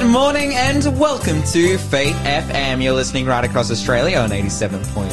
Good 0.00 0.12
morning 0.12 0.54
and 0.54 0.98
welcome 0.98 1.42
to 1.42 1.76
Faith 1.76 2.16
FM. 2.16 2.82
You're 2.82 2.94
listening 2.94 3.26
right 3.26 3.44
across 3.44 3.70
Australia 3.70 4.16
on 4.16 4.30
87.6, 4.30 5.10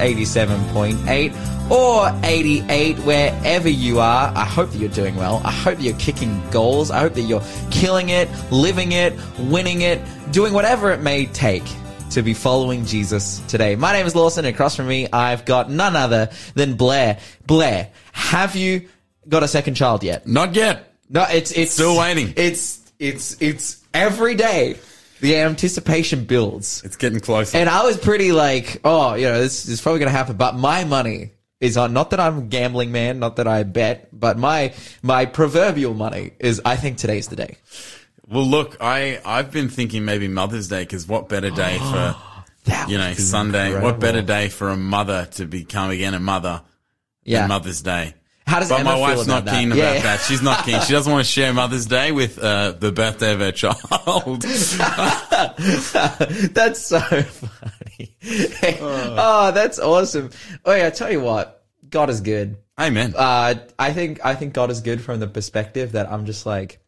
87.8, 0.00 1.70
or 1.70 2.18
88, 2.24 2.98
wherever 3.00 3.68
you 3.68 4.00
are. 4.00 4.32
I 4.34 4.46
hope 4.46 4.70
that 4.70 4.78
you're 4.78 4.88
doing 4.88 5.14
well. 5.16 5.42
I 5.44 5.50
hope 5.50 5.76
that 5.76 5.82
you're 5.82 5.98
kicking 5.98 6.42
goals. 6.48 6.90
I 6.90 7.00
hope 7.00 7.12
that 7.14 7.20
you're 7.20 7.42
killing 7.70 8.08
it, 8.08 8.30
living 8.50 8.92
it, 8.92 9.12
winning 9.38 9.82
it, 9.82 10.00
doing 10.32 10.54
whatever 10.54 10.90
it 10.90 11.02
may 11.02 11.26
take 11.26 11.64
to 12.12 12.22
be 12.22 12.32
following 12.32 12.86
Jesus 12.86 13.40
today. 13.40 13.76
My 13.76 13.92
name 13.92 14.06
is 14.06 14.14
Lawson, 14.14 14.46
and 14.46 14.54
across 14.54 14.74
from 14.74 14.88
me, 14.88 15.06
I've 15.12 15.44
got 15.44 15.70
none 15.70 15.96
other 15.96 16.30
than 16.54 16.76
Blair. 16.76 17.18
Blair, 17.46 17.90
have 18.12 18.56
you 18.56 18.88
got 19.28 19.42
a 19.42 19.48
second 19.48 19.74
child 19.74 20.02
yet? 20.02 20.26
Not 20.26 20.54
yet. 20.54 20.94
No, 21.10 21.26
it's 21.28 21.52
it's 21.52 21.74
Still 21.74 21.98
waiting. 21.98 22.32
It's 22.38 22.80
it's 22.98 23.36
it's 23.42 23.79
every 23.94 24.34
day 24.34 24.76
the 25.20 25.36
anticipation 25.36 26.24
builds. 26.24 26.82
It's 26.84 26.96
getting 26.96 27.20
closer. 27.20 27.58
And 27.58 27.68
I 27.68 27.84
was 27.84 27.98
pretty 27.98 28.32
like, 28.32 28.80
oh, 28.84 29.14
you 29.14 29.24
know, 29.26 29.38
this 29.40 29.68
is 29.68 29.80
probably 29.80 29.98
going 29.98 30.10
to 30.10 30.16
happen, 30.16 30.36
but 30.36 30.54
my 30.54 30.84
money 30.84 31.32
is 31.60 31.76
on 31.76 31.92
not 31.92 32.10
that 32.10 32.20
I'm 32.20 32.38
a 32.38 32.42
gambling 32.42 32.90
man, 32.90 33.18
not 33.18 33.36
that 33.36 33.46
I 33.46 33.62
bet, 33.64 34.08
but 34.18 34.38
my 34.38 34.72
my 35.02 35.26
proverbial 35.26 35.92
money 35.92 36.32
is 36.38 36.60
I 36.64 36.76
think 36.76 36.96
today's 36.96 37.28
the 37.28 37.36
day. 37.36 37.58
well, 38.26 38.46
look, 38.46 38.78
I 38.80 39.20
I've 39.26 39.50
been 39.50 39.68
thinking 39.68 40.06
maybe 40.06 40.26
Mother's 40.26 40.68
Day 40.68 40.82
because 40.84 41.06
what 41.06 41.28
better 41.28 41.50
day 41.50 41.76
for 41.90 42.16
you 42.88 42.96
know 42.96 43.12
Sunday? 43.12 43.66
incredible. 43.66 43.90
What 43.90 44.00
better 44.00 44.22
day 44.22 44.48
for 44.48 44.70
a 44.70 44.76
mother 44.76 45.26
to 45.32 45.44
become 45.44 45.90
again 45.90 46.14
a 46.14 46.20
mother 46.20 46.62
Yeah. 47.24 47.40
than 47.40 47.48
Mother's 47.48 47.82
Day? 47.82 48.14
How 48.46 48.58
does 48.58 48.68
But 48.68 48.80
Emma 48.80 48.90
my 48.90 48.94
feel 48.96 49.00
wife's 49.02 49.22
about 49.24 49.34
not 49.34 49.44
that? 49.44 49.60
keen 49.60 49.70
Yeah. 49.70 49.90
about 49.92 50.02
that. 50.02 50.20
She's 50.22 50.42
not 50.42 50.64
keen. 50.64 50.80
She 50.82 50.92
doesn't 50.92 51.12
want 51.12 51.24
to 51.24 51.30
share 51.30 51.52
Mother's 51.52 51.86
Day 51.86 52.10
with 52.10 52.38
uh, 52.38 52.72
the 52.72 52.90
birthday 52.90 53.32
of 53.32 53.40
her 53.40 53.52
child. 53.52 54.42
that's 56.54 56.80
so 56.80 57.00
funny. 57.00 58.16
oh, 58.80 59.52
that's 59.54 59.78
awesome. 59.78 60.30
Oh 60.64 60.74
yeah, 60.74 60.86
I 60.86 60.90
tell 60.90 61.10
you 61.12 61.20
what, 61.20 61.64
God 61.88 62.10
is 62.10 62.20
good. 62.20 62.56
Amen. 62.78 63.14
Uh, 63.16 63.54
I 63.78 63.92
think 63.92 64.24
I 64.24 64.34
think 64.34 64.54
God 64.54 64.70
is 64.70 64.80
good 64.80 65.00
from 65.02 65.20
the 65.20 65.26
perspective 65.28 65.92
that 65.92 66.10
I'm 66.10 66.26
just 66.26 66.46
like, 66.46 66.80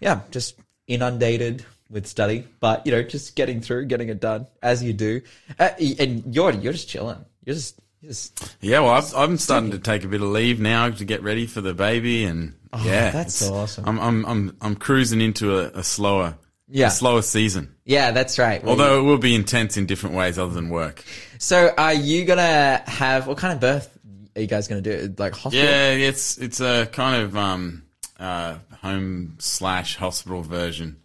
yeah, 0.00 0.20
just 0.30 0.58
inundated 0.86 1.64
with 1.90 2.06
study, 2.06 2.46
but 2.60 2.84
you 2.86 2.92
know, 2.92 3.02
just 3.02 3.36
getting 3.36 3.60
through, 3.60 3.86
getting 3.86 4.08
it 4.08 4.20
done 4.20 4.46
as 4.62 4.82
you 4.82 4.92
do, 4.92 5.20
uh, 5.58 5.70
and 5.78 6.34
you're 6.34 6.52
you're 6.52 6.72
just 6.72 6.88
chilling. 6.88 7.24
You're 7.44 7.54
just, 7.54 7.78
just 8.04 8.56
yeah, 8.60 8.80
well, 8.80 8.90
I've, 8.90 9.14
I'm 9.14 9.36
starting 9.38 9.70
to 9.72 9.78
take 9.78 10.04
a 10.04 10.08
bit 10.08 10.22
of 10.22 10.28
leave 10.28 10.60
now 10.60 10.88
to 10.90 11.04
get 11.04 11.22
ready 11.22 11.46
for 11.46 11.60
the 11.60 11.74
baby, 11.74 12.24
and 12.24 12.54
yeah, 12.84 13.08
Oh, 13.08 13.16
that's 13.18 13.42
it's- 13.42 13.50
awesome. 13.50 13.88
I'm 13.88 13.98
I'm 14.00 14.24
I'm 14.26 14.56
I'm 14.60 14.76
cruising 14.76 15.20
into 15.20 15.58
a, 15.58 15.78
a 15.78 15.82
slower, 15.82 16.36
Yeah. 16.68 16.88
slower 16.90 17.22
season. 17.22 17.74
yeah, 17.84 18.10
that's 18.12 18.38
right. 18.38 18.62
Well, 18.62 18.72
Although 18.72 19.00
it 19.00 19.02
will 19.02 19.18
be 19.18 19.34
intense 19.34 19.76
in 19.76 19.86
different 19.86 20.14
ways 20.16 20.38
other 20.38 20.52
than 20.52 20.68
work. 20.68 21.02
so 21.38 21.72
are 21.76 21.94
you 21.94 22.24
gonna 22.24 22.82
have 22.86 23.26
what 23.26 23.38
kind 23.38 23.52
of 23.52 23.60
birth 23.60 23.98
are 24.36 24.40
you 24.40 24.46
guys 24.46 24.68
gonna 24.68 24.80
do? 24.80 25.14
Like 25.18 25.34
hospital? 25.34 25.66
Yeah, 25.66 25.90
it's 25.92 26.38
it's 26.38 26.60
a 26.60 26.86
kind 26.86 27.22
of 27.22 27.36
um 27.36 27.82
uh 28.20 28.58
home 28.82 29.34
slash 29.38 29.96
hospital 29.96 30.42
version. 30.42 30.96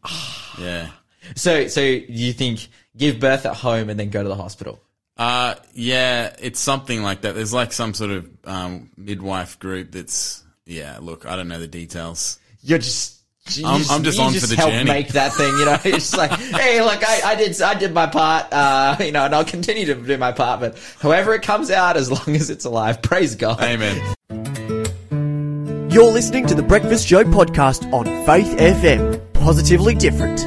yeah. 0.59 0.89
So 1.35 1.67
so 1.69 1.79
you 1.81 2.33
think 2.33 2.67
give 2.97 3.19
birth 3.19 3.45
at 3.47 3.55
home 3.55 3.89
and 3.89 3.99
then 3.99 4.09
go 4.09 4.21
to 4.21 4.29
the 4.29 4.35
hospital? 4.35 4.79
Uh 5.17 5.55
yeah, 5.73 6.35
it's 6.39 6.59
something 6.59 7.03
like 7.03 7.21
that. 7.21 7.35
There's 7.35 7.53
like 7.53 7.71
some 7.73 7.93
sort 7.93 8.11
of 8.11 8.29
um 8.45 8.89
midwife 8.97 9.59
group 9.59 9.91
that's 9.91 10.43
yeah, 10.65 10.97
look, 11.01 11.25
I 11.25 11.35
don't 11.35 11.47
know 11.47 11.59
the 11.59 11.67
details. 11.67 12.39
You're 12.61 12.79
just. 12.79 13.19
You 13.49 13.67
I'm- 13.67 13.81
I'm 13.89 14.03
just 14.03 14.17
you 14.17 14.23
on 14.23 14.33
for 14.33 14.47
the 14.47 14.55
help 14.55 14.71
journey. 14.71 14.85
make 14.89 15.09
that 15.09 15.33
thing, 15.33 15.49
you 15.59 15.65
know. 15.65 15.73
It's 15.83 16.11
just 16.11 16.17
like, 16.17 16.31
hey, 16.31 16.81
look, 16.81 17.03
I, 17.05 17.31
I 17.31 17.35
did, 17.35 17.61
I 17.61 17.73
did 17.73 17.93
my 17.93 18.07
part, 18.07 18.47
uh, 18.53 18.95
you 19.01 19.11
know, 19.11 19.25
and 19.25 19.35
I'll 19.35 19.43
continue 19.43 19.85
to 19.87 19.95
do 19.95 20.17
my 20.17 20.31
part. 20.31 20.61
But 20.61 20.77
however 21.01 21.33
it 21.33 21.41
comes 21.41 21.69
out, 21.69 21.97
as 21.97 22.09
long 22.09 22.37
as 22.37 22.49
it's 22.49 22.63
alive, 22.63 23.01
praise 23.01 23.35
God. 23.35 23.59
Amen. 23.61 23.97
You're 25.91 26.09
listening 26.13 26.45
to 26.47 26.55
the 26.55 26.63
Breakfast 26.63 27.05
Show 27.05 27.25
podcast 27.25 27.91
on 27.91 28.05
Faith 28.25 28.57
FM. 28.57 29.19
Positively 29.33 29.93
different. 29.95 30.41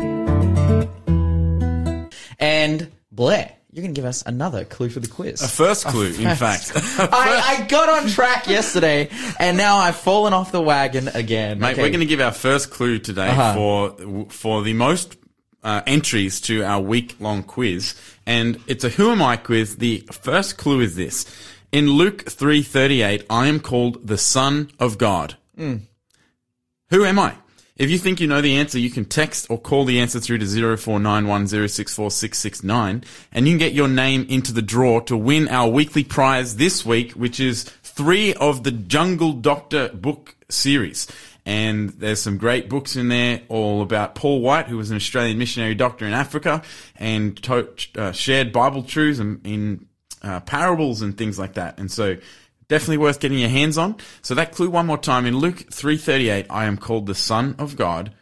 And 2.39 2.91
Blair, 3.13 3.56
you're 3.77 3.83
gonna 3.83 3.93
give 3.93 4.07
us 4.07 4.23
another 4.25 4.65
clue 4.65 4.89
for 4.89 5.01
the 5.01 5.07
quiz. 5.07 5.43
A 5.43 5.49
first 5.49 5.85
clue, 5.85 6.07
in 6.15 6.35
fact. 6.37 6.73
I, 6.75 7.59
I 7.61 7.67
got 7.67 7.91
on 7.91 8.09
track 8.09 8.47
yesterday, 8.49 9.11
and 9.39 9.59
now 9.59 9.77
I've 9.77 9.97
fallen 9.97 10.33
off 10.33 10.51
the 10.51 10.63
wagon 10.63 11.09
again. 11.09 11.59
Mate, 11.59 11.73
Okay. 11.73 11.83
we're 11.83 11.89
going 11.91 12.01
to 12.01 12.07
give 12.07 12.21
our 12.23 12.33
first 12.33 12.71
clue 12.71 12.99
today 12.99 13.29
Uh-huh. 13.29 13.55
for 13.55 14.27
for 14.31 14.63
the 14.63 14.73
most 14.73 15.19
uh, 15.63 15.83
entries 15.87 16.41
to 16.43 16.65
our 16.65 16.81
week 16.81 17.17
long 17.21 17.43
quiz, 17.43 17.95
and 18.25 18.59
it's 18.67 18.83
a 18.83 18.89
Who 18.89 19.11
Am 19.13 19.21
I 19.23 19.37
quiz. 19.37 19.77
The 19.77 20.09
first 20.11 20.57
clue 20.57 20.81
is 20.81 20.97
this: 20.97 21.27
in 21.71 21.91
Luke 21.91 22.31
three 22.31 22.63
thirty 22.63 23.03
eight, 23.03 23.27
I 23.29 23.49
am 23.49 23.61
called 23.61 24.07
the 24.07 24.17
Son 24.17 24.71
of 24.81 24.97
God. 24.97 25.37
Who 25.59 27.05
am 27.05 27.19
I? 27.19 27.35
If 27.77 27.91
you 27.91 27.99
think 27.99 28.21
you 28.21 28.27
know 28.27 28.41
the 28.41 28.57
answer, 28.57 28.79
you 28.79 28.89
can 28.89 29.05
text 29.05 29.49
or 29.51 29.61
call 29.61 29.85
the 29.85 30.01
answer 30.01 30.19
through 30.19 30.39
to 30.39 30.47
0491064669 30.47 33.05
and 33.33 33.47
you 33.47 33.53
can 33.53 33.59
get 33.59 33.75
your 33.75 33.89
name 33.89 34.25
into 34.31 34.55
the 34.55 34.63
draw 34.63 35.01
to 35.01 35.15
win 35.15 35.47
our 35.49 35.69
weekly 35.69 36.03
prize 36.03 36.57
this 36.57 36.87
week, 36.87 37.13
which 37.13 37.39
is 37.39 37.65
three 37.83 38.33
of 38.35 38.63
the 38.63 38.71
Jungle 38.71 39.35
Doctor 39.35 39.91
book 39.91 40.37
series. 40.49 41.07
And 41.45 41.91
there's 41.91 42.23
some 42.23 42.39
great 42.39 42.71
books 42.71 42.97
in 42.97 43.09
there 43.09 43.43
all 43.49 43.83
about 43.83 44.15
Paul 44.15 44.41
White, 44.41 44.69
who 44.69 44.79
was 44.79 44.91
an 44.91 44.97
Australian 44.97 45.37
missionary 45.37 45.75
doctor 45.75 46.07
in 46.07 46.15
Africa 46.15 46.63
and 46.97 47.37
to- 47.43 47.69
uh, 47.95 48.13
shared 48.13 48.53
Bible 48.53 48.85
truths 48.85 49.19
in, 49.19 49.43
in 49.45 49.87
uh, 50.23 50.41
parables 50.41 51.03
and 51.03 51.15
things 51.17 51.39
like 51.39 51.55
that. 51.55 51.79
And 51.79 51.93
so 51.93 52.17
definitely 52.69 52.99
worth 52.99 53.21
getting 53.21 53.39
your 53.39 53.49
hands 53.49 53.79
on. 53.79 53.97
So 54.23 54.35
that 54.35 54.53
clue 54.53 54.71
one 54.71 54.87
more 54.87 54.99
time 54.99 55.27
in 55.27 55.39
Luke 55.39 55.67
3:38, 55.71 56.47
I 56.51 56.65
am 56.65 56.77
called 56.77 57.07
the 57.07 57.15
Son 57.15 57.55
of 57.59 57.77
God. 57.77 58.13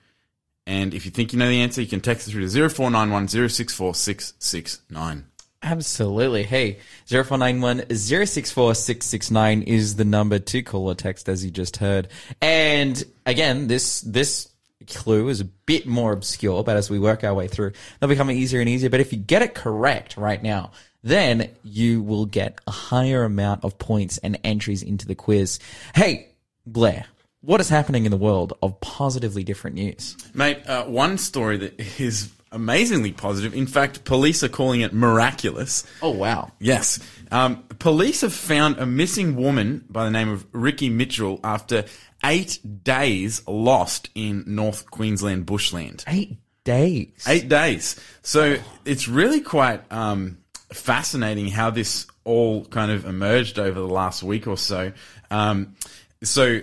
And 0.66 0.94
if 0.94 1.04
you 1.04 1.10
think 1.10 1.32
you 1.32 1.38
know 1.38 1.48
the 1.48 1.60
answer, 1.60 1.82
you 1.82 1.86
can 1.86 2.00
text 2.00 2.26
it 2.26 2.30
through 2.30 2.48
to 2.48 2.68
0491 2.68 3.28
064 3.28 3.94
669. 3.94 5.26
Absolutely. 5.62 6.42
Hey, 6.42 6.78
0491 7.06 7.84
064 7.90 8.74
669 8.74 9.62
is 9.62 9.96
the 9.96 10.04
number 10.04 10.38
to 10.38 10.62
call 10.62 10.88
or 10.88 10.94
text 10.94 11.28
as 11.28 11.44
you 11.44 11.50
just 11.50 11.78
heard. 11.78 12.08
And 12.40 13.02
again, 13.24 13.66
this, 13.66 14.02
this 14.02 14.50
clue 14.86 15.28
is 15.28 15.40
a 15.40 15.44
bit 15.44 15.86
more 15.86 16.12
obscure, 16.12 16.62
but 16.64 16.76
as 16.76 16.90
we 16.90 16.98
work 16.98 17.24
our 17.24 17.32
way 17.32 17.48
through, 17.48 17.72
they'll 17.98 18.08
become 18.08 18.30
easier 18.30 18.60
and 18.60 18.68
easier. 18.68 18.90
But 18.90 19.00
if 19.00 19.12
you 19.12 19.18
get 19.18 19.40
it 19.40 19.54
correct 19.54 20.18
right 20.18 20.42
now, 20.42 20.72
then 21.04 21.50
you 21.62 22.02
will 22.02 22.26
get 22.26 22.58
a 22.66 22.72
higher 22.72 23.22
amount 23.22 23.62
of 23.62 23.78
points 23.78 24.18
and 24.18 24.38
entries 24.42 24.82
into 24.82 25.06
the 25.06 25.14
quiz. 25.14 25.60
Hey, 25.94 26.30
Blair, 26.66 27.04
what 27.42 27.60
is 27.60 27.68
happening 27.68 28.06
in 28.06 28.10
the 28.10 28.16
world 28.16 28.54
of 28.62 28.80
positively 28.80 29.44
different 29.44 29.76
news? 29.76 30.16
Mate, 30.34 30.66
uh, 30.66 30.84
one 30.84 31.18
story 31.18 31.58
that 31.58 31.78
is 32.00 32.32
amazingly 32.50 33.12
positive. 33.12 33.54
In 33.54 33.66
fact, 33.66 34.04
police 34.04 34.42
are 34.42 34.48
calling 34.48 34.80
it 34.80 34.94
miraculous. 34.94 35.84
Oh, 36.00 36.10
wow. 36.10 36.52
Yes. 36.58 37.00
Um, 37.30 37.64
police 37.78 38.22
have 38.22 38.32
found 38.32 38.78
a 38.78 38.86
missing 38.86 39.36
woman 39.36 39.84
by 39.90 40.04
the 40.04 40.10
name 40.10 40.30
of 40.30 40.46
Rikki 40.52 40.88
Mitchell 40.88 41.38
after 41.44 41.84
eight 42.24 42.60
days 42.82 43.46
lost 43.46 44.08
in 44.14 44.44
North 44.46 44.90
Queensland 44.90 45.44
bushland. 45.44 46.04
Eight 46.06 46.38
days. 46.64 47.24
Eight 47.28 47.48
days. 47.48 48.00
So 48.22 48.56
it's 48.86 49.06
really 49.06 49.40
quite 49.40 49.82
um, 49.92 50.38
fascinating 50.74 51.48
how 51.48 51.70
this 51.70 52.06
all 52.24 52.64
kind 52.66 52.90
of 52.90 53.04
emerged 53.04 53.58
over 53.58 53.78
the 53.78 53.86
last 53.86 54.22
week 54.22 54.46
or 54.46 54.56
so. 54.56 54.92
Um, 55.30 55.76
so 56.22 56.60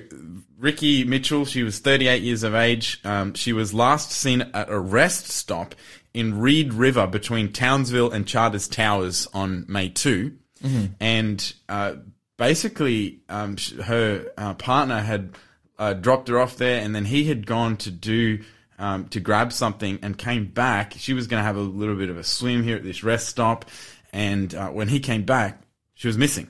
Rikki 0.57 1.03
Mitchell, 1.03 1.45
she 1.45 1.63
was 1.63 1.79
38 1.79 2.21
years 2.21 2.43
of 2.43 2.55
age. 2.55 2.99
Um, 3.03 3.33
she 3.33 3.53
was 3.53 3.73
last 3.73 4.11
seen 4.11 4.41
at 4.53 4.69
a 4.69 4.79
rest 4.79 5.27
stop 5.27 5.75
in 6.13 6.39
Reid 6.39 6.73
River 6.73 7.07
between 7.07 7.51
Townsville 7.53 8.11
and 8.11 8.27
Charters 8.27 8.67
Towers 8.67 9.27
on 9.33 9.65
May 9.67 9.89
2. 9.89 10.35
And 10.99 11.53
uh, 11.69 11.95
basically, 12.37 13.21
um, 13.29 13.55
sh- 13.57 13.73
her 13.73 14.31
uh, 14.37 14.53
partner 14.55 14.99
had 14.99 15.31
uh, 15.79 15.93
dropped 15.93 16.27
her 16.27 16.39
off 16.39 16.57
there, 16.57 16.81
and 16.81 16.93
then 16.93 17.05
he 17.05 17.23
had 17.23 17.47
gone 17.47 17.77
to 17.77 17.89
do 17.91 18.43
um, 18.77 19.07
to 19.09 19.19
grab 19.19 19.53
something 19.53 19.99
and 20.01 20.17
came 20.17 20.45
back. 20.45 20.93
She 20.97 21.13
was 21.13 21.27
going 21.27 21.39
to 21.39 21.43
have 21.43 21.55
a 21.55 21.61
little 21.61 21.95
bit 21.95 22.09
of 22.09 22.17
a 22.17 22.23
swim 22.23 22.61
here 22.63 22.75
at 22.75 22.83
this 22.83 23.03
rest 23.03 23.27
stop, 23.29 23.65
and 24.11 24.53
uh, 24.53 24.69
when 24.69 24.87
he 24.87 24.99
came 24.99 25.23
back, 25.23 25.61
she 25.93 26.07
was 26.07 26.17
missing. 26.17 26.49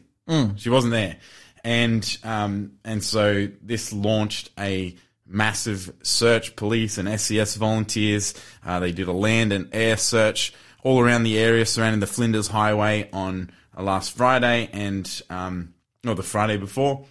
She 0.56 0.70
wasn't 0.70 0.94
there, 0.94 1.18
and 1.64 2.18
um, 2.24 2.74
and 2.86 3.04
so 3.04 3.48
this 3.62 3.92
launched 3.92 4.50
a 4.58 4.96
massive 5.26 5.94
search. 6.04 6.56
Police 6.56 6.98
and 6.98 7.20
SES 7.20 7.56
volunteers 7.56 8.34
uh, 8.66 8.80
they 8.80 8.92
did 8.92 9.08
a 9.08 9.14
land 9.14 9.54
and 9.54 9.70
air 9.74 9.98
search 9.98 10.54
all 10.84 11.00
around 11.00 11.24
the 11.24 11.38
area 11.38 11.66
surrounding 11.66 12.00
the 12.00 12.08
Flinders 12.08 12.48
Highway 12.48 13.10
on 13.14 13.52
uh, 13.78 13.84
last 13.84 14.16
Friday 14.16 14.70
and 14.74 15.22
um, 15.30 15.74
or 16.06 16.16
the 16.16 16.24
Friday 16.24 16.58
before 16.58 17.06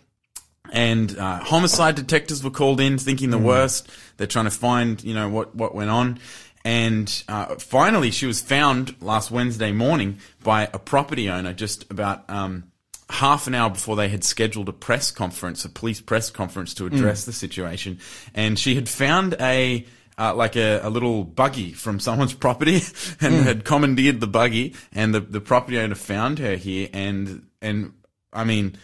and 0.73 1.17
uh, 1.19 1.38
homicide 1.41 1.94
detectives 1.96 2.43
were 2.44 2.50
called 2.50 2.81
in 2.81 2.99
thinking 2.99 3.31
the 3.31 3.38
worst. 3.38 3.88
They're 4.17 4.26
trying 4.26 4.44
to 4.44 4.50
find, 4.50 5.03
you 5.03 5.14
know, 5.14 5.29
what, 5.29 5.55
what 5.55 5.75
went 5.75 5.91
on. 5.91 6.19
And 6.65 7.25
uh, 7.29 7.57
finally 7.57 8.11
she 8.11 8.27
was 8.27 8.41
found 8.41 8.95
last 9.01 9.31
Wednesday 9.31 9.73
morning 9.73 10.19
by 10.43 10.69
a 10.73 10.79
property 10.79 11.31
owner 11.31 11.53
just 11.53 11.91
about 11.91 12.29
um, 12.29 12.71
half 13.09 13.47
an 13.47 13.55
hour 13.55 13.71
before 13.71 13.97
they 13.97 14.09
had 14.09 14.25
scheduled 14.25 14.69
a 14.69 14.73
press 14.73 15.11
conference, 15.11 15.65
a 15.65 15.69
police 15.69 16.01
press 16.01 16.31
conference 16.31 16.75
to 16.75 16.87
address 16.87 17.25
the 17.25 17.33
situation, 17.33 17.99
and 18.35 18.59
she 18.59 18.75
had 18.75 18.89
found 18.89 19.35
a. 19.41 19.87
Uh, 20.19 20.35
like 20.35 20.55
a, 20.55 20.81
a 20.83 20.91
little 20.91 21.25
buggy 21.25 21.73
from 21.73 21.99
someone's 21.99 22.35
property 22.35 22.83
and 23.23 23.37
had 23.37 23.65
commandeered 23.65 24.21
the 24.21 24.27
buggy. 24.27 24.75
And 24.93 25.15
the, 25.15 25.21
the 25.21 25.41
property 25.41 25.79
owner 25.79 25.95
found 25.95 26.39
her 26.41 26.56
here 26.56 26.91
and 26.93 27.47
and 27.63 27.95
I 28.31 28.45
mean 28.45 28.77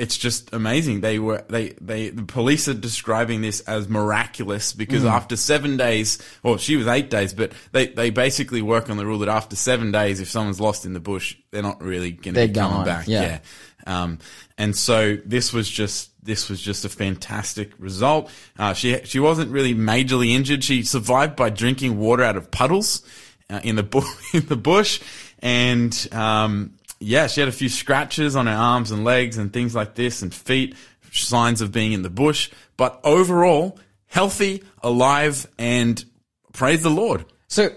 it's 0.00 0.16
just 0.16 0.54
amazing. 0.54 1.02
They 1.02 1.18
were 1.18 1.44
they 1.48 1.70
they 1.80 2.08
the 2.08 2.22
police 2.22 2.68
are 2.68 2.74
describing 2.74 3.42
this 3.42 3.60
as 3.60 3.88
miraculous 3.88 4.72
because 4.72 5.04
after 5.04 5.36
seven 5.36 5.76
days, 5.76 6.18
well, 6.42 6.56
she 6.56 6.76
was 6.76 6.86
eight 6.86 7.10
days, 7.10 7.34
but 7.34 7.52
they 7.72 7.88
they 7.88 8.08
basically 8.08 8.62
work 8.62 8.88
on 8.88 8.96
the 8.96 9.04
rule 9.04 9.18
that 9.18 9.28
after 9.28 9.56
seven 9.56 9.92
days, 9.92 10.18
if 10.20 10.30
someone's 10.30 10.60
lost 10.60 10.86
in 10.86 10.94
the 10.94 11.00
bush, 11.00 11.36
they're 11.50 11.62
not 11.62 11.82
really 11.82 12.12
going 12.12 12.34
to 12.34 12.46
be 12.48 12.52
coming 12.52 12.78
gone, 12.78 12.84
back. 12.86 13.08
yeah. 13.08 13.22
yeah. 13.22 13.40
Um, 13.86 14.18
and 14.56 14.74
so 14.74 15.16
this 15.24 15.52
was 15.52 15.68
just 15.68 16.10
this 16.24 16.48
was 16.48 16.60
just 16.60 16.84
a 16.84 16.88
fantastic 16.88 17.72
result. 17.78 18.30
Uh, 18.58 18.72
she 18.72 19.04
she 19.04 19.20
wasn't 19.20 19.50
really 19.50 19.74
majorly 19.74 20.30
injured. 20.30 20.64
She 20.64 20.82
survived 20.82 21.36
by 21.36 21.50
drinking 21.50 21.98
water 21.98 22.22
out 22.22 22.36
of 22.36 22.50
puddles 22.50 23.02
uh, 23.50 23.60
in 23.62 23.76
the 23.76 23.82
bu- 23.82 24.02
in 24.32 24.46
the 24.46 24.56
bush, 24.56 25.00
and 25.40 26.08
um, 26.12 26.74
yeah, 27.00 27.26
she 27.26 27.40
had 27.40 27.48
a 27.48 27.52
few 27.52 27.70
scratches 27.70 28.36
on 28.36 28.46
her 28.46 28.52
arms 28.52 28.90
and 28.90 29.04
legs 29.04 29.38
and 29.38 29.52
things 29.52 29.74
like 29.74 29.94
this, 29.94 30.20
and 30.20 30.32
feet, 30.32 30.76
signs 31.10 31.62
of 31.62 31.72
being 31.72 31.92
in 31.92 32.02
the 32.02 32.10
bush. 32.10 32.50
But 32.76 33.00
overall, 33.02 33.78
healthy, 34.06 34.62
alive, 34.82 35.46
and 35.58 36.04
praise 36.52 36.82
the 36.82 36.90
Lord. 36.90 37.24
So 37.48 37.70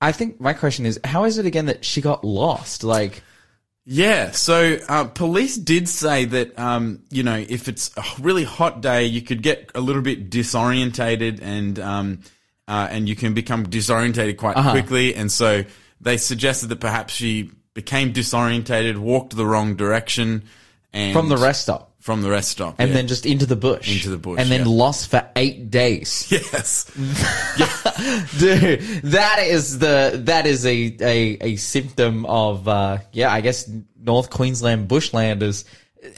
I 0.00 0.12
think 0.12 0.38
my 0.38 0.52
question 0.52 0.84
is, 0.84 1.00
how 1.02 1.24
is 1.24 1.38
it 1.38 1.46
again 1.46 1.66
that 1.66 1.84
she 1.84 2.02
got 2.02 2.24
lost? 2.24 2.84
Like, 2.84 3.22
Yeah, 3.84 4.32
so 4.32 4.78
uh, 4.86 5.04
police 5.04 5.56
did 5.56 5.88
say 5.88 6.26
that 6.26 6.58
um, 6.58 7.02
you 7.10 7.22
know 7.22 7.36
if 7.48 7.68
it's 7.68 7.90
a 7.96 8.04
really 8.20 8.44
hot 8.44 8.82
day, 8.82 9.06
you 9.06 9.22
could 9.22 9.42
get 9.42 9.70
a 9.74 9.80
little 9.80 10.02
bit 10.02 10.28
disorientated 10.28 11.40
and 11.40 11.78
um, 11.78 12.20
uh, 12.68 12.86
and 12.90 13.08
you 13.08 13.16
can 13.16 13.32
become 13.32 13.64
disorientated 13.66 14.36
quite 14.36 14.56
quickly, 14.72 15.14
and 15.14 15.32
so 15.32 15.64
they 16.02 16.18
suggested 16.18 16.68
that 16.68 16.80
perhaps 16.80 17.14
she 17.14 17.50
became 17.78 18.12
disorientated, 18.12 18.98
walked 18.98 19.36
the 19.36 19.46
wrong 19.46 19.76
direction, 19.76 20.42
and 20.92 21.12
from 21.12 21.28
the 21.28 21.36
rest 21.36 21.62
stop. 21.62 21.92
from 22.00 22.22
the 22.22 22.28
rest 22.28 22.50
stop, 22.50 22.74
And 22.80 22.88
yeah. 22.88 22.96
then 22.96 23.06
just 23.06 23.24
into 23.24 23.46
the 23.46 23.54
bush. 23.54 23.88
Into 23.88 24.10
the 24.10 24.18
bush, 24.18 24.40
And 24.40 24.50
then 24.50 24.66
yeah. 24.66 24.82
lost 24.84 25.08
for 25.12 25.30
eight 25.36 25.70
days. 25.70 26.26
yes, 26.32 26.86
Dude, 28.40 28.80
that 29.04 29.38
is 29.44 29.78
the 29.78 30.20
that 30.24 30.44
is 30.46 30.66
a 30.66 30.96
a, 31.00 31.38
a 31.52 31.56
symptom 31.56 32.26
of 32.26 32.66
uh 32.66 32.98
yeah, 33.12 33.32
I 33.32 33.42
guess 33.42 33.70
North 33.96 34.28
Queensland 34.30 34.88
bushlanders 34.88 35.62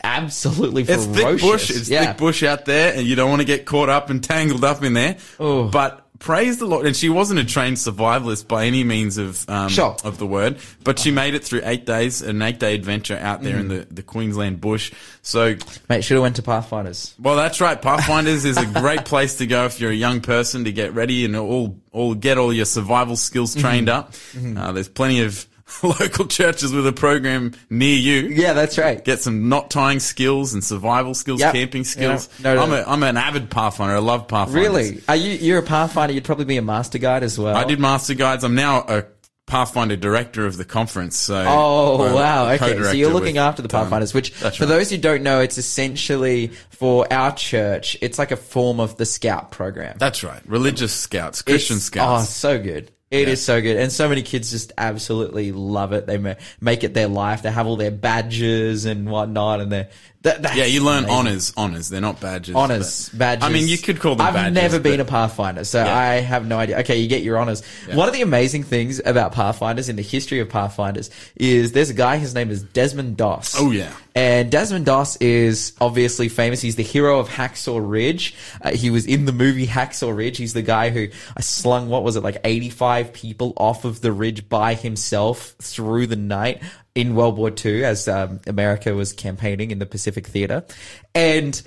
absolutely 0.03 0.85
ferocious. 0.85 1.07
It's 1.07 1.17
thick 1.19 1.41
bush. 1.41 1.71
It's 1.71 1.91
yeah. 1.91 2.07
thick 2.07 2.17
bush 2.17 2.43
out 2.43 2.65
there, 2.65 2.95
and 2.95 3.07
you 3.07 3.17
don't 3.17 3.29
want 3.29 3.41
to 3.41 3.47
get 3.47 3.67
caught 3.67 3.91
up 3.91 4.09
and 4.09 4.25
tangled 4.25 4.65
up 4.65 4.83
in 4.83 4.95
there. 4.95 5.19
Oh. 5.39 5.69
But 5.69 6.07
praise 6.21 6.59
the 6.59 6.67
Lord. 6.67 6.87
And 6.87 6.95
she 6.95 7.09
wasn't 7.09 7.41
a 7.41 7.45
trained 7.45 7.77
survivalist 7.79 8.47
by 8.47 8.67
any 8.67 8.85
means 8.85 9.19
of 9.19 9.49
um, 9.51 9.69
Sure. 9.69 9.97
of 10.05 10.19
the 10.19 10.27
word, 10.27 10.59
but 10.85 10.99
she 11.01 11.11
made 11.11 11.35
it 11.35 11.43
through 11.43 11.63
eight 11.65 11.85
days, 11.87 12.23
an 12.23 12.41
eight 12.43 12.61
day 12.61 12.75
adventure 12.77 13.17
out 13.21 13.43
there 13.43 13.59
in 13.59 13.67
Mm. 13.67 13.89
the, 13.89 13.95
the 13.95 14.03
Queensland 14.05 14.61
bush. 14.61 14.93
So, 15.23 15.57
Mate, 15.89 16.05
should 16.05 16.15
have 16.15 16.23
went 16.23 16.37
to 16.37 16.43
Pathfinders. 16.43 17.15
well, 17.19 17.35
that's 17.37 17.61
right. 17.61 17.81
Pathfinders 17.81 18.45
is 18.45 18.57
a 18.57 18.67
great 18.67 19.05
place 19.05 19.39
to 19.39 19.47
go 19.47 19.65
if 19.65 19.81
you're 19.81 19.91
a 19.91 19.95
young 19.95 20.21
person 20.21 20.65
to 20.65 20.73
get 20.73 20.95
ready 20.95 21.25
and 21.25 21.35
all 21.35 21.77
all 21.93 22.15
get 22.15 22.39
all 22.39 22.53
your 22.53 22.65
survival 22.67 23.17
skills 23.17 23.51
Mm-hmm. 23.57 23.61
trained 23.67 23.89
up. 23.89 24.15
Uh, 24.57 24.71
there's 24.73 24.89
plenty 24.89 25.23
of 25.23 25.45
local 25.83 26.27
churches 26.27 26.73
with 26.73 26.87
a 26.87 26.93
program 26.93 27.53
near 27.71 27.97
you 27.97 28.29
Yeah, 28.29 28.53
that's 28.53 28.79
right. 28.79 29.05
get 29.05 29.21
some 29.21 29.49
knot 29.49 29.71
tying 29.71 30.01
skills 30.01 30.53
and 30.55 30.63
survival 30.65 31.15
skills, 31.15 31.41
Yep. 31.41 31.53
camping 31.55 31.85
skills. 31.85 32.29
Yeah. 32.41 32.55
No, 32.55 32.55
no, 32.57 32.63
I'm, 32.63 32.71
no. 32.71 32.77
a, 32.77 32.83
I'm 32.87 33.03
an 33.03 33.17
avid 33.17 33.51
Pathfinder. 33.51 33.95
I 33.97 33.99
love 33.99 34.29
Pathfinders. 34.29 34.63
Really? 34.69 35.03
Are 35.09 35.17
you 35.17 35.33
you're 35.33 35.59
a 35.59 35.63
Pathfinder, 35.63 36.13
you'd 36.15 36.25
probably 36.25 36.45
be 36.45 36.57
a 36.57 36.63
master 36.63 36.99
guide 36.99 37.23
as 37.23 37.39
well. 37.39 37.57
I 37.57 37.65
did 37.65 37.81
master 37.81 38.15
guides. 38.15 38.45
I'm 38.45 38.55
now 38.55 38.85
a 38.89 39.05
Pathfinder 39.47 39.97
director 39.97 40.47
of 40.47 40.57
the 40.57 40.65
conference. 40.65 41.17
So 41.17 41.45
Oh 41.45 42.15
wow! 42.15 42.51
Okay, 42.53 42.81
so 42.83 42.93
you're 42.93 43.13
looking 43.13 43.39
after 43.39 43.63
the 43.63 43.77
um, 43.77 43.83
Pathfinders, 43.83 44.15
which 44.15 44.33
that's 44.39 44.57
for 44.57 44.63
right. 44.65 44.69
those 44.69 44.91
who 44.91 44.97
don't 44.97 45.25
know, 45.25 45.41
it's 45.41 45.59
essentially 45.59 46.49
for 46.71 47.13
our 47.13 47.35
church. 47.35 47.97
It's 48.01 48.17
like 48.17 48.31
a 48.31 48.37
form 48.37 48.79
of 48.79 48.97
the 48.97 49.05
Scout 49.05 49.51
program. 49.51 49.97
That's 49.99 50.23
right. 50.23 50.41
Religious 50.47 50.93
scouts, 50.93 51.43
Christian 51.43 51.79
It's- 51.79 51.91
Oh, 51.99 52.23
so 52.25 52.61
good. 52.63 52.93
It 53.11 53.29
is 53.29 53.45
so 53.45 53.61
good, 53.61 53.77
and 53.77 53.91
so 53.91 54.09
many 54.09 54.23
kids 54.23 54.53
just 54.53 54.73
absolutely 54.79 55.51
love 55.51 55.93
it. 55.93 56.07
They 56.07 56.17
ma- 56.17 56.35
make 56.61 56.85
it 56.85 56.95
their 56.95 57.09
life. 57.09 57.43
They 57.43 57.51
have 57.51 57.67
all 57.67 57.75
their 57.75 57.91
badges 57.91 58.85
and 58.85 59.11
whatnot, 59.11 59.61
and 59.61 59.73
they're 59.73 59.89
that, 60.23 60.55
yeah, 60.55 60.65
you 60.65 60.85
learn 60.85 61.05
amazing. 61.05 61.17
honors. 61.19 61.53
Honors. 61.57 61.89
They're 61.89 62.01
not 62.01 62.21
badges. 62.21 62.55
honors 62.55 63.09
badges. 63.11 63.43
I 63.45 63.49
mean, 63.51 63.67
you 63.69 63.79
could 63.79 64.01
call 64.01 64.17
them 64.17 64.27
I've 64.27 64.35
badges. 64.35 64.55
never 64.55 64.79
been 64.79 65.01
a 65.01 65.05
Pathfinder, 65.05 65.65
so 65.65 65.83
Yeah. 65.83 65.97
I 65.97 66.15
have 66.17 66.47
no 66.47 66.59
idea. 66.59 66.79
Okay, 66.81 66.99
you 66.99 67.09
get 67.09 67.23
your 67.23 67.39
honors. 67.39 67.63
One 67.93 68.07
of 68.07 68.13
the 68.15 68.21
amazing 68.23 68.65
things 68.65 69.01
about 69.05 69.33
Pathfinders 69.33 69.89
in 69.89 69.97
the 69.97 70.03
history 70.03 70.41
of 70.41 70.49
Pathfinders 70.51 71.11
is 71.37 71.73
there's 71.73 71.91
a 71.91 71.95
guy. 71.95 72.19
His 72.19 72.35
name 72.35 72.51
is 72.51 72.63
Desmond 72.63 73.17
Doss. 73.17 73.57
Oh, 73.59 73.71
yeah. 73.71 73.93
And 74.15 74.51
Desmond 74.51 74.85
Doss 74.87 75.17
is 75.17 75.73
obviously 75.81 76.29
famous. 76.29 76.61
He's 76.61 76.77
the 76.77 76.83
hero 76.83 77.19
of 77.21 77.29
Hacksaw 77.29 77.79
Ridge. 77.83 78.35
Uh, 78.61 78.73
he 78.73 78.91
was 78.91 79.07
in 79.07 79.25
the 79.25 79.33
movie 79.33 79.67
Hacksaw 79.67 80.15
Ridge. 80.15 80.37
He's 80.37 80.53
the 80.53 80.63
guy 80.63 80.91
who 80.91 81.09
slung, 81.41 81.89
what 81.89 82.03
was 82.03 82.17
it, 82.17 82.23
like 82.23 82.39
85 82.45 83.13
people 83.13 83.53
off 83.57 83.85
of 83.85 84.01
the 84.01 84.13
ridge 84.13 84.49
by 84.49 84.75
himself 84.75 85.55
through 85.63 86.09
the 86.09 86.17
night 86.17 86.61
in 86.95 87.15
World 87.15 87.37
War 87.37 87.53
II 87.65 87.85
as 87.85 88.09
um, 88.09 88.41
America 88.47 88.95
was 88.95 89.13
campaigning 89.13 89.71
in 89.71 89.79
the 89.79 89.87
Pacific 89.87 90.27
Theater. 90.27 90.65
And 91.15 91.61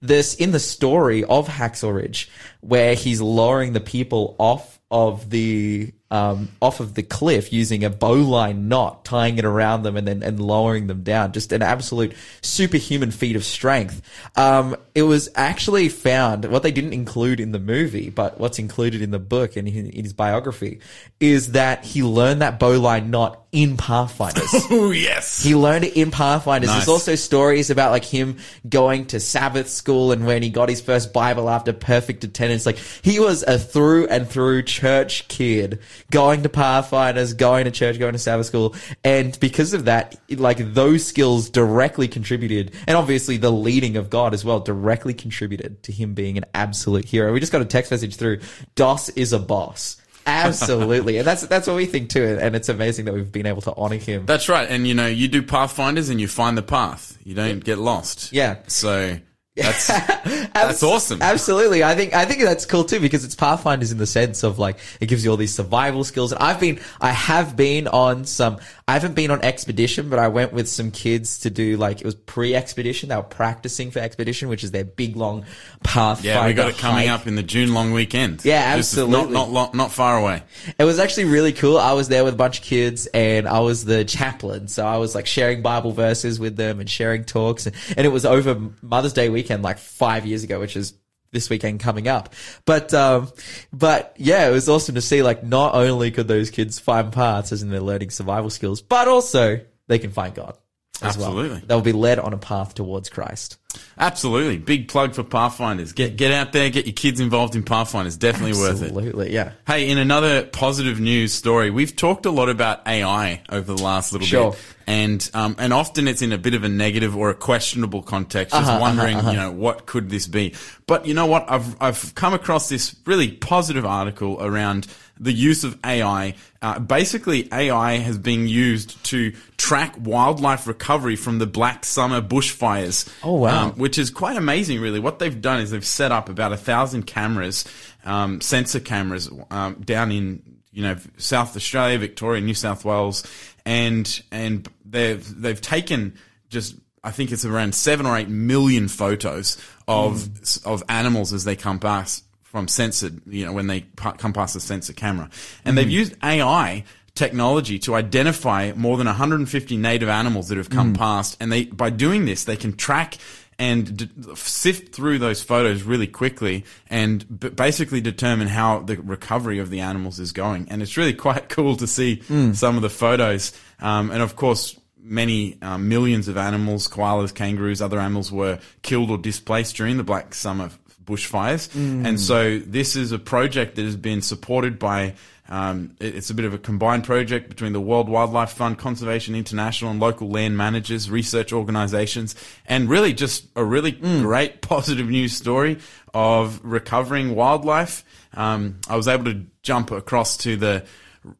this 0.00 0.34
in 0.34 0.50
the 0.50 0.60
story 0.60 1.24
of 1.24 1.48
Hacksaw 1.48 1.94
Ridge, 1.94 2.30
where 2.60 2.94
he's 2.94 3.20
lowering 3.20 3.72
the 3.72 3.80
people 3.80 4.36
off 4.38 4.80
of 4.90 5.30
the 5.30 5.92
um, 6.12 6.50
off 6.60 6.80
of 6.80 6.92
the 6.92 7.02
cliff 7.02 7.54
using 7.54 7.84
a 7.84 7.90
bowline 7.90 8.68
knot, 8.68 9.02
tying 9.02 9.38
it 9.38 9.46
around 9.46 9.82
them, 9.82 9.96
and 9.96 10.06
then 10.06 10.22
and 10.22 10.38
lowering 10.38 10.86
them 10.86 11.02
down. 11.02 11.32
Just 11.32 11.52
an 11.52 11.62
absolute 11.62 12.14
superhuman 12.42 13.10
feat 13.10 13.34
of 13.34 13.44
strength. 13.44 14.02
Um, 14.36 14.76
it 14.94 15.04
was 15.04 15.30
actually 15.34 15.88
found 15.88 16.44
what 16.44 16.62
they 16.62 16.70
didn't 16.70 16.92
include 16.92 17.40
in 17.40 17.52
the 17.52 17.58
movie, 17.58 18.10
but 18.10 18.38
what's 18.38 18.58
included 18.58 19.00
in 19.00 19.10
the 19.10 19.18
book 19.18 19.56
and 19.56 19.66
in, 19.66 19.88
in 19.88 20.04
his 20.04 20.12
biography 20.12 20.80
is 21.18 21.52
that 21.52 21.82
he 21.82 22.02
learned 22.02 22.42
that 22.42 22.60
bowline 22.60 23.10
knot 23.10 23.42
in 23.52 23.76
Pathfinders. 23.76 24.50
Oh 24.72 24.90
yes. 24.90 25.42
He 25.42 25.54
learned 25.54 25.84
it 25.84 25.96
in 25.96 26.10
Pathfinders. 26.10 26.68
Nice. 26.68 26.78
There's 26.78 26.88
also 26.88 27.14
stories 27.14 27.68
about 27.68 27.90
like 27.90 28.04
him 28.04 28.38
going 28.66 29.06
to 29.06 29.20
Sabbath 29.20 29.68
school 29.68 30.12
and 30.12 30.24
when 30.24 30.42
he 30.42 30.48
got 30.48 30.70
his 30.70 30.80
first 30.80 31.12
Bible 31.12 31.50
after 31.50 31.72
perfect 31.74 32.24
attendance. 32.24 32.64
Like 32.64 32.78
he 32.78 33.20
was 33.20 33.42
a 33.42 33.58
through 33.58 34.06
and 34.08 34.26
through 34.26 34.62
church 34.62 35.28
kid, 35.28 35.80
going 36.10 36.42
to 36.42 36.48
Pathfinders, 36.48 37.34
going 37.34 37.64
to 37.64 37.70
church, 37.70 37.98
going 37.98 38.12
to 38.12 38.18
Sabbath 38.18 38.46
school, 38.46 38.74
and 39.04 39.38
because 39.40 39.72
of 39.72 39.86
that, 39.86 40.16
like 40.30 40.58
those 40.74 41.04
skills 41.04 41.50
directly 41.50 42.08
contributed, 42.08 42.72
and 42.86 42.96
obviously 42.96 43.36
the 43.36 43.52
leading 43.52 43.96
of 43.96 44.10
God 44.10 44.34
as 44.34 44.44
well 44.44 44.60
directly 44.60 45.14
contributed 45.14 45.82
to 45.84 45.92
him 45.92 46.14
being 46.14 46.36
an 46.36 46.44
absolute 46.54 47.04
hero. 47.04 47.32
We 47.32 47.40
just 47.40 47.52
got 47.52 47.62
a 47.62 47.66
text 47.66 47.90
message 47.90 48.16
through. 48.16 48.40
Doss 48.74 49.08
is 49.10 49.32
a 49.32 49.38
boss. 49.38 49.98
Absolutely, 50.26 51.18
and 51.18 51.26
that's 51.26 51.42
that's 51.46 51.66
what 51.66 51.76
we 51.76 51.86
think 51.86 52.10
too. 52.10 52.38
And 52.40 52.54
it's 52.54 52.68
amazing 52.68 53.06
that 53.06 53.14
we've 53.14 53.32
been 53.32 53.46
able 53.46 53.62
to 53.62 53.74
honor 53.76 53.96
him. 53.96 54.26
That's 54.26 54.48
right. 54.48 54.68
And 54.68 54.86
you 54.86 54.94
know, 54.94 55.06
you 55.06 55.28
do 55.28 55.42
pathfinders 55.42 56.08
and 56.10 56.20
you 56.20 56.28
find 56.28 56.56
the 56.56 56.62
path. 56.62 57.18
You 57.24 57.34
don't 57.34 57.64
get 57.64 57.78
lost. 57.78 58.32
Yeah. 58.32 58.58
So 58.68 59.18
that's 59.56 59.86
that's 60.54 60.82
awesome. 60.82 61.20
Absolutely. 61.20 61.84
I 61.84 61.94
think 61.94 62.14
I 62.14 62.24
think 62.24 62.42
that's 62.42 62.64
cool 62.64 62.84
too 62.84 63.00
because 63.00 63.24
it's 63.24 63.34
Pathfinders 63.34 63.92
in 63.92 63.98
the 63.98 64.06
sense 64.06 64.42
of 64.42 64.58
like 64.58 64.78
it 65.00 65.06
gives 65.06 65.24
you 65.24 65.30
all 65.30 65.36
these 65.36 65.54
survival 65.54 66.04
skills. 66.04 66.32
And 66.32 66.42
I've 66.42 66.58
been 66.58 66.80
I 67.00 67.10
have 67.10 67.54
been 67.56 67.86
on 67.86 68.24
some 68.24 68.58
I 68.88 68.94
haven't 68.94 69.14
been 69.14 69.30
on 69.30 69.42
expedition, 69.42 70.08
but 70.08 70.18
I 70.18 70.28
went 70.28 70.52
with 70.52 70.68
some 70.68 70.90
kids 70.90 71.40
to 71.40 71.50
do 71.50 71.76
like 71.76 72.00
it 72.00 72.04
was 72.04 72.14
pre-expedition. 72.14 73.10
They 73.10 73.16
were 73.16 73.22
practicing 73.22 73.90
for 73.90 74.00
expedition, 74.00 74.48
which 74.48 74.64
is 74.64 74.72
their 74.72 74.84
big 74.84 75.16
long 75.16 75.44
path. 75.84 76.24
Yeah, 76.24 76.46
we 76.46 76.52
got 76.52 76.70
it 76.70 76.78
coming 76.78 77.06
hike. 77.08 77.20
up 77.20 77.26
in 77.26 77.36
the 77.36 77.42
June 77.42 77.74
long 77.74 77.92
weekend. 77.92 78.44
Yeah, 78.44 78.76
Just 78.76 78.94
absolutely. 78.94 79.34
Not 79.34 79.50
not 79.50 79.74
not 79.74 79.92
far 79.92 80.18
away. 80.18 80.42
It 80.78 80.84
was 80.84 80.98
actually 80.98 81.26
really 81.26 81.52
cool. 81.52 81.78
I 81.78 81.92
was 81.92 82.08
there 82.08 82.24
with 82.24 82.34
a 82.34 82.36
bunch 82.36 82.58
of 82.58 82.64
kids 82.64 83.06
and 83.06 83.46
I 83.46 83.60
was 83.60 83.84
the 83.84 84.04
chaplain. 84.04 84.68
So 84.68 84.84
I 84.84 84.96
was 84.96 85.14
like 85.14 85.26
sharing 85.26 85.62
Bible 85.62 85.92
verses 85.92 86.40
with 86.40 86.56
them 86.56 86.80
and 86.80 86.90
sharing 86.90 87.24
talks. 87.24 87.66
And, 87.66 87.76
and 87.96 88.04
it 88.06 88.10
was 88.10 88.24
over 88.24 88.58
Mother's 88.82 89.12
Day 89.12 89.28
weekend, 89.28 89.62
like 89.62 89.78
five 89.78 90.26
years 90.26 90.42
ago, 90.42 90.58
which 90.58 90.76
is 90.76 90.94
this 91.32 91.50
weekend 91.50 91.80
coming 91.80 92.08
up. 92.08 92.34
But, 92.64 92.94
um, 92.94 93.30
but 93.72 94.14
yeah, 94.18 94.48
it 94.48 94.52
was 94.52 94.68
awesome 94.68 94.94
to 94.94 95.00
see 95.00 95.22
like 95.22 95.42
not 95.42 95.74
only 95.74 96.10
could 96.10 96.28
those 96.28 96.50
kids 96.50 96.78
find 96.78 97.12
paths 97.12 97.52
as 97.52 97.62
in 97.62 97.70
they're 97.70 97.80
learning 97.80 98.10
survival 98.10 98.50
skills, 98.50 98.82
but 98.82 99.08
also 99.08 99.60
they 99.88 99.98
can 99.98 100.10
find 100.10 100.34
God. 100.34 100.56
as 101.02 101.16
well. 101.16 101.28
Absolutely. 101.28 101.62
They'll 101.66 101.80
be 101.80 101.92
led 101.92 102.18
on 102.18 102.32
a 102.32 102.38
path 102.38 102.74
towards 102.74 103.08
Christ. 103.08 103.58
Absolutely. 103.98 104.58
Big 104.58 104.88
plug 104.88 105.14
for 105.14 105.22
Pathfinders. 105.22 105.92
Get 105.92 106.16
get 106.16 106.32
out 106.32 106.52
there, 106.52 106.70
get 106.70 106.86
your 106.86 106.92
kids 106.94 107.20
involved 107.20 107.54
in 107.54 107.62
Pathfinders. 107.62 108.16
Definitely 108.16 108.58
worth 108.58 108.82
it. 108.82 108.86
Absolutely, 108.86 109.32
yeah. 109.32 109.52
Hey, 109.66 109.88
in 109.90 109.98
another 109.98 110.44
positive 110.44 110.98
news 111.00 111.32
story, 111.32 111.70
we've 111.70 111.94
talked 111.94 112.26
a 112.26 112.30
lot 112.30 112.48
about 112.48 112.86
AI 112.86 113.42
over 113.50 113.74
the 113.74 113.82
last 113.82 114.12
little 114.12 114.26
Sure. 114.26 114.50
bit, 114.52 114.60
and 114.86 115.30
um, 115.34 115.54
and 115.58 115.72
often 115.72 116.08
it's 116.08 116.22
in 116.22 116.32
a 116.32 116.38
bit 116.38 116.54
of 116.54 116.64
a 116.64 116.68
negative 116.68 117.16
or 117.16 117.30
a 117.30 117.34
questionable 117.34 118.02
context, 118.02 118.54
just 118.54 118.68
Uh-huh, 118.68 118.80
wondering, 118.80 119.18
you 119.18 119.32
know, 119.34 119.52
what 119.52 119.86
could 119.86 120.10
this 120.10 120.26
be? 120.26 120.54
But 120.86 121.06
you 121.06 121.14
know 121.14 121.26
what? 121.26 121.46
I've 121.50 121.76
I've 121.80 122.14
come 122.14 122.34
across 122.34 122.68
this 122.68 122.96
really 123.06 123.30
positive 123.32 123.84
article 123.86 124.38
around 124.40 124.86
the 125.20 125.32
use 125.32 125.62
of 125.62 125.78
AI. 125.86 126.34
Uh, 126.62 126.78
basically, 126.80 127.48
AI 127.52 127.98
has 127.98 128.18
been 128.18 128.48
used 128.48 129.02
to 129.04 129.32
track 129.56 129.94
wildlife 130.00 130.66
recovery 130.66 131.14
from 131.14 131.38
the 131.38 131.46
Black 131.46 131.84
Summer 131.84 132.20
bushfires. 132.20 133.08
Oh, 133.22 133.34
wow. 133.34 133.61
Um, 133.61 133.61
which 133.70 133.98
is 133.98 134.10
quite 134.10 134.36
amazing, 134.36 134.80
really. 134.80 135.00
What 135.00 135.18
they've 135.18 135.40
done 135.40 135.60
is 135.60 135.70
they've 135.70 135.84
set 135.84 136.12
up 136.12 136.28
about 136.28 136.52
a 136.52 136.56
thousand 136.56 137.04
cameras, 137.04 137.64
um, 138.04 138.40
sensor 138.40 138.80
cameras, 138.80 139.30
um, 139.50 139.74
down 139.80 140.12
in 140.12 140.42
you 140.72 140.82
know 140.82 140.96
South 141.16 141.56
Australia, 141.56 141.98
Victoria, 141.98 142.40
New 142.40 142.54
South 142.54 142.84
Wales, 142.84 143.24
and 143.64 144.22
and 144.30 144.68
they've 144.84 145.40
they've 145.40 145.60
taken 145.60 146.18
just 146.48 146.76
I 147.04 147.10
think 147.10 147.32
it's 147.32 147.44
around 147.44 147.74
seven 147.74 148.06
or 148.06 148.16
eight 148.16 148.28
million 148.28 148.88
photos 148.88 149.58
of 149.88 150.28
of 150.64 150.82
animals 150.88 151.32
as 151.32 151.44
they 151.44 151.56
come 151.56 151.78
past 151.78 152.24
from 152.42 152.68
censored, 152.68 153.22
you 153.26 153.46
know, 153.46 153.52
when 153.52 153.66
they 153.66 153.80
come 153.96 154.34
past 154.34 154.52
the 154.52 154.60
sensor 154.60 154.92
camera, 154.92 155.30
and 155.64 155.76
they've 155.76 155.88
used 155.90 156.14
AI 156.22 156.84
technology 157.14 157.78
to 157.78 157.94
identify 157.94 158.72
more 158.74 158.96
than 158.96 159.06
150 159.06 159.76
native 159.76 160.08
animals 160.08 160.48
that 160.48 160.58
have 160.58 160.70
come 160.70 160.94
past, 160.94 161.36
and 161.40 161.50
they 161.50 161.64
by 161.64 161.90
doing 161.90 162.24
this 162.24 162.44
they 162.44 162.56
can 162.56 162.74
track 162.74 163.16
and 163.58 163.96
d- 163.96 164.10
sift 164.34 164.94
through 164.94 165.18
those 165.18 165.42
photos 165.42 165.82
really 165.82 166.06
quickly 166.06 166.64
and 166.88 167.40
b- 167.40 167.48
basically 167.50 168.00
determine 168.00 168.48
how 168.48 168.80
the 168.80 168.96
recovery 168.96 169.58
of 169.58 169.70
the 169.70 169.80
animals 169.80 170.18
is 170.18 170.32
going. 170.32 170.68
And 170.70 170.82
it's 170.82 170.96
really 170.96 171.14
quite 171.28 171.48
cool 171.48 171.76
to 171.76 171.86
see 171.86 172.22
some 172.54 172.76
of 172.76 172.82
the 172.82 172.90
photos. 172.90 173.52
Um, 173.80 174.10
and 174.10 174.22
of 174.22 174.36
course, 174.36 174.78
many 175.00 175.58
um, 175.62 175.88
millions 175.88 176.28
of 176.28 176.36
animals, 176.36 176.88
koalas, 176.88 177.34
kangaroos, 177.34 177.82
other 177.82 177.98
animals 177.98 178.30
were 178.32 178.58
killed 178.82 179.10
or 179.10 179.18
displaced 179.18 179.76
during 179.76 179.96
the 179.96 180.04
Black 180.04 180.34
Summer 180.34 180.70
bushfires. 181.04 181.68
And 182.06 182.20
so 182.20 182.58
this 182.60 182.94
is 182.96 183.10
a 183.12 183.18
project 183.18 183.74
that 183.76 183.84
has 183.84 183.96
been 183.96 184.22
supported 184.22 184.78
by 184.78 185.14
um, 185.52 185.90
it- 186.00 186.14
it's 186.16 186.30
a 186.30 186.34
bit 186.34 186.44
of 186.46 186.54
a 186.54 186.58
combined 186.58 187.04
project 187.04 187.48
between 187.48 187.72
the 187.74 187.80
World 187.80 188.08
Wildlife 188.08 188.52
Fund, 188.52 188.78
Conservation 188.78 189.34
International, 189.34 189.90
and 189.90 190.00
local 190.00 190.28
land 190.30 190.56
managers, 190.56 191.10
research 191.10 191.52
organizations, 191.52 192.34
and 192.66 192.88
really 192.88 193.12
just 193.12 193.44
a 193.54 193.64
really 193.64 193.92
great 193.92 194.62
positive 194.74 195.08
news 195.08 195.36
story 195.36 195.78
of 196.14 196.58
recovering 196.64 197.34
wildlife. 197.36 198.04
Um, 198.34 198.78
I 198.88 198.96
was 198.96 199.06
able 199.08 199.24
to 199.26 199.42
jump 199.62 199.90
across 199.90 200.36
to 200.38 200.56
the 200.56 200.84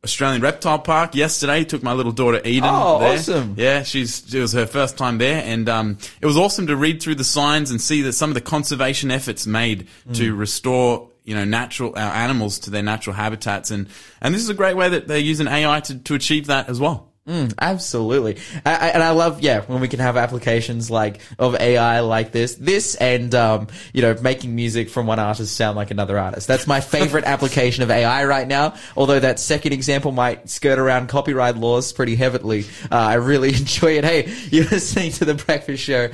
Australian 0.05 0.43
Reptile 0.43 0.79
Park 0.79 1.15
yesterday. 1.15 1.65
Took 1.65 1.83
my 1.83 1.93
little 1.93 2.13
daughter 2.13 2.41
Eden. 2.45 2.71
Oh, 2.73 2.99
there. 3.01 3.15
awesome. 3.19 3.55
Yeah, 3.57 3.83
she's 3.83 4.33
it 4.33 4.41
was 4.41 4.53
her 4.53 4.67
first 4.67 4.97
time 4.97 5.19
there, 5.19 5.43
and 5.45 5.69
um, 5.69 5.99
it 6.21 6.27
was 6.27 6.37
awesome 6.37 6.69
to 6.69 6.77
read 6.77 7.03
through 7.03 7.17
the 7.17 7.25
signs 7.25 7.71
and 7.71 7.81
see 7.81 8.03
that 8.03 8.13
some 8.13 8.31
of 8.31 8.35
the 8.35 8.41
conservation 8.43 9.11
efforts 9.11 9.47
made 9.47 9.89
to 10.13 10.35
restore 10.35 11.09
you 11.25 11.35
know 11.35 11.45
natural 11.45 11.93
our 11.97 12.13
animals 12.13 12.59
to 12.61 12.71
their 12.71 12.83
natural 12.83 13.15
habitats, 13.15 13.71
and 13.71 13.89
and 14.21 14.35
this 14.35 14.43
is 14.43 14.49
a 14.49 14.55
great 14.55 14.77
way 14.77 14.89
that 14.89 15.09
they're 15.09 15.19
using 15.19 15.47
AI 15.47 15.81
to 15.81 15.99
to 15.99 16.15
achieve 16.15 16.47
that 16.47 16.69
as 16.69 16.81
well. 16.81 17.13
Absolutely, 17.61 18.39
I, 18.67 18.75
I, 18.75 18.89
and 18.89 19.03
I 19.03 19.11
love 19.11 19.43
yeah 19.43 19.61
when 19.61 19.81
we 19.81 19.87
can 19.87 20.01
have 20.01 20.17
applications 20.17 20.91
like 20.91 21.21
of 21.39 21.55
AI 21.55 22.01
like 22.01 22.33
this, 22.33 22.57
this 22.57 22.97
and 22.97 23.33
um, 23.33 23.69
you 23.93 24.03
know 24.03 24.17
making 24.21 24.57
music 24.57 24.91
from 24.91 25.07
one 25.07 25.21
artist 25.21 25.57
sound 25.57 25.77
like 25.77 25.93
another 25.93 26.19
artist. 26.19 26.49
That's 26.49 26.67
my 26.67 26.81
favorite 26.81 27.25
application 27.27 27.85
of 27.85 27.93
AI 27.93 28.25
right 28.25 28.49
now. 28.49 28.75
Although 28.97 29.21
that 29.21 29.39
second 29.39 29.73
example 29.73 30.11
might 30.11 30.51
skirt 30.51 30.81
around 30.81 31.11
copyright 31.11 31.57
laws 31.57 31.93
pretty 31.93 32.17
heavily, 32.17 32.65
uh, 32.91 32.97
I 32.97 33.15
really 33.15 33.51
enjoy 33.55 33.99
it. 33.99 34.05
Hey, 34.05 34.35
you're 34.51 34.65
listening 34.65 35.13
to 35.13 35.25
the 35.25 35.35
Breakfast 35.35 35.85
Show. 35.85 36.09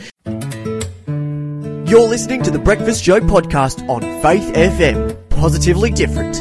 You're 1.88 2.06
listening 2.06 2.42
to 2.42 2.50
the 2.50 2.58
Breakfast 2.58 3.02
Show 3.02 3.18
podcast 3.18 3.88
on 3.88 4.02
Faith 4.20 4.52
FM. 4.52 5.16
Positively 5.30 5.90
different. 5.90 6.36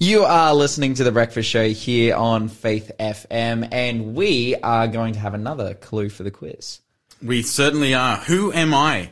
You 0.00 0.24
are 0.24 0.52
listening 0.52 0.94
to 0.94 1.04
the 1.04 1.12
Breakfast 1.12 1.48
Show 1.48 1.68
here 1.68 2.16
on 2.16 2.48
Faith 2.48 2.90
FM, 2.98 3.68
and 3.70 4.16
we 4.16 4.56
are 4.64 4.88
going 4.88 5.12
to 5.12 5.20
have 5.20 5.32
another 5.32 5.74
clue 5.74 6.08
for 6.08 6.24
the 6.24 6.32
quiz. 6.32 6.80
We 7.22 7.42
certainly 7.42 7.94
are. 7.94 8.16
Who 8.16 8.52
am 8.52 8.74
I? 8.74 9.10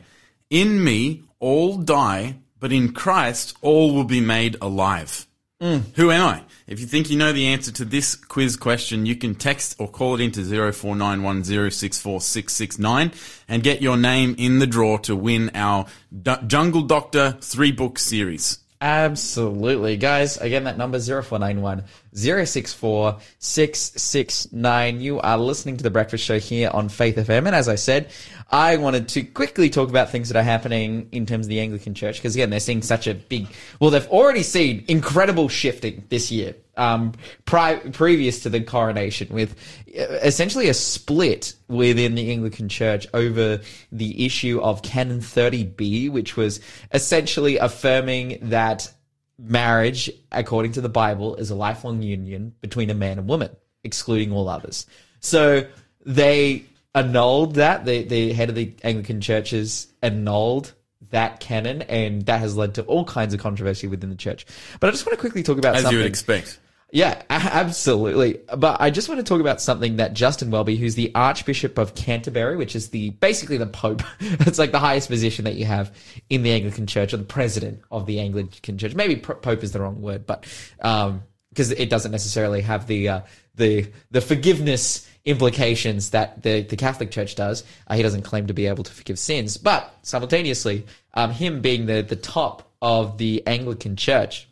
In 0.49 0.83
me, 0.83 1.23
all 1.39 1.77
die, 1.77 2.35
but 2.59 2.73
in 2.73 2.91
Christ, 2.91 3.55
all 3.61 3.95
will 3.95 4.03
be 4.03 4.19
made 4.19 4.57
alive. 4.59 5.27
Mm. 5.61 5.83
Who 5.95 6.11
am 6.11 6.27
I? 6.27 6.43
If 6.67 6.79
you 6.79 6.87
think 6.87 7.11
you 7.11 7.17
know 7.17 7.31
the 7.31 7.45
answer 7.45 7.71
to 7.73 7.85
this 7.85 8.15
quiz 8.15 8.57
question, 8.57 9.05
you 9.05 9.15
can 9.15 9.35
text 9.35 9.75
or 9.77 9.87
call 9.87 10.15
it 10.15 10.21
into 10.21 10.41
0491064669 10.41 13.13
and 13.47 13.61
get 13.61 13.83
your 13.83 13.97
name 13.97 14.33
in 14.39 14.57
the 14.57 14.65
draw 14.65 14.97
to 14.97 15.15
win 15.15 15.51
our 15.53 15.85
D- 16.23 16.33
Jungle 16.47 16.81
Doctor 16.81 17.37
three 17.39 17.71
book 17.71 17.99
series. 17.99 18.57
Absolutely. 18.81 19.95
Guys, 19.97 20.37
again, 20.37 20.63
that 20.63 20.75
number 20.75 20.99
0491 20.99 21.83
064 22.15 23.19
669. 23.39 25.01
You 25.01 25.19
are 25.19 25.37
listening 25.37 25.77
to 25.77 25.83
The 25.83 25.89
Breakfast 25.89 26.23
Show 26.23 26.39
here 26.39 26.69
on 26.73 26.89
Faith 26.89 27.17
FM. 27.17 27.45
And 27.45 27.55
as 27.55 27.67
I 27.67 27.75
said, 27.75 28.11
I 28.51 28.77
wanted 28.77 29.09
to 29.09 29.23
quickly 29.23 29.69
talk 29.69 29.89
about 29.89 30.11
things 30.11 30.29
that 30.29 30.37
are 30.37 30.43
happening 30.43 31.09
in 31.11 31.25
terms 31.25 31.47
of 31.47 31.49
the 31.49 31.59
Anglican 31.59 31.93
Church, 31.93 32.17
because 32.17 32.35
again, 32.35 32.49
they're 32.49 32.59
seeing 32.59 32.81
such 32.81 33.07
a 33.07 33.13
big, 33.13 33.47
well, 33.79 33.89
they've 33.89 34.07
already 34.07 34.43
seen 34.43 34.85
incredible 34.87 35.49
shifting 35.49 36.03
this 36.09 36.31
year. 36.31 36.55
Um, 36.77 37.13
pri- 37.45 37.77
previous 37.77 38.43
to 38.43 38.49
the 38.49 38.59
coronation, 38.59 39.33
with 39.33 39.55
uh, 39.97 40.01
essentially 40.21 40.67
a 40.67 40.73
split 40.73 41.53
within 41.69 42.15
the 42.15 42.31
Anglican 42.31 42.67
Church 42.67 43.07
over 43.13 43.61
the 43.93 44.25
issue 44.25 44.59
of 44.61 44.81
Canon 44.81 45.21
30b, 45.21 46.11
which 46.11 46.35
was 46.35 46.59
essentially 46.91 47.57
affirming 47.57 48.39
that 48.49 48.91
marriage, 49.37 50.09
according 50.31 50.73
to 50.73 50.81
the 50.81 50.89
Bible, 50.89 51.35
is 51.35 51.49
a 51.49 51.55
lifelong 51.55 52.01
union 52.01 52.53
between 52.61 52.89
a 52.89 52.93
man 52.93 53.19
and 53.19 53.27
woman, 53.27 53.49
excluding 53.83 54.31
all 54.31 54.49
others. 54.49 54.85
So 55.19 55.67
they 56.05 56.65
annulled 56.93 57.55
that. 57.55 57.85
The, 57.85 58.03
the 58.03 58.33
head 58.33 58.49
of 58.49 58.55
the 58.55 58.73
Anglican 58.83 59.21
churches 59.21 59.87
annulled 60.01 60.73
that 61.11 61.39
canon, 61.39 61.81
and 61.83 62.25
that 62.25 62.39
has 62.39 62.57
led 62.57 62.75
to 62.75 62.83
all 62.83 63.05
kinds 63.05 63.33
of 63.33 63.39
controversy 63.39 63.87
within 63.87 64.09
the 64.09 64.15
church. 64.15 64.45
But 64.79 64.87
I 64.87 64.91
just 64.91 65.05
want 65.05 65.17
to 65.17 65.19
quickly 65.21 65.43
talk 65.43 65.57
about 65.57 65.75
As 65.75 65.83
something. 65.83 65.97
you 65.97 66.03
would 66.03 66.09
expect. 66.09 66.59
Yeah, 66.91 67.23
absolutely. 67.29 68.39
But 68.55 68.79
I 68.79 68.89
just 68.89 69.09
want 69.09 69.19
to 69.19 69.23
talk 69.23 69.41
about 69.41 69.59
something 69.59 69.97
that 69.97 70.13
Justin 70.13 70.51
Welby, 70.51 70.77
who's 70.77 70.95
the 70.95 71.11
Archbishop 71.13 71.77
of 71.77 71.95
Canterbury, 71.95 72.55
which 72.55 72.75
is 72.75 72.89
the 72.89 73.09
basically 73.09 73.57
the 73.57 73.67
Pope. 73.67 74.03
it's 74.19 74.59
like 74.59 74.71
the 74.71 74.79
highest 74.79 75.09
position 75.09 75.45
that 75.45 75.55
you 75.55 75.65
have 75.65 75.93
in 76.29 76.43
the 76.43 76.51
Anglican 76.51 76.87
Church, 76.87 77.13
or 77.13 77.17
the 77.17 77.23
President 77.23 77.81
of 77.91 78.05
the 78.05 78.19
Anglican 78.19 78.77
Church. 78.77 78.95
Maybe 78.95 79.17
Pope 79.17 79.63
is 79.63 79.71
the 79.71 79.81
wrong 79.81 80.01
word, 80.01 80.25
but 80.25 80.45
because 80.77 81.71
it 81.71 81.89
doesn't 81.89 82.11
necessarily 82.11 82.61
have 82.61 82.87
the 82.87 83.09
uh, 83.09 83.21
the 83.55 83.91
the 84.11 84.21
forgiveness 84.21 85.09
implications 85.25 86.11
that 86.11 86.43
the 86.43 86.61
the 86.61 86.77
Catholic 86.77 87.11
Church 87.11 87.35
does. 87.35 87.63
Uh, 87.87 87.95
he 87.95 88.03
doesn't 88.03 88.21
claim 88.21 88.47
to 88.47 88.53
be 88.53 88.67
able 88.67 88.83
to 88.83 88.93
forgive 88.93 89.17
sins, 89.17 89.57
but 89.57 89.93
simultaneously, 90.03 90.85
um, 91.15 91.31
him 91.31 91.61
being 91.61 91.87
the 91.87 92.03
the 92.03 92.15
top 92.15 92.71
of 92.81 93.17
the 93.17 93.45
Anglican 93.47 93.95
Church 93.95 94.47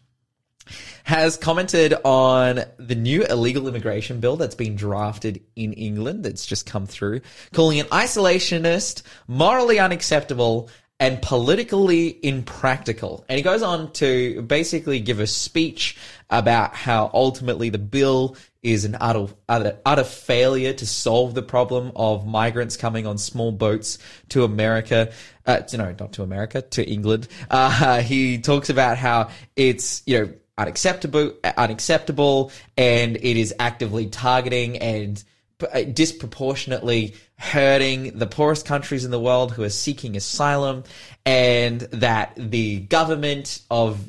has 1.04 1.38
commented 1.38 1.94
on 2.04 2.62
the 2.78 2.96
new 2.96 3.24
illegal 3.24 3.68
immigration 3.68 4.20
bill 4.20 4.38
that's 4.38 4.56
been 4.56 4.76
drafted 4.76 5.42
in 5.56 5.74
England 5.74 6.24
that's 6.24 6.46
just 6.46 6.66
come 6.66 6.86
through, 6.86 7.22
calling 7.52 7.78
it 7.78 7.90
isolationist, 7.90 9.04
morally 9.28 9.80
unacceptable, 9.80 10.70
and 11.00 11.22
politically 11.22 12.18
impractical. 12.24 13.26
And 13.28 13.38
he 13.38 13.44
goes 13.44 13.62
on 13.62 13.92
to 13.94 14.42
basically 14.44 15.00
give 15.00 15.20
a 15.20 15.28
speech 15.28 15.98
about 16.30 16.76
how 16.76 17.12
ultimately 17.14 17.70
the 17.70 17.78
bill 17.78 18.38
is 18.62 18.86
an 18.86 18.96
utter, 19.02 19.28
utter, 19.50 19.78
utter 19.86 20.04
failure 20.06 20.72
to 20.72 20.88
solve 20.88 21.34
the 21.34 21.42
problem 21.42 21.92
of 21.96 22.26
migrants 22.26 22.78
coming 22.78 23.06
on 23.06 23.18
small 23.18 23.52
boats 23.52 23.98
to 24.30 24.46
America. 24.46 25.12
Uh, 25.46 25.60
no, 25.74 25.94
not 26.00 26.14
to 26.14 26.24
America, 26.24 26.62
to 26.62 26.90
England. 26.90 27.28
Uh, 27.50 28.02
he 28.02 28.38
talks 28.38 28.70
about 28.70 28.98
how 28.98 29.30
it's, 29.58 30.02
you 30.06 30.20
know, 30.20 30.34
unacceptable, 30.58 31.34
unacceptable, 31.58 32.52
and 32.78 33.18
it 33.18 33.38
is 33.38 33.54
actively 33.60 34.08
targeting 34.08 34.78
and 34.78 35.24
uh, 35.72 35.84
disproportionately 35.84 37.16
hurting 37.38 38.18
the 38.18 38.28
poorest 38.28 38.66
countries 38.66 39.06
in 39.06 39.12
the 39.12 39.20
world 39.20 39.52
who 39.52 39.64
are 39.64 39.70
seeking 39.70 40.16
asylum, 40.16 40.84
and 41.26 41.82
that 41.92 42.34
the 42.38 42.82
government 42.82 43.62
of 43.70 44.00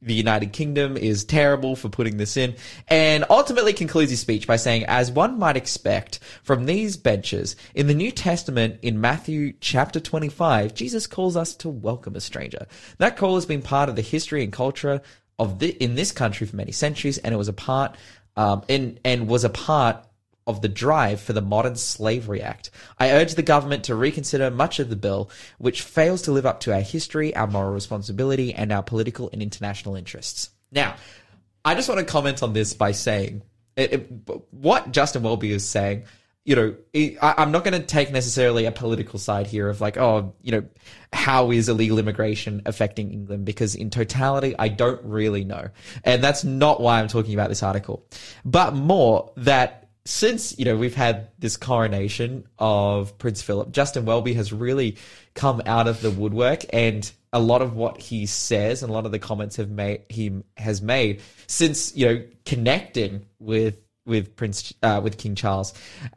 the 0.00 0.14
United 0.14 0.52
Kingdom 0.52 0.96
is 0.96 1.24
terrible 1.24 1.74
for 1.74 1.88
putting 1.88 2.18
this 2.18 2.36
in, 2.36 2.54
and 2.86 3.24
ultimately 3.30 3.72
concludes 3.72 4.10
his 4.10 4.20
speech 4.20 4.46
by 4.46 4.56
saying, 4.56 4.84
as 4.86 5.10
one 5.10 5.38
might 5.38 5.56
expect 5.56 6.20
from 6.42 6.66
these 6.66 6.96
benches, 6.96 7.56
in 7.74 7.88
the 7.88 7.94
New 7.94 8.12
Testament, 8.12 8.78
in 8.82 9.00
Matthew 9.00 9.54
chapter 9.60 9.98
25, 9.98 10.74
Jesus 10.74 11.06
calls 11.06 11.36
us 11.36 11.54
to 11.56 11.68
welcome 11.68 12.14
a 12.14 12.20
stranger. 12.20 12.66
That 12.98 13.16
call 13.16 13.34
has 13.34 13.46
been 13.46 13.62
part 13.62 13.88
of 13.88 13.96
the 13.96 14.02
history 14.02 14.44
and 14.44 14.52
culture 14.52 15.02
of 15.38 15.58
the, 15.58 15.70
in 15.70 15.94
this 15.94 16.12
country 16.12 16.46
for 16.46 16.56
many 16.56 16.72
centuries, 16.72 17.18
and 17.18 17.34
it 17.34 17.38
was 17.38 17.48
a 17.48 17.52
part, 17.52 17.96
um, 18.36 18.62
and 18.68 19.28
was 19.28 19.44
a 19.44 19.48
part 19.48 20.04
of 20.46 20.62
the 20.62 20.68
drive 20.68 21.20
for 21.20 21.34
the 21.34 21.42
Modern 21.42 21.76
Slavery 21.76 22.40
Act. 22.40 22.70
I 22.98 23.12
urge 23.12 23.34
the 23.34 23.42
government 23.42 23.84
to 23.84 23.94
reconsider 23.94 24.50
much 24.50 24.80
of 24.80 24.88
the 24.88 24.96
bill, 24.96 25.30
which 25.58 25.82
fails 25.82 26.22
to 26.22 26.32
live 26.32 26.46
up 26.46 26.60
to 26.60 26.72
our 26.72 26.80
history, 26.80 27.36
our 27.36 27.46
moral 27.46 27.72
responsibility, 27.72 28.54
and 28.54 28.72
our 28.72 28.82
political 28.82 29.28
and 29.32 29.42
international 29.42 29.94
interests. 29.94 30.50
Now, 30.72 30.96
I 31.64 31.74
just 31.74 31.88
want 31.88 31.98
to 31.98 32.06
comment 32.06 32.42
on 32.42 32.54
this 32.54 32.72
by 32.72 32.92
saying 32.92 33.42
it, 33.76 33.92
it, 33.92 34.30
what 34.50 34.90
Justin 34.90 35.22
Welby 35.22 35.52
is 35.52 35.68
saying. 35.68 36.04
You 36.48 36.56
know, 36.56 36.76
I, 37.20 37.34
I'm 37.36 37.52
not 37.52 37.62
going 37.62 37.78
to 37.78 37.86
take 37.86 38.10
necessarily 38.10 38.64
a 38.64 38.72
political 38.72 39.18
side 39.18 39.46
here 39.46 39.68
of 39.68 39.82
like, 39.82 39.98
oh, 39.98 40.32
you 40.40 40.52
know, 40.52 40.64
how 41.12 41.50
is 41.50 41.68
illegal 41.68 41.98
immigration 41.98 42.62
affecting 42.64 43.12
England? 43.12 43.44
Because 43.44 43.74
in 43.74 43.90
totality, 43.90 44.54
I 44.58 44.68
don't 44.68 45.04
really 45.04 45.44
know. 45.44 45.68
And 46.04 46.24
that's 46.24 46.44
not 46.44 46.80
why 46.80 47.00
I'm 47.00 47.08
talking 47.08 47.34
about 47.34 47.50
this 47.50 47.62
article, 47.62 48.06
but 48.46 48.74
more 48.74 49.30
that 49.36 49.90
since 50.06 50.58
you 50.58 50.64
know 50.64 50.74
we've 50.74 50.94
had 50.94 51.28
this 51.38 51.58
coronation 51.58 52.44
of 52.58 53.18
Prince 53.18 53.42
Philip, 53.42 53.70
Justin 53.72 54.06
Welby 54.06 54.32
has 54.32 54.54
really 54.54 54.96
come 55.34 55.60
out 55.66 55.86
of 55.86 56.00
the 56.00 56.10
woodwork, 56.10 56.64
and 56.72 57.10
a 57.30 57.40
lot 57.40 57.60
of 57.60 57.76
what 57.76 58.00
he 58.00 58.24
says 58.24 58.82
and 58.82 58.88
a 58.88 58.92
lot 58.94 59.04
of 59.04 59.12
the 59.12 59.18
comments 59.18 59.56
have 59.56 59.68
made 59.68 60.02
he 60.08 60.42
has 60.56 60.80
made 60.80 61.20
since 61.46 61.94
you 61.94 62.06
know 62.06 62.24
connecting 62.46 63.26
with 63.38 63.76
with 64.08 64.34
Prince 64.36 64.74
uh, 64.82 65.00
with 65.02 65.18
King 65.18 65.34
Charles 65.34 65.74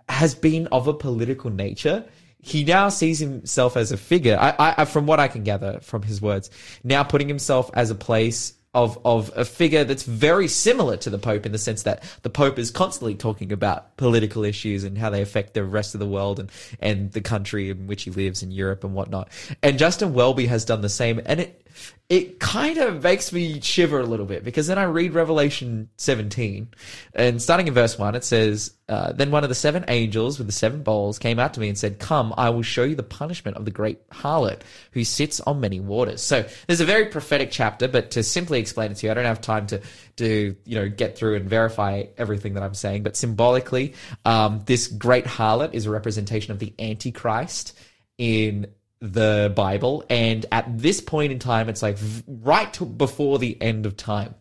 has 0.10 0.33
been 0.33 0.67
of 0.67 0.88
a 0.88 0.93
political 0.93 1.51
nature. 1.51 2.05
He 2.39 2.63
now 2.63 2.89
sees 2.89 3.19
himself 3.19 3.77
as 3.77 3.91
a 3.91 3.98
figure. 3.98 4.36
I, 4.39 4.74
I, 4.77 4.86
from 4.86 5.05
what 5.05 5.19
I 5.19 5.27
can 5.27 5.43
gather 5.43 5.79
from 5.81 6.01
his 6.01 6.21
words, 6.21 6.50
now 6.83 7.03
putting 7.03 7.27
himself 7.27 7.69
as 7.75 7.91
a 7.91 7.95
place 7.95 8.53
of 8.74 8.98
of 9.03 9.31
a 9.36 9.43
figure 9.43 9.83
that's 9.83 10.03
very 10.03 10.48
similar 10.48 10.95
to 10.95 11.10
the 11.10 11.17
Pope 11.17 11.45
in 11.45 11.51
the 11.51 11.57
sense 11.57 11.83
that 11.83 12.03
the 12.24 12.29
Pope 12.29 12.57
is 12.57 12.71
constantly 12.71 13.15
talking 13.15 13.51
about 13.51 13.98
political 13.98 14.45
issues 14.45 14.83
and 14.83 14.98
how 14.98 15.10
they 15.10 15.21
affect 15.21 15.53
the 15.53 15.63
rest 15.63 15.93
of 15.93 16.00
the 16.00 16.07
world 16.07 16.39
and 16.39 16.50
and 16.79 17.12
the 17.12 17.21
country 17.21 17.69
in 17.69 17.88
which 17.88 18.03
he 18.03 18.12
lives 18.12 18.41
in 18.41 18.51
Europe 18.51 18.83
and 18.83 18.93
whatnot. 18.93 19.29
And 19.62 19.77
Justin 19.77 20.13
Welby 20.13 20.45
has 20.45 20.63
done 20.63 20.81
the 20.81 20.89
same, 20.89 21.21
and 21.25 21.41
it 21.41 21.67
it 22.11 22.41
kind 22.41 22.77
of 22.77 23.03
makes 23.03 23.31
me 23.31 23.61
shiver 23.61 24.01
a 24.01 24.05
little 24.05 24.25
bit 24.25 24.43
because 24.43 24.67
then 24.67 24.77
I 24.77 24.83
read 24.83 25.13
Revelation 25.13 25.87
17 25.95 26.67
and 27.13 27.41
starting 27.41 27.69
in 27.69 27.73
verse 27.73 27.97
1, 27.97 28.15
it 28.15 28.25
says, 28.25 28.73
uh, 28.89 29.13
Then 29.13 29.31
one 29.31 29.43
of 29.43 29.49
the 29.49 29.55
seven 29.55 29.85
angels 29.87 30.37
with 30.37 30.45
the 30.45 30.51
seven 30.51 30.83
bowls 30.83 31.17
came 31.19 31.39
out 31.39 31.53
to 31.53 31.61
me 31.61 31.69
and 31.69 31.77
said, 31.77 31.99
Come, 31.99 32.33
I 32.35 32.49
will 32.49 32.63
show 32.63 32.83
you 32.83 32.95
the 32.95 33.01
punishment 33.03 33.55
of 33.55 33.63
the 33.63 33.71
great 33.71 34.09
harlot 34.09 34.59
who 34.91 35.05
sits 35.05 35.39
on 35.39 35.61
many 35.61 35.79
waters. 35.79 36.21
So 36.21 36.45
there's 36.67 36.81
a 36.81 36.85
very 36.85 37.05
prophetic 37.05 37.49
chapter, 37.49 37.87
but 37.87 38.11
to 38.11 38.23
simply 38.23 38.59
explain 38.59 38.91
it 38.91 38.97
to 38.97 39.07
you, 39.07 39.11
I 39.11 39.13
don't 39.13 39.23
have 39.23 39.39
time 39.39 39.67
to, 39.67 39.81
to 40.17 40.55
you 40.65 40.75
know, 40.75 40.89
get 40.89 41.17
through 41.17 41.37
and 41.37 41.49
verify 41.49 42.03
everything 42.17 42.55
that 42.55 42.63
I'm 42.63 42.73
saying, 42.73 43.03
but 43.03 43.15
symbolically, 43.15 43.93
um, 44.25 44.63
this 44.65 44.87
great 44.87 45.23
harlot 45.23 45.73
is 45.73 45.85
a 45.85 45.89
representation 45.89 46.51
of 46.51 46.59
the 46.59 46.73
Antichrist 46.77 47.79
in 48.17 48.67
the 49.01 49.51
Bible, 49.55 50.05
and 50.10 50.46
at 50.51 50.77
this 50.77 51.01
point 51.01 51.31
in 51.31 51.39
time, 51.39 51.70
it's 51.70 51.81
like 51.81 51.98
right 52.27 52.98
before 52.98 53.39
the 53.39 53.60
end 53.60 53.88
of 53.88 53.98
time. 53.98 54.36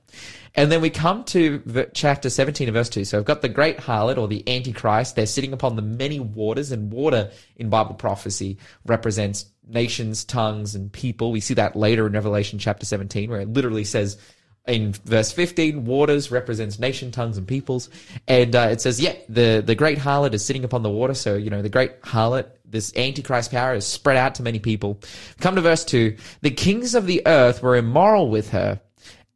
And 0.55 0.71
then 0.71 0.81
we 0.83 0.91
come 0.91 1.25
to 1.25 1.89
chapter 1.95 2.29
17 2.29 2.69
and 2.69 2.75
verse 2.75 2.89
2. 2.91 3.05
So 3.05 3.19
I've 3.19 3.25
got 3.25 3.41
the 3.41 3.49
great 3.49 3.79
harlot 3.79 4.19
or 4.19 4.29
the 4.29 4.47
antichrist. 4.49 5.17
They're 5.17 5.27
sitting 5.27 5.53
upon 5.53 5.77
the 5.77 5.83
many 5.83 6.21
waters, 6.21 6.73
and 6.73 6.93
water 6.93 7.31
in 7.57 7.71
Bible 7.71 7.95
prophecy 7.95 8.59
represents 8.85 9.47
nations, 9.67 10.25
tongues, 10.25 10.75
and 10.75 10.93
people. 10.93 11.33
We 11.33 11.41
see 11.41 11.55
that 11.55 11.77
later 11.77 12.07
in 12.07 12.13
Revelation 12.13 12.59
chapter 12.59 12.85
17, 12.85 13.31
where 13.31 13.41
it 13.41 13.49
literally 13.49 13.85
says 13.85 14.19
in 14.71 14.93
verse 14.93 15.33
15, 15.33 15.85
waters 15.85 16.31
represents 16.31 16.79
nation, 16.79 17.11
tongues, 17.11 17.37
and 17.37 17.47
peoples. 17.47 17.91
And 18.29 18.55
uh, 18.55 18.69
it 18.71 18.81
says, 18.81 19.01
yeah, 19.01 19.15
the, 19.29 19.63
the 19.65 19.75
great 19.75 19.99
harlot 19.99 20.33
is 20.33 20.45
sitting 20.45 20.65
upon 20.65 20.83
the 20.83 20.91
water. 20.91 21.15
So, 21.15 21.35
you 21.35 21.51
know, 21.51 21.63
the 21.63 21.69
great 21.69 22.01
harlot, 22.03 22.47
this 22.65 22.97
antichrist 22.97 23.51
power 23.51 23.75
is 23.75 23.87
spread 23.87 24.17
out 24.17 24.37
to 24.37 24.43
many 24.43 24.59
people. 24.59 25.01
Come 25.41 25.57
to 25.57 25.61
verse 25.61 25.85
2. 25.85 26.17
The 26.43 26.51
kings 26.51 26.95
of 26.95 27.07
the 27.07 27.23
earth 27.27 27.63
were 27.63 27.77
immoral 27.77 28.31
with 28.31 28.51
her, 28.51 28.81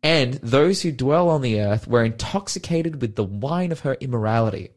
and 0.02 0.34
those 0.34 0.82
who 0.82 0.92
dwell 0.92 1.28
on 1.28 1.42
the 1.42 1.60
earth 1.60 1.88
were 1.88 2.04
intoxicated 2.04 3.00
with 3.00 3.16
the 3.16 3.24
wine 3.24 3.72
of 3.72 3.80
her 3.80 3.94
immorality. 3.94 4.70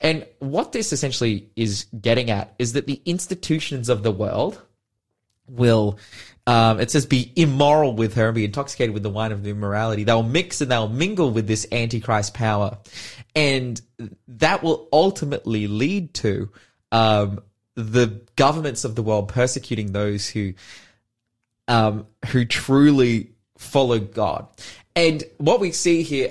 And 0.00 0.26
what 0.38 0.72
this 0.72 0.92
essentially 0.92 1.50
is 1.56 1.86
getting 2.00 2.30
at 2.30 2.54
is 2.58 2.74
that 2.74 2.86
the 2.86 3.02
institutions 3.04 3.88
of 3.88 4.02
the 4.02 4.12
world 4.12 4.62
will 5.48 5.98
um, 6.48 6.80
it 6.80 6.90
says 6.90 7.04
be 7.04 7.30
immoral 7.36 7.94
with 7.94 8.14
her 8.14 8.28
and 8.28 8.34
be 8.34 8.46
intoxicated 8.46 8.94
with 8.94 9.02
the 9.02 9.10
wine 9.10 9.32
of 9.32 9.46
immorality. 9.46 10.04
They'll 10.04 10.22
mix 10.22 10.62
and 10.62 10.70
they'll 10.70 10.88
mingle 10.88 11.30
with 11.30 11.46
this 11.46 11.66
antichrist 11.70 12.32
power. 12.32 12.78
And 13.36 13.78
that 14.28 14.62
will 14.62 14.88
ultimately 14.90 15.66
lead 15.66 16.14
to, 16.14 16.50
um, 16.90 17.40
the 17.74 18.22
governments 18.36 18.84
of 18.84 18.94
the 18.94 19.02
world 19.02 19.28
persecuting 19.28 19.92
those 19.92 20.26
who, 20.26 20.54
um, 21.68 22.06
who 22.28 22.46
truly 22.46 23.32
follow 23.58 23.98
God. 23.98 24.48
And 24.96 25.24
what 25.36 25.60
we 25.60 25.70
see 25.70 26.02
here, 26.02 26.30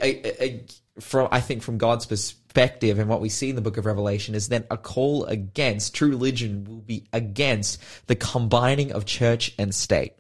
from, 1.00 1.28
I 1.32 1.42
think 1.42 1.62
from 1.62 1.78
God's 1.78 2.08
perspective, 2.08 2.47
perspective 2.58 2.98
and 2.98 3.08
what 3.08 3.22
we 3.22 3.30
see 3.30 3.52
in 3.52 3.56
the 3.56 3.62
book 3.62 3.78
of 3.78 3.86
Revelation 3.86 4.34
is 4.34 4.50
that 4.50 4.66
a 4.72 4.78
call 4.78 5.26
against 5.26 5.94
true 5.94 6.10
religion 6.10 6.64
will 6.64 6.82
be 6.82 7.04
against 7.14 7.80
the 8.08 8.16
combining 8.16 8.92
of 8.94 9.06
church 9.06 9.54
and 9.60 9.76
state. 9.76 10.14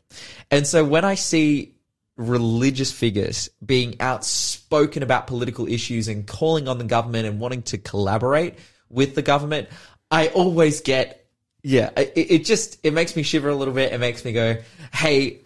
And 0.52 0.67
so 0.67 0.86
when 0.86 1.04
I 1.04 1.15
see 1.15 1.73
religious 2.15 2.91
figures 2.91 3.50
being 3.65 4.00
outspoken 4.00 5.02
about 5.02 5.26
political 5.26 5.67
issues 5.67 6.08
and 6.08 6.28
calling 6.28 6.67
on 6.67 6.78
the 6.78 6.84
government 6.84 7.26
and 7.26 7.39
wanting 7.39 7.63
to 7.63 7.80
collaborate 7.80 8.60
with 8.88 9.15
the 9.15 9.23
government, 9.23 9.69
I 10.12 10.28
always 10.28 10.82
get, 10.82 11.26
yeah, 11.63 11.89
it, 11.97 12.13
it 12.15 12.45
just, 12.45 12.78
it 12.84 12.93
makes 12.93 13.15
me 13.15 13.23
shiver 13.23 13.50
a 13.50 13.56
little 13.56 13.73
bit. 13.73 13.93
It 13.93 14.00
makes 14.00 14.23
me 14.23 14.32
go, 14.32 14.58
hey, 14.93 15.41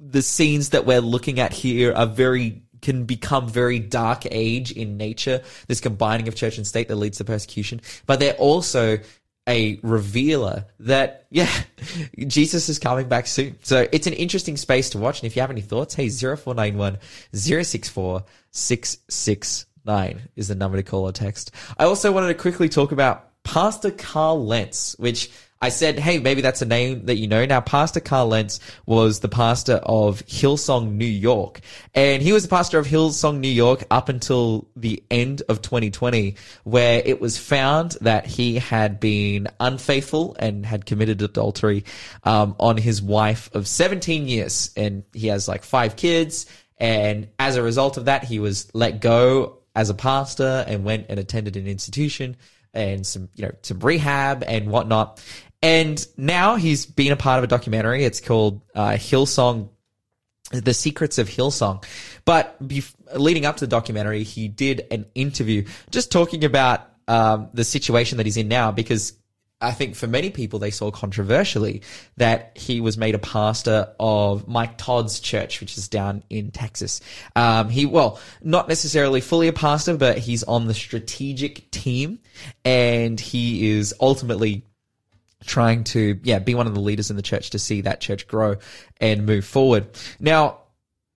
the 0.00 0.22
scenes 0.22 0.70
that 0.70 0.86
we're 0.86 1.02
looking 1.02 1.38
at 1.38 1.52
here 1.52 1.92
are 1.92 2.06
very 2.06 2.62
can 2.82 3.04
become 3.04 3.48
very 3.48 3.78
dark 3.78 4.26
age 4.30 4.72
in 4.72 4.96
nature, 4.96 5.42
this 5.66 5.80
combining 5.80 6.28
of 6.28 6.34
church 6.34 6.56
and 6.56 6.66
state 6.66 6.88
that 6.88 6.96
leads 6.96 7.18
to 7.18 7.24
persecution, 7.24 7.80
but 8.06 8.20
they're 8.20 8.34
also 8.34 8.98
a 9.48 9.78
revealer 9.82 10.66
that, 10.80 11.26
yeah, 11.30 11.50
Jesus 12.16 12.68
is 12.68 12.78
coming 12.78 13.08
back 13.08 13.26
soon. 13.26 13.56
So 13.62 13.86
it's 13.92 14.06
an 14.06 14.12
interesting 14.12 14.56
space 14.56 14.90
to 14.90 14.98
watch. 14.98 15.20
And 15.20 15.26
if 15.26 15.36
you 15.36 15.42
have 15.42 15.50
any 15.50 15.60
thoughts, 15.60 15.94
hey, 15.94 16.08
0491 16.08 16.98
064 17.32 18.24
669 18.52 20.20
is 20.36 20.48
the 20.48 20.54
number 20.54 20.76
to 20.76 20.82
call 20.82 21.08
or 21.08 21.12
text. 21.12 21.52
I 21.78 21.84
also 21.84 22.12
wanted 22.12 22.28
to 22.28 22.34
quickly 22.34 22.68
talk 22.68 22.92
about 22.92 23.42
Pastor 23.42 23.90
Carl 23.90 24.44
Lentz, 24.44 24.96
which 24.98 25.30
I 25.62 25.68
said, 25.68 25.98
hey, 25.98 26.18
maybe 26.18 26.40
that's 26.40 26.62
a 26.62 26.66
name 26.66 27.04
that 27.04 27.16
you 27.16 27.28
know. 27.28 27.44
Now, 27.44 27.60
Pastor 27.60 28.00
Carl 28.00 28.28
Lentz 28.28 28.60
was 28.86 29.20
the 29.20 29.28
pastor 29.28 29.74
of 29.74 30.24
Hillsong, 30.24 30.92
New 30.92 31.04
York. 31.04 31.60
And 31.94 32.22
he 32.22 32.32
was 32.32 32.44
the 32.44 32.48
pastor 32.48 32.78
of 32.78 32.86
Hillsong, 32.86 33.40
New 33.40 33.48
York 33.48 33.84
up 33.90 34.08
until 34.08 34.68
the 34.74 35.02
end 35.10 35.42
of 35.50 35.60
2020, 35.60 36.36
where 36.64 37.02
it 37.04 37.20
was 37.20 37.36
found 37.36 37.98
that 38.00 38.24
he 38.24 38.54
had 38.54 39.00
been 39.00 39.48
unfaithful 39.60 40.34
and 40.38 40.64
had 40.64 40.86
committed 40.86 41.20
adultery 41.20 41.84
um, 42.24 42.56
on 42.58 42.78
his 42.78 43.02
wife 43.02 43.50
of 43.52 43.68
17 43.68 44.28
years. 44.28 44.70
And 44.78 45.04
he 45.12 45.26
has 45.26 45.46
like 45.46 45.64
five 45.64 45.94
kids. 45.94 46.46
And 46.78 47.28
as 47.38 47.56
a 47.56 47.62
result 47.62 47.98
of 47.98 48.06
that, 48.06 48.24
he 48.24 48.38
was 48.38 48.70
let 48.72 49.02
go 49.02 49.58
as 49.74 49.90
a 49.90 49.94
pastor 49.94 50.64
and 50.66 50.84
went 50.84 51.06
and 51.10 51.20
attended 51.20 51.58
an 51.58 51.66
institution 51.66 52.38
and 52.72 53.06
some, 53.06 53.28
you 53.34 53.44
know, 53.44 53.52
some 53.62 53.80
rehab 53.80 54.44
and 54.46 54.70
whatnot. 54.70 55.22
And 55.62 56.04
now 56.16 56.56
he's 56.56 56.86
been 56.86 57.12
a 57.12 57.16
part 57.16 57.38
of 57.38 57.44
a 57.44 57.46
documentary. 57.46 58.04
It's 58.04 58.20
called 58.20 58.62
uh, 58.74 58.92
Hillsong, 58.92 59.68
The 60.52 60.74
Secrets 60.74 61.18
of 61.18 61.28
Hillsong. 61.28 61.84
But 62.24 62.60
bef- 62.66 62.94
leading 63.14 63.44
up 63.44 63.58
to 63.58 63.66
the 63.66 63.70
documentary, 63.70 64.22
he 64.22 64.48
did 64.48 64.86
an 64.90 65.06
interview 65.14 65.66
just 65.90 66.10
talking 66.10 66.44
about 66.44 66.82
um, 67.08 67.50
the 67.52 67.64
situation 67.64 68.18
that 68.18 68.26
he's 68.26 68.36
in 68.36 68.48
now 68.48 68.70
because 68.70 69.14
I 69.62 69.72
think 69.72 69.94
for 69.94 70.06
many 70.06 70.30
people, 70.30 70.58
they 70.58 70.70
saw 70.70 70.90
controversially 70.90 71.82
that 72.16 72.56
he 72.56 72.80
was 72.80 72.96
made 72.96 73.14
a 73.14 73.18
pastor 73.18 73.92
of 74.00 74.48
Mike 74.48 74.78
Todd's 74.78 75.20
church, 75.20 75.60
which 75.60 75.76
is 75.76 75.88
down 75.88 76.22
in 76.30 76.50
Texas. 76.50 77.02
Um, 77.36 77.68
he, 77.68 77.84
well, 77.84 78.18
not 78.42 78.68
necessarily 78.68 79.20
fully 79.20 79.48
a 79.48 79.52
pastor, 79.52 79.98
but 79.98 80.16
he's 80.16 80.44
on 80.44 80.66
the 80.66 80.72
strategic 80.72 81.70
team 81.70 82.20
and 82.64 83.20
he 83.20 83.70
is 83.70 83.92
ultimately 84.00 84.64
trying 85.44 85.84
to, 85.84 86.18
yeah, 86.22 86.38
be 86.38 86.54
one 86.54 86.66
of 86.66 86.74
the 86.74 86.80
leaders 86.80 87.10
in 87.10 87.16
the 87.16 87.22
church 87.22 87.50
to 87.50 87.58
see 87.58 87.82
that 87.82 88.00
church 88.00 88.28
grow 88.28 88.56
and 89.00 89.26
move 89.26 89.44
forward. 89.44 89.88
Now, 90.18 90.58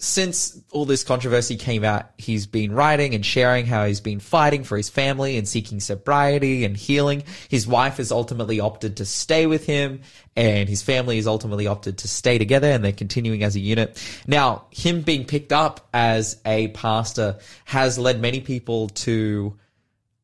since 0.00 0.60
all 0.72 0.84
this 0.84 1.04
controversy 1.04 1.56
came 1.56 1.84
out, 1.84 2.10
he's 2.18 2.46
been 2.46 2.72
writing 2.72 3.14
and 3.14 3.24
sharing 3.24 3.64
how 3.64 3.86
he's 3.86 4.00
been 4.00 4.18
fighting 4.20 4.64
for 4.64 4.76
his 4.76 4.90
family 4.90 5.38
and 5.38 5.48
seeking 5.48 5.78
sobriety 5.80 6.64
and 6.64 6.76
healing. 6.76 7.22
His 7.48 7.66
wife 7.66 7.98
has 7.98 8.10
ultimately 8.10 8.60
opted 8.60 8.96
to 8.98 9.04
stay 9.04 9.46
with 9.46 9.64
him 9.66 10.00
and 10.36 10.68
his 10.68 10.82
family 10.82 11.16
has 11.16 11.26
ultimately 11.26 11.66
opted 11.68 11.98
to 11.98 12.08
stay 12.08 12.38
together 12.38 12.70
and 12.70 12.84
they're 12.84 12.92
continuing 12.92 13.44
as 13.44 13.54
a 13.54 13.60
unit. 13.60 13.96
Now, 14.26 14.66
him 14.70 15.02
being 15.02 15.24
picked 15.24 15.52
up 15.52 15.88
as 15.94 16.40
a 16.44 16.68
pastor 16.68 17.38
has 17.64 17.98
led 17.98 18.20
many 18.20 18.40
people 18.40 18.88
to 18.88 19.56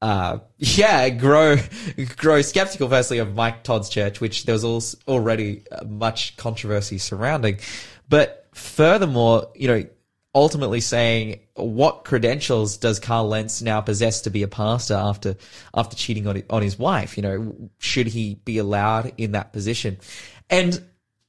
uh, 0.02 0.38
yeah, 0.58 1.08
grow, 1.10 1.56
grow 2.16 2.42
skeptical 2.42 2.88
firstly 2.88 3.18
of 3.18 3.34
Mike 3.34 3.62
Todd's 3.62 3.88
church, 3.88 4.20
which 4.20 4.44
there 4.46 4.54
was 4.54 4.96
already 5.06 5.64
much 5.86 6.36
controversy 6.36 6.98
surrounding. 6.98 7.58
But 8.08 8.46
furthermore, 8.52 9.50
you 9.54 9.68
know, 9.68 9.84
ultimately 10.34 10.80
saying 10.80 11.40
what 11.54 12.04
credentials 12.04 12.76
does 12.76 13.00
Carl 13.00 13.28
Lentz 13.28 13.62
now 13.62 13.80
possess 13.80 14.22
to 14.22 14.30
be 14.30 14.42
a 14.42 14.48
pastor 14.48 14.94
after, 14.94 15.36
after 15.74 15.96
cheating 15.96 16.26
on, 16.26 16.42
on 16.48 16.62
his 16.62 16.78
wife? 16.78 17.16
You 17.16 17.22
know, 17.22 17.70
should 17.78 18.06
he 18.06 18.36
be 18.36 18.58
allowed 18.58 19.12
in 19.18 19.32
that 19.32 19.52
position? 19.52 19.98
And 20.48 20.82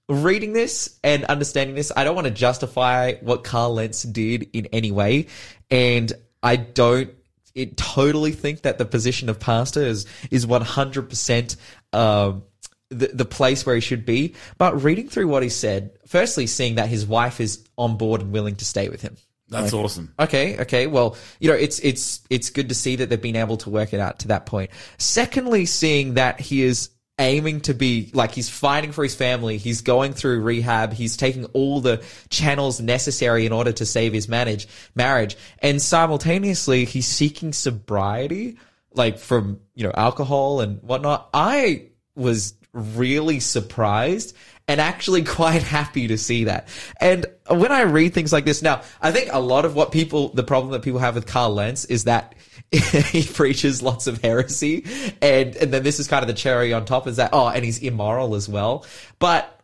reading 0.07 0.53
this 0.53 0.97
and 1.03 1.25
understanding 1.25 1.75
this, 1.75 1.91
I 1.95 2.03
don't 2.03 2.15
want 2.15 2.27
to 2.27 2.33
justify 2.33 3.15
what 3.15 3.43
Carl 3.43 3.73
Lentz 3.75 4.03
did 4.03 4.49
in 4.53 4.67
any 4.67 4.91
way. 4.91 5.27
And 5.69 6.11
I 6.43 6.55
don't 6.55 7.11
it 7.55 7.77
totally 7.77 8.31
think 8.31 8.61
that 8.63 8.77
the 8.77 8.85
position 8.85 9.29
of 9.29 9.39
pastor 9.39 9.81
is 9.81 10.05
is 10.29 10.45
one 10.45 10.61
hundred 10.61 11.09
percent 11.09 11.55
um, 11.93 12.43
the 12.89 13.07
the 13.07 13.25
place 13.25 13.65
where 13.65 13.75
he 13.75 13.81
should 13.81 14.05
be. 14.05 14.35
But 14.57 14.83
reading 14.83 15.09
through 15.09 15.27
what 15.27 15.43
he 15.43 15.49
said, 15.49 15.91
firstly, 16.07 16.47
seeing 16.47 16.75
that 16.75 16.89
his 16.89 17.05
wife 17.05 17.39
is 17.39 17.63
on 17.77 17.97
board 17.97 18.21
and 18.21 18.31
willing 18.31 18.55
to 18.57 18.65
stay 18.65 18.89
with 18.89 19.01
him. 19.01 19.17
That's 19.49 19.73
like, 19.73 19.83
awesome. 19.83 20.13
Okay, 20.17 20.59
okay. 20.59 20.87
Well, 20.87 21.17
you 21.39 21.49
know, 21.49 21.55
it's 21.55 21.79
it's 21.79 22.21
it's 22.29 22.49
good 22.51 22.69
to 22.69 22.75
see 22.75 22.95
that 22.97 23.09
they've 23.09 23.21
been 23.21 23.35
able 23.35 23.57
to 23.57 23.69
work 23.69 23.93
it 23.93 23.99
out 23.99 24.19
to 24.19 24.29
that 24.29 24.45
point. 24.45 24.71
Secondly, 24.97 25.65
seeing 25.65 26.13
that 26.13 26.39
he 26.39 26.63
is 26.63 26.89
aiming 27.21 27.61
to 27.61 27.73
be 27.73 28.09
like 28.13 28.31
he's 28.31 28.49
fighting 28.49 28.91
for 28.91 29.03
his 29.03 29.15
family. 29.15 29.57
He's 29.57 29.81
going 29.81 30.13
through 30.13 30.41
rehab. 30.41 30.91
He's 30.91 31.15
taking 31.15 31.45
all 31.45 31.79
the 31.79 32.03
channels 32.29 32.81
necessary 32.81 33.45
in 33.45 33.53
order 33.53 33.71
to 33.71 33.85
save 33.85 34.11
his 34.11 34.27
manage, 34.27 34.67
marriage. 34.95 35.37
And 35.59 35.81
simultaneously, 35.81 36.85
he's 36.85 37.07
seeking 37.07 37.53
sobriety, 37.53 38.57
like 38.93 39.19
from, 39.19 39.61
you 39.75 39.83
know, 39.83 39.93
alcohol 39.95 40.61
and 40.61 40.81
whatnot. 40.81 41.29
I 41.33 41.89
was 42.15 42.55
really 42.73 43.39
surprised 43.39 44.35
and 44.67 44.81
actually 44.81 45.23
quite 45.39 45.63
happy 45.63 46.07
to 46.07 46.17
see 46.17 46.45
that. 46.45 46.67
And 46.99 47.25
when 47.47 47.71
I 47.71 47.81
read 47.81 48.13
things 48.13 48.33
like 48.33 48.45
this 48.45 48.61
now, 48.61 48.81
I 49.01 49.11
think 49.11 49.29
a 49.31 49.39
lot 49.39 49.65
of 49.65 49.75
what 49.75 49.91
people, 49.91 50.29
the 50.29 50.43
problem 50.43 50.71
that 50.73 50.81
people 50.81 50.99
have 50.99 51.15
with 51.15 51.27
Carl 51.27 51.53
Lentz 51.53 51.85
is 51.85 52.05
that 52.05 52.35
he 53.11 53.23
preaches 53.23 53.81
lots 53.81 54.07
of 54.07 54.21
heresy, 54.21 54.85
and 55.21 55.55
and 55.57 55.73
then 55.73 55.83
this 55.83 55.99
is 55.99 56.07
kind 56.07 56.23
of 56.23 56.27
the 56.27 56.33
cherry 56.33 56.71
on 56.71 56.85
top 56.85 57.05
is 57.05 57.17
that 57.17 57.31
oh, 57.33 57.49
and 57.49 57.65
he's 57.65 57.79
immoral 57.79 58.33
as 58.33 58.47
well. 58.47 58.85
But 59.19 59.59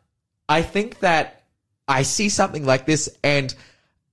I 0.50 0.62
think 0.62 1.00
that 1.00 1.44
I 1.88 2.04
see 2.04 2.28
something 2.28 2.66
like 2.66 2.86
this, 2.86 3.08
and 3.24 3.54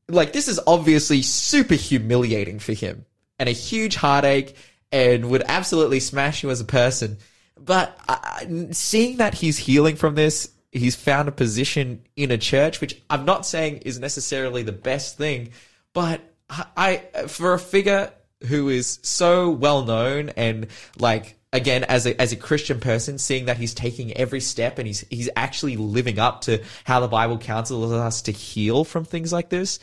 like 0.08 0.32
this 0.32 0.46
is 0.46 0.60
obviously 0.64 1.22
super 1.22 1.74
humiliating 1.74 2.60
for 2.60 2.72
him, 2.72 3.04
and 3.40 3.48
a 3.48 3.52
huge 3.52 3.96
heartache, 3.96 4.56
and 4.92 5.28
would 5.28 5.42
absolutely 5.48 5.98
smash 5.98 6.44
you 6.44 6.50
as 6.50 6.60
a 6.60 6.64
person. 6.64 7.18
But 7.58 7.98
uh, 8.06 8.40
seeing 8.70 9.16
that 9.16 9.34
he's 9.34 9.58
healing 9.58 9.96
from 9.96 10.14
this, 10.14 10.52
he's 10.70 10.94
found 10.94 11.28
a 11.28 11.32
position 11.32 12.04
in 12.14 12.30
a 12.30 12.38
church, 12.38 12.80
which 12.80 13.02
I'm 13.10 13.24
not 13.24 13.44
saying 13.44 13.78
is 13.78 13.98
necessarily 13.98 14.62
the 14.62 14.70
best 14.70 15.18
thing, 15.18 15.50
but 15.92 16.20
I, 16.48 17.02
for 17.26 17.54
a 17.54 17.58
figure 17.58 18.12
who 18.42 18.68
is 18.68 18.98
so 19.02 19.50
well 19.50 19.84
known 19.84 20.30
and 20.30 20.66
like 20.98 21.38
again 21.52 21.84
as 21.84 22.06
a 22.06 22.20
as 22.20 22.32
a 22.32 22.36
Christian 22.36 22.80
person, 22.80 23.16
seeing 23.18 23.46
that 23.46 23.56
he's 23.56 23.72
taking 23.72 24.12
every 24.12 24.40
step 24.40 24.78
and 24.78 24.86
he's 24.86 25.00
he's 25.08 25.30
actually 25.36 25.76
living 25.76 26.18
up 26.18 26.42
to 26.42 26.62
how 26.84 27.00
the 27.00 27.08
Bible 27.08 27.38
counsels 27.38 27.92
us 27.92 28.22
to 28.22 28.32
heal 28.32 28.84
from 28.84 29.04
things 29.04 29.32
like 29.32 29.48
this. 29.48 29.78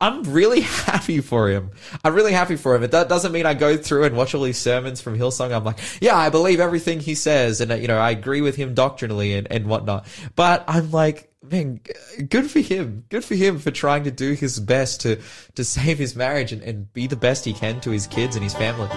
I'm 0.00 0.22
really 0.22 0.60
happy 0.86 1.20
for 1.20 1.48
him. 1.48 1.72
I'm 2.04 2.14
really 2.14 2.32
happy 2.32 2.56
for 2.56 2.74
him. 2.74 2.84
It 2.84 2.92
doesn't 2.92 3.32
mean 3.32 3.46
I 3.46 3.54
go 3.54 3.76
through 3.76 4.04
and 4.04 4.16
watch 4.16 4.34
all 4.34 4.42
these 4.42 4.58
sermons 4.58 5.00
from 5.00 5.18
Hillsong. 5.18 5.52
I'm 5.52 5.64
like, 5.64 5.80
yeah, 6.00 6.16
I 6.16 6.30
believe 6.30 6.60
everything 6.60 7.00
he 7.00 7.16
says, 7.16 7.60
and 7.60 7.72
uh, 7.72 7.74
you 7.74 7.88
know, 7.88 7.98
I 7.98 8.12
agree 8.12 8.40
with 8.40 8.56
him 8.56 8.74
doctrinally 8.74 9.34
and 9.34 9.50
and 9.50 9.66
whatnot. 9.66 10.06
But 10.36 10.64
I'm 10.68 10.90
like, 10.92 11.27
man, 11.42 11.80
good 12.28 12.50
for 12.50 12.60
him. 12.60 13.04
Good 13.08 13.24
for 13.24 13.34
him 13.34 13.58
for 13.58 13.70
trying 13.70 14.04
to 14.04 14.10
do 14.10 14.32
his 14.32 14.58
best 14.60 15.00
to, 15.02 15.20
to 15.54 15.64
save 15.64 15.98
his 15.98 16.16
marriage 16.16 16.52
and, 16.52 16.62
and 16.62 16.92
be 16.92 17.06
the 17.06 17.16
best 17.16 17.44
he 17.44 17.52
can 17.52 17.80
to 17.82 17.90
his 17.90 18.06
kids 18.06 18.36
and 18.36 18.42
his 18.42 18.54
family. 18.54 18.88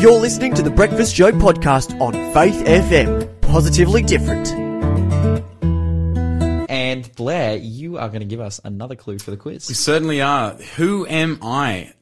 You're 0.00 0.20
listening 0.20 0.54
to 0.54 0.62
the 0.62 0.70
Breakfast 0.70 1.14
Show 1.14 1.32
podcast 1.32 1.98
on 2.00 2.12
Faith 2.34 2.64
FM. 2.66 3.40
Positively 3.40 4.02
different. 4.02 4.52
And 6.68 7.14
Blair, 7.14 7.56
you 7.56 7.98
are 7.98 8.08
going 8.08 8.20
to 8.20 8.26
give 8.26 8.40
us 8.40 8.60
another 8.64 8.96
clue 8.96 9.18
for 9.18 9.30
the 9.30 9.36
quiz. 9.36 9.68
We 9.68 9.74
certainly 9.74 10.20
are. 10.20 10.54
Who 10.76 11.06
am 11.06 11.38
I? 11.40 11.94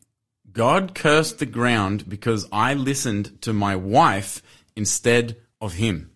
God 0.50 0.94
cursed 0.94 1.38
the 1.38 1.46
ground 1.46 2.08
because 2.08 2.46
I 2.50 2.74
listened 2.74 3.40
to 3.42 3.52
my 3.52 3.76
wife 3.76 4.42
instead 4.74 5.36
of 5.60 5.74
him. 5.74 6.11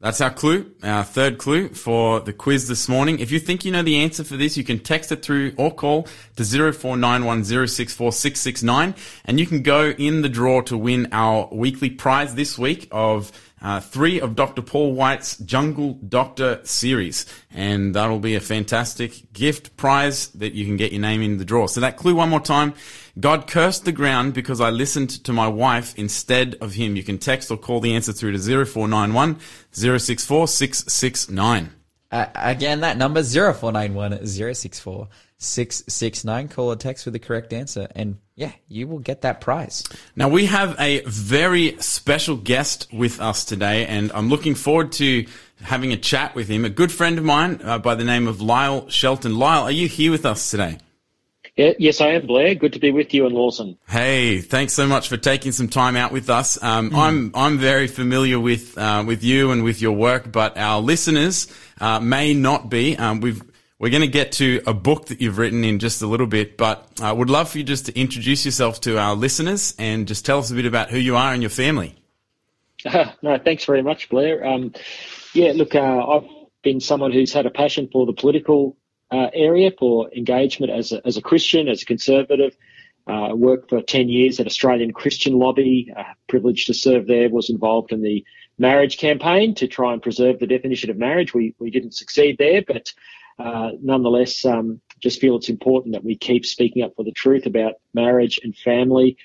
That's 0.00 0.20
our 0.22 0.30
clue, 0.30 0.72
our 0.82 1.04
third 1.04 1.36
clue 1.36 1.68
for 1.68 2.20
the 2.20 2.32
quiz 2.32 2.68
this 2.68 2.88
morning. 2.88 3.18
If 3.18 3.30
you 3.30 3.38
think 3.38 3.66
you 3.66 3.72
know 3.72 3.82
the 3.82 3.98
answer 3.98 4.24
for 4.24 4.38
this, 4.38 4.56
you 4.56 4.64
can 4.64 4.78
text 4.78 5.12
it 5.12 5.22
through 5.22 5.52
or 5.58 5.74
call 5.74 6.04
to 6.36 6.42
0491064669 6.42 8.96
and 9.26 9.38
you 9.38 9.46
can 9.46 9.60
go 9.60 9.90
in 9.90 10.22
the 10.22 10.30
draw 10.30 10.62
to 10.62 10.78
win 10.78 11.08
our 11.12 11.50
weekly 11.52 11.90
prize 11.90 12.34
this 12.34 12.58
week 12.58 12.88
of 12.90 13.30
uh, 13.62 13.80
three 13.80 14.20
of 14.20 14.34
Dr. 14.34 14.62
Paul 14.62 14.94
White's 14.94 15.36
Jungle 15.38 15.94
Doctor 15.94 16.60
series. 16.64 17.26
And 17.50 17.94
that'll 17.94 18.18
be 18.18 18.34
a 18.34 18.40
fantastic 18.40 19.32
gift 19.32 19.76
prize 19.76 20.28
that 20.28 20.54
you 20.54 20.64
can 20.64 20.76
get 20.76 20.92
your 20.92 21.00
name 21.00 21.22
in 21.22 21.38
the 21.38 21.44
draw. 21.44 21.66
So 21.66 21.80
that 21.80 21.96
clue 21.96 22.14
one 22.14 22.30
more 22.30 22.40
time. 22.40 22.74
God 23.18 23.46
cursed 23.46 23.84
the 23.84 23.92
ground 23.92 24.34
because 24.34 24.60
I 24.60 24.70
listened 24.70 25.10
to 25.24 25.32
my 25.32 25.48
wife 25.48 25.94
instead 25.98 26.56
of 26.60 26.74
him. 26.74 26.96
You 26.96 27.02
can 27.02 27.18
text 27.18 27.50
or 27.50 27.56
call 27.56 27.80
the 27.80 27.94
answer 27.94 28.12
through 28.12 28.32
to 28.32 28.64
0491 28.64 29.38
064 29.72 30.48
669. 30.48 31.70
Uh, 32.12 32.26
again, 32.34 32.80
that 32.80 32.96
number 32.96 33.22
0491 33.22 34.26
064 34.26 35.08
669. 35.38 36.48
Call 36.48 36.72
or 36.72 36.76
text 36.76 37.04
with 37.04 37.12
the 37.12 37.18
correct 37.18 37.52
answer. 37.52 37.88
And 37.94 38.18
yeah, 38.40 38.52
you 38.68 38.88
will 38.88 39.00
get 39.00 39.20
that 39.20 39.42
prize. 39.42 39.84
Now, 40.16 40.30
we 40.30 40.46
have 40.46 40.74
a 40.80 41.02
very 41.02 41.76
special 41.80 42.36
guest 42.36 42.88
with 42.90 43.20
us 43.20 43.44
today, 43.44 43.84
and 43.84 44.10
I'm 44.12 44.30
looking 44.30 44.54
forward 44.54 44.92
to 44.92 45.26
having 45.60 45.92
a 45.92 45.98
chat 45.98 46.34
with 46.34 46.48
him. 46.48 46.64
A 46.64 46.70
good 46.70 46.90
friend 46.90 47.18
of 47.18 47.24
mine 47.24 47.60
uh, 47.62 47.78
by 47.78 47.96
the 47.96 48.04
name 48.04 48.26
of 48.26 48.40
Lyle 48.40 48.88
Shelton. 48.88 49.38
Lyle, 49.38 49.64
are 49.64 49.70
you 49.70 49.88
here 49.88 50.10
with 50.10 50.24
us 50.24 50.50
today? 50.50 50.78
Yeah, 51.54 51.72
yes, 51.78 52.00
I 52.00 52.12
am, 52.12 52.26
Blair. 52.26 52.54
Good 52.54 52.72
to 52.72 52.78
be 52.78 52.90
with 52.90 53.12
you 53.12 53.26
and 53.26 53.34
Lawson. 53.34 53.76
Hey, 53.86 54.40
thanks 54.40 54.72
so 54.72 54.86
much 54.86 55.10
for 55.10 55.18
taking 55.18 55.52
some 55.52 55.68
time 55.68 55.94
out 55.94 56.10
with 56.10 56.30
us. 56.30 56.62
Um, 56.62 56.92
mm. 56.92 56.96
I'm 56.96 57.32
I'm 57.34 57.58
very 57.58 57.88
familiar 57.88 58.40
with 58.40 58.78
uh, 58.78 59.04
with 59.06 59.22
you 59.22 59.50
and 59.50 59.62
with 59.62 59.82
your 59.82 59.92
work, 59.92 60.32
but 60.32 60.56
our 60.56 60.80
listeners 60.80 61.46
uh, 61.78 62.00
may 62.00 62.32
not 62.32 62.70
be. 62.70 62.96
Um, 62.96 63.20
we've 63.20 63.42
we're 63.80 63.90
going 63.90 64.02
to 64.02 64.08
get 64.08 64.32
to 64.32 64.60
a 64.66 64.74
book 64.74 65.06
that 65.06 65.22
you've 65.22 65.38
written 65.38 65.64
in 65.64 65.78
just 65.78 66.02
a 66.02 66.06
little 66.06 66.26
bit, 66.26 66.58
but 66.58 66.86
I 67.00 67.10
would 67.10 67.30
love 67.30 67.50
for 67.50 67.58
you 67.58 67.64
just 67.64 67.86
to 67.86 67.98
introduce 67.98 68.44
yourself 68.44 68.82
to 68.82 68.98
our 68.98 69.14
listeners 69.14 69.74
and 69.78 70.06
just 70.06 70.26
tell 70.26 70.38
us 70.38 70.50
a 70.50 70.54
bit 70.54 70.66
about 70.66 70.90
who 70.90 70.98
you 70.98 71.16
are 71.16 71.32
and 71.32 71.42
your 71.42 71.48
family. 71.50 71.94
Uh, 72.84 73.10
no, 73.22 73.38
thanks 73.38 73.64
very 73.64 73.82
much, 73.82 74.10
Blair. 74.10 74.46
Um, 74.46 74.74
yeah, 75.32 75.52
look, 75.54 75.74
uh, 75.74 75.80
I've 75.80 76.28
been 76.62 76.80
someone 76.80 77.10
who's 77.10 77.32
had 77.32 77.46
a 77.46 77.50
passion 77.50 77.88
for 77.90 78.04
the 78.04 78.12
political 78.12 78.76
uh, 79.10 79.28
area 79.32 79.70
for 79.78 80.12
engagement 80.12 80.70
as 80.70 80.92
a, 80.92 81.04
as 81.06 81.16
a 81.16 81.22
Christian, 81.22 81.66
as 81.66 81.80
a 81.80 81.86
conservative. 81.86 82.54
Uh, 83.06 83.34
worked 83.34 83.70
for 83.70 83.80
10 83.80 84.10
years 84.10 84.38
at 84.40 84.46
Australian 84.46 84.92
Christian 84.92 85.38
Lobby, 85.38 85.90
uh, 85.96 86.02
privileged 86.28 86.66
to 86.66 86.74
serve 86.74 87.06
there, 87.06 87.30
was 87.30 87.48
involved 87.48 87.92
in 87.92 88.02
the 88.02 88.22
marriage 88.58 88.98
campaign 88.98 89.54
to 89.54 89.66
try 89.66 89.94
and 89.94 90.02
preserve 90.02 90.38
the 90.38 90.46
definition 90.46 90.90
of 90.90 90.98
marriage. 90.98 91.32
We, 91.32 91.54
we 91.58 91.70
didn't 91.70 91.94
succeed 91.94 92.36
there, 92.38 92.62
but 92.64 92.92
uh, 93.40 93.70
nonetheless, 93.80 94.44
um, 94.44 94.80
just 95.00 95.20
feel 95.20 95.36
it's 95.36 95.48
important 95.48 95.94
that 95.94 96.04
we 96.04 96.16
keep 96.16 96.44
speaking 96.44 96.82
up 96.82 96.92
for 96.94 97.04
the 97.04 97.12
truth 97.12 97.46
about 97.46 97.74
marriage 97.94 98.38
and 98.42 98.54
family. 98.54 99.16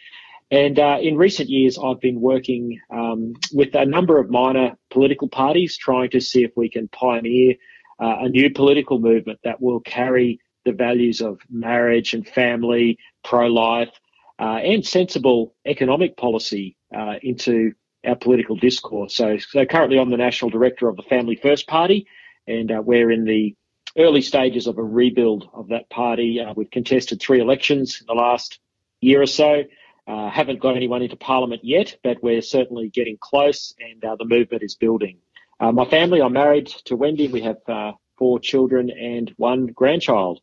And 0.49 0.79
uh, 0.79 0.99
in 1.01 1.17
recent 1.17 1.49
years, 1.49 1.77
I've 1.77 1.99
been 1.99 2.21
working 2.21 2.79
um, 2.89 3.33
with 3.51 3.75
a 3.75 3.85
number 3.85 4.17
of 4.19 4.29
minor 4.29 4.77
political 4.89 5.27
parties, 5.27 5.77
trying 5.77 6.11
to 6.11 6.21
see 6.21 6.43
if 6.43 6.51
we 6.55 6.69
can 6.69 6.87
pioneer 6.87 7.55
uh, 7.99 8.17
a 8.19 8.29
new 8.29 8.49
political 8.53 8.99
movement 8.99 9.39
that 9.43 9.61
will 9.61 9.81
carry 9.81 10.39
the 10.63 10.71
values 10.71 11.21
of 11.21 11.39
marriage 11.49 12.13
and 12.13 12.27
family, 12.27 12.97
pro-life, 13.23 13.91
uh, 14.39 14.59
and 14.63 14.85
sensible 14.85 15.55
economic 15.65 16.15
policy 16.15 16.77
uh, 16.95 17.15
into 17.21 17.73
our 18.05 18.15
political 18.15 18.55
discourse. 18.55 19.15
So, 19.15 19.37
so 19.39 19.65
currently 19.65 19.99
I'm 19.99 20.09
the 20.09 20.17
national 20.17 20.51
director 20.51 20.87
of 20.87 20.95
the 20.95 21.03
Family 21.03 21.35
First 21.35 21.67
Party, 21.67 22.07
and 22.47 22.71
we're 22.85 23.11
in 23.11 23.25
the 23.25 23.55
early 23.97 24.21
stages 24.21 24.67
of 24.67 24.77
a 24.77 24.83
rebuild 24.83 25.49
of 25.53 25.69
that 25.69 25.89
party. 25.89 26.39
Uh, 26.39 26.53
we've 26.55 26.71
contested 26.71 27.21
three 27.21 27.39
elections 27.39 27.99
in 28.01 28.07
the 28.07 28.13
last 28.13 28.59
year 29.01 29.21
or 29.21 29.27
so. 29.27 29.63
Uh, 30.07 30.29
haven't 30.29 30.59
got 30.59 30.75
anyone 30.75 31.01
into 31.01 31.15
parliament 31.15 31.61
yet, 31.63 31.97
but 32.03 32.21
we're 32.21 32.41
certainly 32.41 32.89
getting 32.89 33.17
close 33.19 33.73
and 33.79 34.03
uh, 34.03 34.15
the 34.15 34.25
movement 34.25 34.61
is 34.63 34.75
building. 34.75 35.17
Uh, 35.59 35.71
my 35.71 35.85
family, 35.85 36.21
I'm 36.21 36.33
married 36.33 36.67
to 36.85 36.95
Wendy. 36.95 37.27
We 37.27 37.41
have 37.41 37.57
uh, 37.67 37.93
four 38.17 38.39
children 38.39 38.89
and 38.89 39.33
one 39.37 39.67
grandchild. 39.67 40.41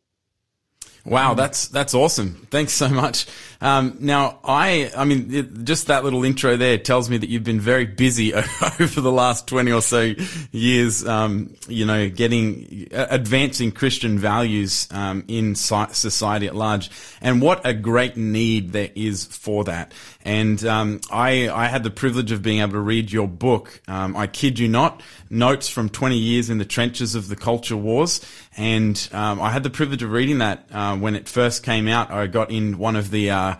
Wow, 1.05 1.33
that's 1.33 1.67
that's 1.67 1.93
awesome. 1.93 2.47
Thanks 2.49 2.71
so 2.71 2.87
much. 2.87 3.25
Um, 3.59 3.97
now, 3.99 4.39
I 4.43 4.89
I 4.95 5.03
mean, 5.03 5.33
it, 5.33 5.63
just 5.65 5.87
that 5.87 6.05
little 6.05 6.23
intro 6.23 6.55
there 6.55 6.77
tells 6.77 7.09
me 7.09 7.17
that 7.17 7.27
you've 7.29 7.43
been 7.43 7.59
very 7.59 7.85
busy 7.85 8.33
over 8.79 9.01
the 9.01 9.11
last 9.11 9.45
twenty 9.45 9.73
or 9.73 9.81
so 9.81 10.13
years. 10.51 11.05
Um, 11.05 11.55
you 11.67 11.85
know, 11.85 12.09
getting 12.09 12.87
uh, 12.93 13.07
advancing 13.09 13.73
Christian 13.73 14.17
values 14.17 14.87
um, 14.91 15.25
in 15.27 15.55
society 15.55 16.47
at 16.47 16.55
large, 16.55 16.89
and 17.19 17.41
what 17.41 17.65
a 17.65 17.73
great 17.73 18.15
need 18.15 18.71
there 18.71 18.89
is 18.95 19.25
for 19.25 19.65
that. 19.65 19.93
And 20.23 20.63
um, 20.65 21.01
I 21.11 21.49
I 21.49 21.67
had 21.67 21.83
the 21.83 21.91
privilege 21.91 22.31
of 22.31 22.41
being 22.41 22.59
able 22.59 22.73
to 22.73 22.79
read 22.79 23.11
your 23.11 23.27
book. 23.27 23.81
Um, 23.89 24.15
I 24.15 24.27
kid 24.27 24.57
you 24.57 24.69
not, 24.69 25.01
notes 25.29 25.67
from 25.67 25.89
twenty 25.89 26.17
years 26.17 26.49
in 26.49 26.59
the 26.59 26.65
trenches 26.65 27.13
of 27.13 27.27
the 27.27 27.35
culture 27.35 27.77
wars, 27.77 28.25
and 28.55 29.09
um, 29.11 29.41
I 29.41 29.51
had 29.51 29.63
the 29.63 29.69
privilege 29.69 30.01
of 30.01 30.11
reading 30.11 30.37
that. 30.37 30.65
Uh, 30.93 30.97
when 30.97 31.15
it 31.15 31.27
first 31.27 31.63
came 31.63 31.87
out, 31.87 32.11
I 32.11 32.27
got 32.27 32.51
in 32.51 32.77
one 32.77 32.95
of 32.95 33.09
the 33.09 33.31
uh, 33.31 33.55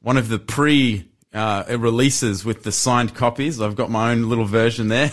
one 0.00 0.16
of 0.16 0.28
the 0.28 0.38
pre 0.38 1.08
uh, 1.32 1.64
releases 1.68 2.44
with 2.44 2.62
the 2.64 2.72
signed 2.72 3.14
copies. 3.14 3.60
I've 3.60 3.76
got 3.76 3.90
my 3.90 4.10
own 4.10 4.28
little 4.28 4.44
version 4.44 4.88
there, 4.88 5.10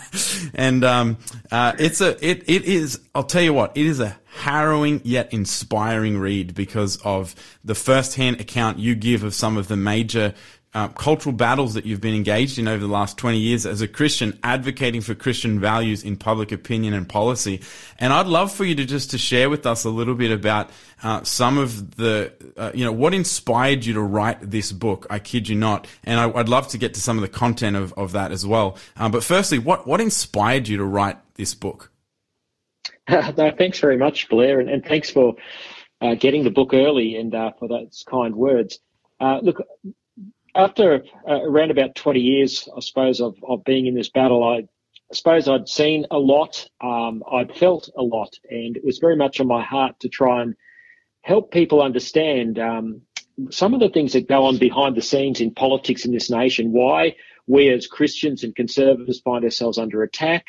and 0.54 0.82
um, 0.84 1.18
uh, 1.50 1.74
it's 1.78 2.00
a 2.00 2.16
it 2.26 2.44
it 2.48 2.64
is. 2.64 3.00
I'll 3.14 3.24
tell 3.24 3.42
you 3.42 3.52
what, 3.52 3.76
it 3.76 3.86
is 3.86 4.00
a 4.00 4.18
harrowing 4.24 5.00
yet 5.04 5.32
inspiring 5.32 6.18
read 6.18 6.54
because 6.54 6.96
of 7.04 7.34
the 7.64 7.74
first 7.74 8.14
hand 8.14 8.40
account 8.40 8.78
you 8.78 8.94
give 8.94 9.22
of 9.22 9.34
some 9.34 9.56
of 9.56 9.68
the 9.68 9.76
major 9.76 10.34
uh, 10.72 10.88
cultural 10.88 11.34
battles 11.34 11.74
that 11.74 11.84
you've 11.84 12.00
been 12.00 12.14
engaged 12.14 12.58
in 12.58 12.68
over 12.68 12.80
the 12.80 12.92
last 12.92 13.18
20 13.18 13.38
years 13.38 13.66
as 13.66 13.80
a 13.80 13.88
Christian, 13.88 14.38
advocating 14.44 15.00
for 15.00 15.14
Christian 15.16 15.58
values 15.58 16.04
in 16.04 16.16
public 16.16 16.52
opinion 16.52 16.94
and 16.94 17.08
policy. 17.08 17.60
And 17.98 18.12
I'd 18.12 18.28
love 18.28 18.52
for 18.52 18.64
you 18.64 18.76
to 18.76 18.84
just 18.84 19.10
to 19.10 19.18
share 19.18 19.50
with 19.50 19.66
us 19.66 19.84
a 19.84 19.90
little 19.90 20.14
bit 20.14 20.30
about 20.30 20.70
uh, 21.02 21.24
some 21.24 21.58
of 21.58 21.96
the, 21.96 22.32
uh, 22.56 22.70
you 22.72 22.84
know, 22.84 22.92
what 22.92 23.14
inspired 23.14 23.84
you 23.84 23.94
to 23.94 24.02
write 24.02 24.48
this 24.48 24.70
book. 24.70 25.06
I 25.10 25.18
kid 25.18 25.48
you 25.48 25.56
not. 25.56 25.88
And 26.04 26.20
I, 26.20 26.26
would 26.26 26.48
love 26.48 26.68
to 26.68 26.78
get 26.78 26.94
to 26.94 27.00
some 27.00 27.18
of 27.18 27.22
the 27.22 27.28
content 27.28 27.76
of, 27.76 27.92
of 27.94 28.12
that 28.12 28.30
as 28.30 28.46
well. 28.46 28.76
Um, 28.96 29.10
but 29.10 29.24
firstly, 29.24 29.58
what, 29.58 29.88
what 29.88 30.00
inspired 30.00 30.68
you 30.68 30.76
to 30.76 30.84
write 30.84 31.18
this 31.34 31.54
book? 31.54 31.90
no, 33.08 33.52
thanks 33.58 33.80
very 33.80 33.96
much, 33.96 34.28
Blair. 34.28 34.60
And, 34.60 34.70
and 34.70 34.84
thanks 34.84 35.10
for 35.10 35.34
uh, 36.00 36.14
getting 36.14 36.44
the 36.44 36.50
book 36.50 36.74
early 36.74 37.16
and 37.16 37.34
uh, 37.34 37.50
for 37.58 37.66
those 37.66 38.04
kind 38.08 38.36
words. 38.36 38.78
Uh, 39.18 39.40
look, 39.42 39.60
after 40.54 41.04
uh, 41.28 41.42
around 41.42 41.70
about 41.70 41.94
20 41.94 42.20
years, 42.20 42.68
I 42.74 42.80
suppose, 42.80 43.20
of, 43.20 43.36
of 43.46 43.64
being 43.64 43.86
in 43.86 43.94
this 43.94 44.10
battle, 44.10 44.42
I, 44.42 44.56
I 44.56 45.14
suppose 45.14 45.48
I'd 45.48 45.68
seen 45.68 46.06
a 46.10 46.18
lot, 46.18 46.68
um, 46.80 47.22
I'd 47.30 47.56
felt 47.56 47.88
a 47.96 48.02
lot, 48.02 48.34
and 48.48 48.76
it 48.76 48.84
was 48.84 48.98
very 48.98 49.16
much 49.16 49.40
on 49.40 49.46
my 49.46 49.62
heart 49.62 50.00
to 50.00 50.08
try 50.08 50.42
and 50.42 50.54
help 51.22 51.50
people 51.50 51.82
understand 51.82 52.58
um, 52.58 53.02
some 53.50 53.74
of 53.74 53.80
the 53.80 53.88
things 53.88 54.12
that 54.12 54.28
go 54.28 54.44
on 54.44 54.58
behind 54.58 54.96
the 54.96 55.02
scenes 55.02 55.40
in 55.40 55.52
politics 55.52 56.04
in 56.04 56.12
this 56.12 56.30
nation, 56.30 56.72
why 56.72 57.16
we 57.46 57.70
as 57.70 57.86
Christians 57.86 58.44
and 58.44 58.54
conservatives 58.54 59.20
find 59.20 59.44
ourselves 59.44 59.78
under 59.78 60.02
attack, 60.02 60.46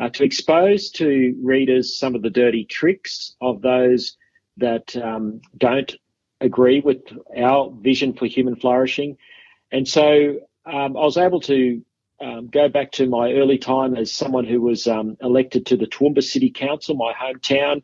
uh, 0.00 0.08
to 0.10 0.24
expose 0.24 0.90
to 0.90 1.36
readers 1.42 1.98
some 1.98 2.14
of 2.14 2.22
the 2.22 2.30
dirty 2.30 2.64
tricks 2.64 3.34
of 3.40 3.62
those 3.62 4.16
that 4.56 4.96
um, 4.96 5.40
don't 5.56 5.94
agree 6.40 6.80
with 6.80 7.02
our 7.36 7.72
vision 7.80 8.12
for 8.12 8.26
human 8.26 8.56
flourishing, 8.56 9.16
and 9.74 9.88
so 9.88 10.38
um, 10.64 10.96
I 10.96 11.00
was 11.00 11.16
able 11.16 11.40
to 11.40 11.82
um, 12.20 12.46
go 12.46 12.68
back 12.68 12.92
to 12.92 13.08
my 13.08 13.32
early 13.32 13.58
time 13.58 13.96
as 13.96 14.12
someone 14.12 14.44
who 14.44 14.60
was 14.60 14.86
um, 14.86 15.16
elected 15.20 15.66
to 15.66 15.76
the 15.76 15.86
Toowoomba 15.86 16.22
City 16.22 16.48
Council, 16.50 16.94
my 16.94 17.12
hometown, 17.12 17.82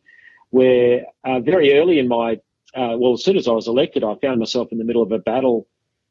where 0.51 1.07
uh, 1.25 1.41
very 1.41 1.75
early 1.75 1.99
in 1.99 2.07
my, 2.07 2.35
uh, 2.77 2.95
well, 2.97 3.15
as 3.15 3.25
soon 3.25 3.37
as 3.37 3.49
I 3.49 3.53
was 3.53 3.67
elected, 3.67 4.05
I 4.05 4.15
found 4.23 4.39
myself 4.39 4.69
in 4.71 4.79
the 4.79 4.85
middle 4.85 5.03
of 5.03 5.11
a 5.11 5.19
battle 5.19 5.67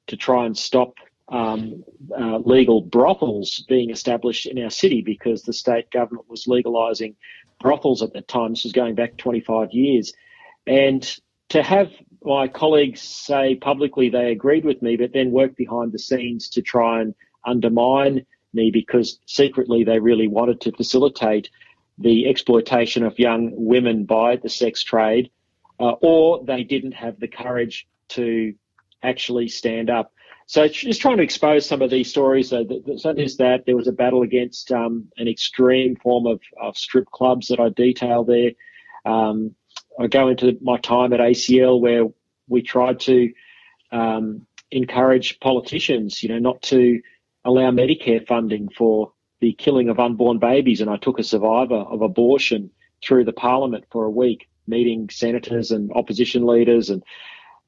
to 0.08 0.18
try 0.18 0.46
and 0.46 0.58
stop 0.58 0.96
um, 1.30 1.86
uh, 2.14 2.40
legal 2.40 2.82
brothels 2.82 3.64
being 3.70 3.90
established 3.90 4.48
in 4.48 4.62
our 4.62 4.70
city 4.70 5.02
because 5.02 5.44
the 5.44 5.54
state 5.54 5.90
government 5.92 6.30
was 6.30 6.44
legalising 6.44 7.16
brothels 7.62 8.04
at 8.04 8.12
that 8.14 8.28
time. 8.28 8.52
This 8.52 8.66
was 8.66 8.74
going 8.74 8.96
back 8.96 9.16
25 9.16 9.70
years. 9.72 10.12
And 10.68 11.10
to 11.50 11.64
have 11.64 11.90
my 12.24 12.48
colleagues 12.48 13.02
say 13.02 13.56
publicly 13.56 14.10
they 14.10 14.32
agreed 14.32 14.66
with 14.66 14.82
me, 14.82 14.98
but 14.98 15.14
then 15.14 15.32
work 15.32 15.56
behind 15.56 15.92
the 15.92 16.00
scenes 16.00 16.50
to 16.50 16.62
try 16.62 17.02
and 17.02 17.16
undermine 17.46 18.26
me 18.54 18.72
because 18.72 19.20
secretly 19.26 19.84
they 19.84 20.00
really 20.00 20.28
wanted 20.28 20.62
to 20.62 20.72
facilitate 20.72 21.50
the 21.98 22.28
exploitation 22.28 23.04
of 23.04 23.20
young 23.20 23.52
women 23.54 24.06
by 24.06 24.38
the 24.38 24.50
sex 24.50 24.84
trade, 24.84 25.30
uh, 25.80 25.92
or 26.02 26.44
they 26.46 26.64
didn't 26.64 26.94
have 26.94 27.20
the 27.20 27.28
courage 27.28 27.88
to 28.10 28.54
actually 29.04 29.48
stand 29.48 29.90
up. 29.90 30.12
So 30.46 30.68
just 30.68 31.02
trying 31.02 31.18
to 31.18 31.24
expose 31.24 31.68
some 31.68 31.82
of 31.82 31.92
these 31.92 32.10
stories. 32.10 32.50
So, 32.50 32.66
so 32.98 33.14
there's 33.14 33.38
that. 33.38 33.66
There 33.66 33.76
was 33.76 33.88
a 33.88 33.92
battle 33.92 34.24
against 34.24 34.72
um, 34.72 35.08
an 35.18 35.28
extreme 35.28 35.96
form 35.98 36.26
of, 36.26 36.42
of, 36.60 36.76
strip 36.76 37.06
clubs 37.12 37.50
that 37.50 37.60
I 37.60 37.70
detail 37.70 38.24
there. 38.24 38.52
Um, 39.06 39.54
I 40.00 40.08
go 40.08 40.30
into 40.30 40.58
my 40.62 40.78
time 40.78 41.12
at 41.14 41.20
ACL 41.20 41.80
where 41.80 42.06
we 42.48 42.62
tried 42.62 43.02
to 43.02 43.34
um, 43.92 44.48
encourage 44.72 45.40
politicians, 45.40 46.24
you 46.24 46.30
know, 46.30 46.40
not 46.40 46.62
to 46.64 47.02
allow 47.44 47.70
Medicare 47.72 48.26
funding 48.26 48.70
for 48.70 49.12
the 49.42 49.54
killing 49.54 49.90
of 49.90 50.00
unborn 50.00 50.40
babies. 50.40 50.82
And 50.82 50.90
I 50.90 50.98
took 50.98 51.20
a 51.20 51.24
survivor 51.24 51.76
of 51.76 52.02
abortion 52.02 52.72
through 53.04 53.26
the 53.26 53.34
parliament 53.34 53.86
for 53.92 54.06
a 54.06 54.10
week, 54.10 54.48
meeting 54.68 55.10
senators 55.10 55.72
and 55.72 55.92
opposition 55.92 56.46
leaders 56.46 56.90
and 56.90 57.04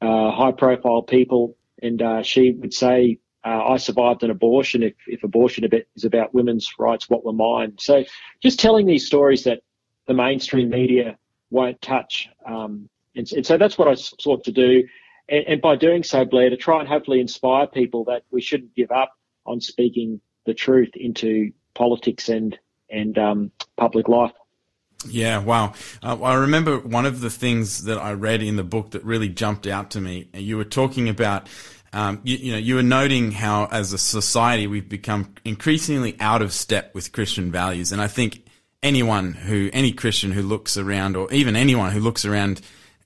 uh, 0.01 0.31
high 0.31 0.51
profile 0.51 1.01
people. 1.01 1.57
And 1.81 2.01
uh, 2.01 2.23
she 2.23 2.51
would 2.51 2.73
say, 2.73 3.19
uh, 3.43 3.65
I 3.69 3.77
survived 3.77 4.23
an 4.23 4.29
abortion. 4.29 4.83
If, 4.83 4.93
if 5.07 5.23
abortion 5.23 5.67
is 5.95 6.05
about 6.05 6.33
women's 6.33 6.71
rights, 6.77 7.09
what 7.09 7.25
were 7.25 7.33
mine? 7.33 7.73
So 7.79 8.03
just 8.41 8.59
telling 8.59 8.85
these 8.85 9.05
stories 9.05 9.43
that 9.45 9.61
the 10.07 10.13
mainstream 10.13 10.69
media 10.69 11.17
won't 11.51 11.81
touch. 11.81 12.29
Um, 12.45 12.89
and, 13.15 13.31
and, 13.31 13.45
so 13.45 13.57
that's 13.57 13.77
what 13.77 13.87
I 13.87 13.93
sought 13.95 14.45
to 14.45 14.51
do. 14.51 14.87
And, 15.29 15.45
and, 15.47 15.61
by 15.61 15.75
doing 15.75 16.03
so, 16.03 16.25
Blair, 16.25 16.49
to 16.49 16.57
try 16.57 16.79
and 16.79 16.87
hopefully 16.87 17.19
inspire 17.19 17.67
people 17.67 18.05
that 18.05 18.23
we 18.31 18.41
shouldn't 18.41 18.75
give 18.75 18.91
up 18.91 19.11
on 19.45 19.61
speaking 19.61 20.21
the 20.45 20.53
truth 20.53 20.91
into 20.95 21.51
politics 21.75 22.29
and, 22.29 22.57
and 22.89 23.17
um, 23.17 23.51
public 23.77 24.07
life. 24.07 24.31
Yeah, 25.07 25.39
wow. 25.39 25.73
Uh, 26.03 26.21
I 26.21 26.35
remember 26.35 26.79
one 26.79 27.05
of 27.05 27.21
the 27.21 27.29
things 27.29 27.85
that 27.85 27.97
I 27.97 28.13
read 28.13 28.41
in 28.41 28.55
the 28.55 28.63
book 28.63 28.91
that 28.91 29.03
really 29.03 29.29
jumped 29.29 29.67
out 29.67 29.91
to 29.91 30.01
me. 30.01 30.29
You 30.33 30.57
were 30.57 30.63
talking 30.63 31.09
about 31.09 31.47
um, 31.93 32.21
you, 32.23 32.37
you, 32.37 32.51
know, 32.53 32.57
you 32.57 32.75
were 32.75 32.83
noting 32.83 33.31
how, 33.31 33.65
as 33.65 33.91
a 33.91 33.97
society, 33.97 34.65
we've 34.65 34.87
become 34.87 35.33
increasingly 35.43 36.15
out 36.19 36.41
of 36.41 36.53
step 36.53 36.95
with 36.95 37.11
Christian 37.11 37.51
values, 37.51 37.91
and 37.91 38.01
I 38.01 38.07
think 38.07 38.45
anyone 38.83 39.33
who, 39.33 39.69
any 39.73 39.91
Christian 39.91 40.31
who 40.31 40.41
looks 40.41 40.77
around, 40.77 41.15
or 41.15 41.31
even 41.31 41.55
anyone 41.55 41.91
who 41.91 41.99
looks 41.99 42.25
around, 42.25 42.61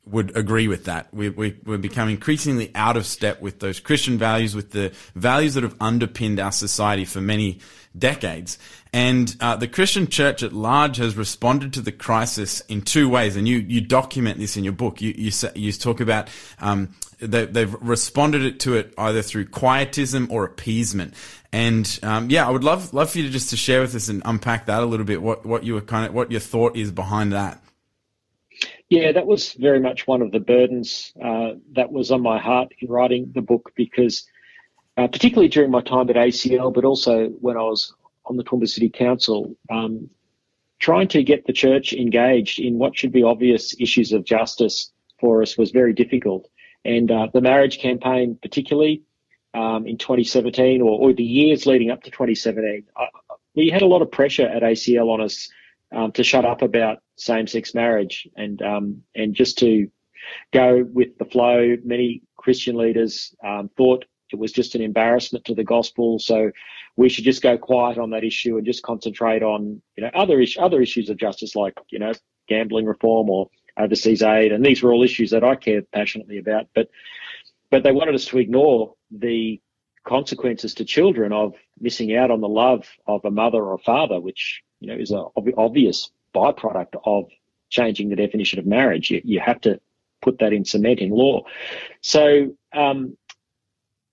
would 0.06 0.38
agree 0.38 0.68
with 0.68 0.86
that. 0.86 1.12
We, 1.14 1.30
we, 1.30 1.58
we're 1.66 1.78
becoming 1.78 2.16
increasingly 2.16 2.72
out 2.76 2.96
of 2.96 3.06
step 3.06 3.42
with 3.42 3.60
those 3.60 3.80
Christian 3.80 4.18
values, 4.18 4.56
with 4.56 4.72
the 4.72 4.94
values 5.16 5.56
that 5.56 5.64
have 5.64 5.76
underpinned 5.82 6.40
our 6.40 6.52
society 6.52 7.06
for 7.06 7.22
many 7.22 7.60
decades. 7.98 8.60
And 8.94 9.36
uh, 9.40 9.56
the 9.56 9.68
Christian 9.68 10.08
church 10.08 10.44
at 10.44 10.54
large 10.54 10.98
has 10.98 11.18
responded 11.18 11.74
to 11.74 11.82
the 11.82 11.92
crisis 11.92 12.62
in 12.62 12.82
two 12.82 13.10
ways, 13.10 13.36
and 13.36 13.48
you 13.48 13.58
you 13.58 13.82
document 13.82 14.38
this 14.38 14.58
in 14.58 14.64
your 14.64 14.74
book. 14.74 15.02
You 15.02 15.14
you, 15.18 15.32
you 15.56 15.72
talk 15.74 16.00
about 16.00 16.30
um, 16.60 16.96
they, 17.20 17.62
have 17.62 17.76
responded 17.82 18.60
to 18.62 18.76
it 18.76 18.94
either 18.98 19.22
through 19.22 19.48
quietism 19.48 20.28
or 20.32 20.46
appeasement. 20.46 21.14
And 21.56 22.00
um, 22.04 22.30
yeah, 22.30 22.46
I 22.46 22.52
would 22.52 22.66
love 22.66 22.94
love 22.94 23.12
for 23.12 23.20
you 23.20 23.24
to 23.24 23.30
just 23.30 23.52
to 23.52 23.56
share 23.56 23.80
with 23.80 23.96
us 23.96 24.10
and 24.10 24.22
unpack 24.26 24.66
that 24.66 24.84
a 24.84 24.86
little 24.86 25.06
bit. 25.06 25.22
What 25.22 25.46
what 25.46 25.64
you 25.64 25.76
were 25.76 25.82
kind 25.82 26.06
of 26.06 26.14
what 26.14 26.30
your 26.30 26.42
thought 26.42 26.76
is 26.76 26.92
behind 26.92 27.32
that. 27.32 27.64
Yeah, 28.90 29.14
that 29.14 29.26
was 29.26 29.54
very 29.54 29.80
much 29.80 30.06
one 30.06 30.22
of 30.22 30.34
the 30.34 30.42
burdens 30.42 31.14
uh, 31.24 31.52
that 31.72 31.94
was 31.94 32.12
on 32.12 32.22
my 32.22 32.40
heart 32.40 32.74
in 32.82 32.90
writing 32.90 33.32
the 33.34 33.42
book 33.42 33.72
because, 33.74 34.28
uh, 34.98 35.08
particularly 35.08 35.48
during 35.48 35.72
my 35.72 35.80
time 35.80 36.10
at 36.10 36.18
ACL, 36.18 36.74
but 36.74 36.84
also 36.84 37.28
when 37.30 37.56
I 37.56 37.62
was 37.62 37.94
on 38.26 38.36
the 38.36 38.44
Toowoomba 38.44 38.68
City 38.68 38.90
Council, 38.90 39.56
um, 39.70 40.10
trying 40.80 41.08
to 41.08 41.24
get 41.24 41.48
the 41.48 41.54
church 41.54 41.94
engaged 41.94 42.60
in 42.60 42.80
what 42.80 42.98
should 42.98 43.14
be 43.14 43.24
obvious 43.24 43.74
issues 43.80 44.12
of 44.12 44.26
justice 44.26 44.92
for 45.22 45.42
us 45.42 45.58
was 45.58 45.72
very 45.72 45.94
difficult. 45.94 46.50
And 46.84 47.10
uh, 47.10 47.30
the 47.34 47.40
marriage 47.40 47.80
campaign, 47.80 48.38
particularly 48.42 49.04
um, 49.56 49.88
in 49.88 49.98
2017 49.98 50.82
or, 50.82 51.00
or, 51.00 51.14
the 51.14 51.24
years 51.24 51.66
leading 51.66 51.90
up 51.90 52.04
to 52.04 52.12
2017, 52.12 52.84
we 53.56 53.70
had 53.70 53.82
a 53.82 53.88
lot 53.88 54.02
of 54.02 54.12
pressure 54.12 54.48
at 54.48 54.64
ACL 54.64 55.14
on 55.14 55.22
us 55.22 55.50
um, 55.96 56.12
to 56.14 56.24
shut 56.24 56.46
up 56.46 56.62
about 56.62 56.98
same-sex 57.16 57.74
marriage 57.74 58.28
and 58.36 58.62
um, 58.62 59.04
and 59.16 59.34
just 59.34 59.60
to 59.60 59.90
go 60.52 60.86
with 60.92 61.18
the 61.18 61.26
flow. 61.26 61.76
Many 61.84 62.24
Christian 62.38 62.76
leaders 62.76 63.34
um, 63.44 63.70
thought 63.78 64.06
it 64.32 64.40
was 64.40 64.52
just 64.52 64.76
an 64.76 64.82
embarrassment 64.82 65.46
to 65.46 65.56
the 65.56 65.64
gospel, 65.64 66.20
so 66.20 66.52
we 66.98 67.10
should 67.10 67.24
just 67.24 67.42
go 67.42 67.58
quiet 67.58 67.98
on 67.98 68.10
that 68.10 68.24
issue 68.24 68.58
and 68.58 68.66
just 68.66 68.84
concentrate 68.84 69.44
on 69.44 69.82
you 69.96 70.04
know 70.04 70.12
other 70.14 70.42
is- 70.42 70.58
other 70.60 70.82
issues 70.82 71.10
of 71.10 71.18
justice 71.18 71.56
like 71.56 71.76
you 71.90 72.00
know 72.00 72.12
gambling 72.48 72.86
reform 72.86 73.30
or 73.30 73.50
overseas 73.78 74.22
aid, 74.22 74.52
and 74.52 74.66
these 74.66 74.82
were 74.82 74.94
all 74.94 75.04
issues 75.04 75.32
that 75.32 75.44
I 75.44 75.56
care 75.56 75.82
passionately 75.94 76.38
about. 76.38 76.68
But 76.74 76.90
but 77.76 77.84
they 77.84 77.92
wanted 77.92 78.16
us 78.16 78.24
to 78.24 78.38
ignore 78.38 78.94
the 79.12 79.62
consequences 80.06 80.76
to 80.76 80.86
children 80.86 81.34
of 81.34 81.56
missing 81.78 82.16
out 82.16 82.32
on 82.32 82.40
the 82.40 82.48
love 82.48 82.88
of 83.06 83.26
a 83.26 83.30
mother 83.30 83.62
or 83.62 83.74
a 83.74 83.80
father, 83.80 84.18
which 84.18 84.64
you 84.80 84.88
know 84.88 84.96
is 84.96 85.12
an 85.12 85.26
ob- 85.36 85.58
obvious 85.58 86.10
byproduct 86.34 86.96
of 87.04 87.26
changing 87.70 88.08
the 88.08 88.16
definition 88.16 88.60
of 88.60 88.66
marriage. 88.66 89.12
You, 89.12 89.20
you 89.26 89.42
have 89.42 89.60
to 89.62 89.82
put 90.22 90.40
that 90.40 90.54
in 90.54 90.64
cement 90.64 91.02
in 91.02 91.10
law. 91.10 91.44
So 92.00 92.56
um, 92.72 93.18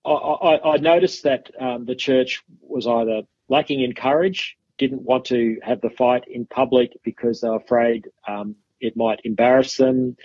I, 0.03 0.11
I, 0.11 0.73
I, 0.73 0.77
noticed 0.79 1.23
that 1.23 1.49
um, 1.57 1.85
the 1.85 1.95
church 1.95 2.43
was 2.59 2.85
either 2.85 3.21
lacking 3.47 3.79
in 3.79 3.93
courage, 3.93 4.57
didn't 4.77 5.03
want 5.03 5.23
to 5.27 5.59
have 5.63 5.79
the 5.79 5.89
fight 5.89 6.25
in 6.27 6.45
public 6.45 6.97
because 7.01 7.39
they 7.39 7.47
were 7.47 7.55
afraid 7.55 8.09
um, 8.27 8.57
it 8.81 8.97
might 8.97 9.21
embarrass 9.23 9.77
them, 9.77 10.17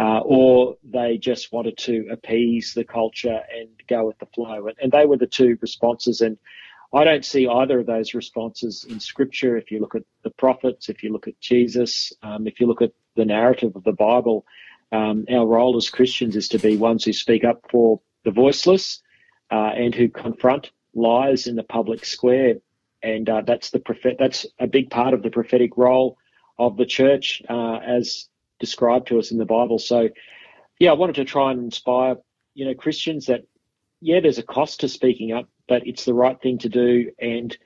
uh, 0.00 0.20
or 0.20 0.78
they 0.82 1.18
just 1.18 1.52
wanted 1.52 1.76
to 1.76 2.06
appease 2.10 2.72
the 2.72 2.84
culture 2.84 3.40
and 3.54 3.68
go 3.86 4.06
with 4.06 4.18
the 4.18 4.26
flow. 4.34 4.66
And, 4.66 4.76
and, 4.80 4.90
they 4.90 5.04
were 5.04 5.18
the 5.18 5.26
two 5.26 5.58
responses. 5.60 6.22
And 6.22 6.38
I 6.94 7.04
don't 7.04 7.24
see 7.24 7.46
either 7.46 7.80
of 7.80 7.86
those 7.86 8.14
responses 8.14 8.86
in 8.88 8.98
Scripture. 8.98 9.58
If 9.58 9.70
you 9.70 9.78
look 9.78 9.94
at 9.94 10.04
the 10.22 10.30
prophets, 10.30 10.88
if 10.88 11.02
you 11.02 11.12
look 11.12 11.28
at 11.28 11.38
Jesus, 11.38 12.14
um, 12.22 12.46
if 12.46 12.60
you 12.60 12.66
look 12.66 12.80
at 12.80 12.92
the 13.14 13.26
narrative 13.26 13.76
of 13.76 13.84
the 13.84 13.92
Bible, 13.92 14.46
um, 14.90 15.26
our 15.30 15.46
role 15.46 15.76
as 15.76 15.90
Christians 15.90 16.34
is 16.34 16.48
to 16.48 16.58
be 16.58 16.78
ones 16.78 17.04
who 17.04 17.12
speak 17.12 17.44
up 17.44 17.66
for 17.70 18.00
the 18.24 18.30
voiceless 18.30 19.02
uh, 19.50 19.72
and 19.76 19.94
who 19.94 20.08
confront 20.08 20.70
lies 20.94 21.46
in 21.46 21.56
the 21.56 21.62
public 21.62 22.06
square. 22.06 22.54
And 23.02 23.28
uh, 23.28 23.42
that's 23.46 23.68
the 23.68 23.80
prophet. 23.80 24.16
That's 24.18 24.46
a 24.58 24.66
big 24.66 24.88
part 24.88 25.12
of 25.12 25.22
the 25.22 25.30
prophetic 25.30 25.76
role 25.76 26.16
of 26.58 26.78
the 26.78 26.86
church 26.86 27.42
uh, 27.50 27.76
as 27.76 28.29
described 28.60 29.08
to 29.08 29.18
us 29.18 29.32
in 29.32 29.38
the 29.38 29.44
Bible. 29.44 29.78
So, 29.78 30.10
yeah, 30.78 30.90
I 30.90 30.94
wanted 30.94 31.16
to 31.16 31.24
try 31.24 31.50
and 31.50 31.64
inspire, 31.64 32.16
you 32.54 32.66
know, 32.66 32.74
Christians 32.74 33.26
that, 33.26 33.42
yeah, 34.00 34.20
there's 34.20 34.38
a 34.38 34.42
cost 34.42 34.80
to 34.80 34.88
speaking 34.88 35.32
up, 35.32 35.48
but 35.68 35.86
it's 35.86 36.04
the 36.04 36.14
right 36.14 36.40
thing 36.40 36.58
to 36.58 36.68
do, 36.68 37.10
and 37.18 37.56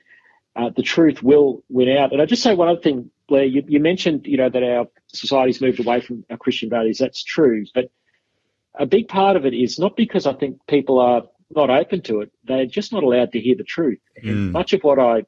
uh, 0.55 0.69
the 0.75 0.83
truth 0.83 1.21
will 1.21 1.63
win 1.69 1.95
out. 1.95 2.11
And 2.11 2.21
I 2.21 2.25
just 2.25 2.43
say 2.43 2.55
one 2.55 2.69
other 2.69 2.81
thing, 2.81 3.11
Blair. 3.27 3.45
You, 3.45 3.63
you 3.67 3.79
mentioned, 3.79 4.25
you 4.25 4.37
know, 4.37 4.49
that 4.49 4.63
our 4.63 4.87
society's 5.07 5.61
moved 5.61 5.79
away 5.79 6.01
from 6.01 6.25
our 6.29 6.37
Christian 6.37 6.69
values. 6.69 6.97
That's 6.97 7.23
true, 7.23 7.65
but 7.73 7.91
a 8.77 8.85
big 8.85 9.07
part 9.07 9.37
of 9.37 9.45
it 9.45 9.53
is 9.53 9.79
not 9.79 9.95
because 9.95 10.25
I 10.25 10.33
think 10.33 10.59
people 10.67 10.99
are 10.99 11.23
not 11.49 11.69
open 11.69 12.01
to 12.03 12.21
it; 12.21 12.31
they're 12.43 12.65
just 12.65 12.91
not 12.91 13.03
allowed 13.03 13.31
to 13.31 13.39
hear 13.39 13.55
the 13.55 13.63
truth. 13.63 13.99
Mm. 14.23 14.51
much 14.51 14.73
of 14.73 14.81
what 14.81 14.99
I 14.99 15.23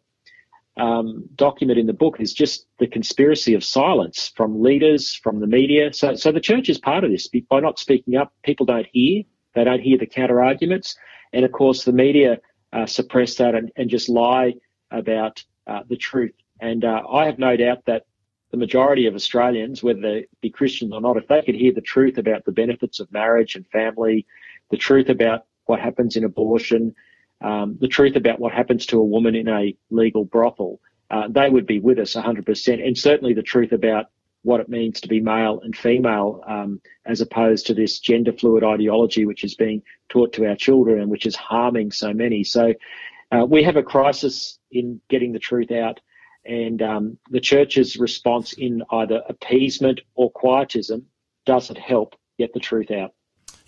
um, 0.77 1.23
document 1.35 1.79
in 1.79 1.87
the 1.87 1.93
book 1.93 2.17
is 2.19 2.33
just 2.33 2.67
the 2.79 2.87
conspiracy 2.87 3.53
of 3.53 3.63
silence 3.63 4.31
from 4.35 4.61
leaders, 4.61 5.15
from 5.15 5.39
the 5.39 5.47
media. 5.47 5.91
So, 5.93 6.15
so 6.15 6.31
the 6.31 6.39
church 6.39 6.69
is 6.69 6.77
part 6.77 7.03
of 7.03 7.11
this. 7.11 7.27
By 7.49 7.59
not 7.59 7.79
speaking 7.79 8.15
up, 8.15 8.33
people 8.43 8.65
don't 8.65 8.87
hear. 8.91 9.23
They 9.55 9.63
don't 9.63 9.81
hear 9.81 9.97
the 9.97 10.05
counter 10.05 10.43
arguments, 10.43 10.95
and 11.33 11.43
of 11.43 11.51
course, 11.51 11.83
the 11.83 11.91
media 11.91 12.39
uh, 12.71 12.85
suppress 12.85 13.35
that 13.35 13.55
and, 13.55 13.71
and, 13.75 13.89
just 13.89 14.07
lie 14.07 14.53
about 14.91 15.43
uh, 15.65 15.79
the 15.89 15.95
truth. 15.95 16.33
And 16.59 16.85
uh, 16.85 17.01
I 17.11 17.25
have 17.25 17.39
no 17.39 17.55
doubt 17.55 17.85
that 17.85 18.05
the 18.51 18.57
majority 18.57 19.07
of 19.07 19.15
Australians, 19.15 19.81
whether 19.81 20.01
they 20.01 20.27
be 20.41 20.49
Christians 20.49 20.93
or 20.93 21.01
not, 21.01 21.17
if 21.17 21.27
they 21.27 21.41
could 21.41 21.55
hear 21.55 21.73
the 21.73 21.81
truth 21.81 22.17
about 22.17 22.45
the 22.45 22.51
benefits 22.51 22.99
of 22.99 23.11
marriage 23.11 23.55
and 23.55 23.65
family, 23.67 24.27
the 24.69 24.77
truth 24.77 25.09
about 25.09 25.45
what 25.65 25.79
happens 25.79 26.15
in 26.15 26.23
abortion, 26.23 26.93
um, 27.41 27.77
the 27.79 27.87
truth 27.87 28.15
about 28.15 28.39
what 28.39 28.53
happens 28.53 28.85
to 28.87 28.99
a 28.99 29.05
woman 29.05 29.35
in 29.35 29.47
a 29.47 29.75
legal 29.89 30.25
brothel, 30.25 30.79
uh, 31.09 31.27
they 31.29 31.49
would 31.49 31.65
be 31.65 31.79
with 31.79 31.99
us 31.99 32.15
100%. 32.15 32.85
And 32.85 32.97
certainly 32.97 33.33
the 33.33 33.43
truth 33.43 33.71
about 33.71 34.07
what 34.43 34.59
it 34.59 34.69
means 34.69 35.01
to 35.01 35.07
be 35.07 35.19
male 35.19 35.59
and 35.63 35.75
female, 35.75 36.41
um, 36.47 36.81
as 37.05 37.21
opposed 37.21 37.67
to 37.67 37.73
this 37.73 37.99
gender 37.99 38.33
fluid 38.33 38.63
ideology 38.63 39.25
which 39.25 39.43
is 39.43 39.55
being 39.55 39.81
taught 40.09 40.33
to 40.33 40.45
our 40.47 40.55
children 40.55 41.01
and 41.01 41.09
which 41.09 41.25
is 41.25 41.35
harming 41.35 41.91
so 41.91 42.13
many. 42.13 42.43
So 42.43 42.73
uh, 43.31 43.45
we 43.45 43.63
have 43.63 43.75
a 43.75 43.83
crisis 43.83 44.59
in 44.71 45.01
getting 45.09 45.33
the 45.33 45.39
truth 45.39 45.71
out. 45.71 45.99
And 46.45 46.81
um, 46.81 47.17
the 47.29 47.41
church's 47.41 47.97
response 47.97 48.53
in 48.53 48.81
either 48.89 49.21
appeasement 49.27 49.99
or 50.15 50.31
quietism 50.31 51.05
doesn't 51.45 51.77
help 51.77 52.15
get 52.37 52.53
the 52.53 52.59
truth 52.59 52.89
out. 52.91 53.13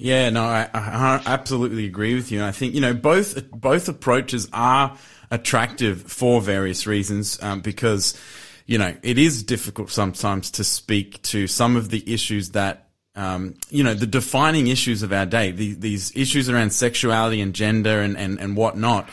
Yeah, 0.01 0.29
no, 0.29 0.45
I, 0.45 0.69
I, 0.73 1.21
absolutely 1.25 1.85
agree 1.85 2.15
with 2.15 2.31
you. 2.31 2.41
I 2.41 2.51
think 2.51 2.73
you 2.73 2.79
know 2.79 2.93
both 2.93 3.51
both 3.51 3.89
approaches 3.89 4.47
are 4.53 4.97
attractive 5.29 6.03
for 6.03 6.39
various 6.39 6.87
reasons 6.87 7.37
um, 7.43 7.59
because 7.59 8.17
you 8.65 8.77
know 8.77 8.95
it 9.03 9.17
is 9.17 9.43
difficult 9.43 9.91
sometimes 9.91 10.51
to 10.51 10.63
speak 10.63 11.21
to 11.23 11.47
some 11.47 11.75
of 11.75 11.89
the 11.89 12.01
issues 12.11 12.51
that 12.51 12.87
um, 13.15 13.55
you 13.69 13.83
know 13.83 13.93
the 13.93 14.07
defining 14.07 14.67
issues 14.67 15.03
of 15.03 15.11
our 15.11 15.25
day. 15.25 15.51
The, 15.51 15.73
these 15.73 16.15
issues 16.15 16.49
around 16.49 16.71
sexuality 16.71 17.41
and 17.41 17.53
gender 17.53 17.99
and 17.99 18.17
and 18.17 18.39
and 18.39 18.55
whatnot 18.55 19.09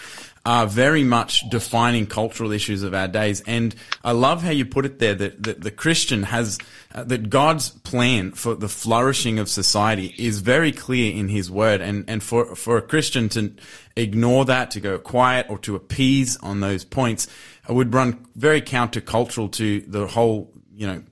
are 0.46 0.64
very 0.64 1.02
much 1.02 1.42
defining 1.50 2.06
cultural 2.06 2.52
issues 2.52 2.84
of 2.84 2.94
our 2.94 3.08
days. 3.08 3.42
And 3.48 3.74
I 4.04 4.12
love 4.12 4.44
how 4.44 4.50
you 4.50 4.64
put 4.64 4.86
it 4.86 5.00
there 5.00 5.16
that, 5.16 5.42
that 5.42 5.60
the 5.60 5.72
Christian 5.72 6.22
has, 6.22 6.58
uh, 6.94 7.02
that 7.02 7.28
God's 7.28 7.70
plan 7.70 8.30
for 8.30 8.54
the 8.54 8.68
flourishing 8.68 9.40
of 9.40 9.48
society 9.48 10.14
is 10.16 10.38
very 10.38 10.70
clear 10.70 11.12
in 11.12 11.28
his 11.28 11.50
word. 11.50 11.80
And, 11.80 12.08
and 12.08 12.22
for, 12.22 12.54
for 12.54 12.76
a 12.76 12.82
Christian 12.82 13.28
to 13.30 13.54
ignore 13.96 14.44
that, 14.44 14.70
to 14.70 14.80
go 14.80 15.00
quiet 15.00 15.46
or 15.48 15.58
to 15.58 15.74
appease 15.74 16.36
on 16.36 16.60
those 16.60 16.84
points, 16.84 17.26
would 17.68 17.92
run 17.92 18.24
very 18.36 18.62
countercultural 18.62 19.50
to 19.50 19.80
the 19.80 20.06
whole, 20.06 20.52
you 20.72 20.86
know, 20.86 21.02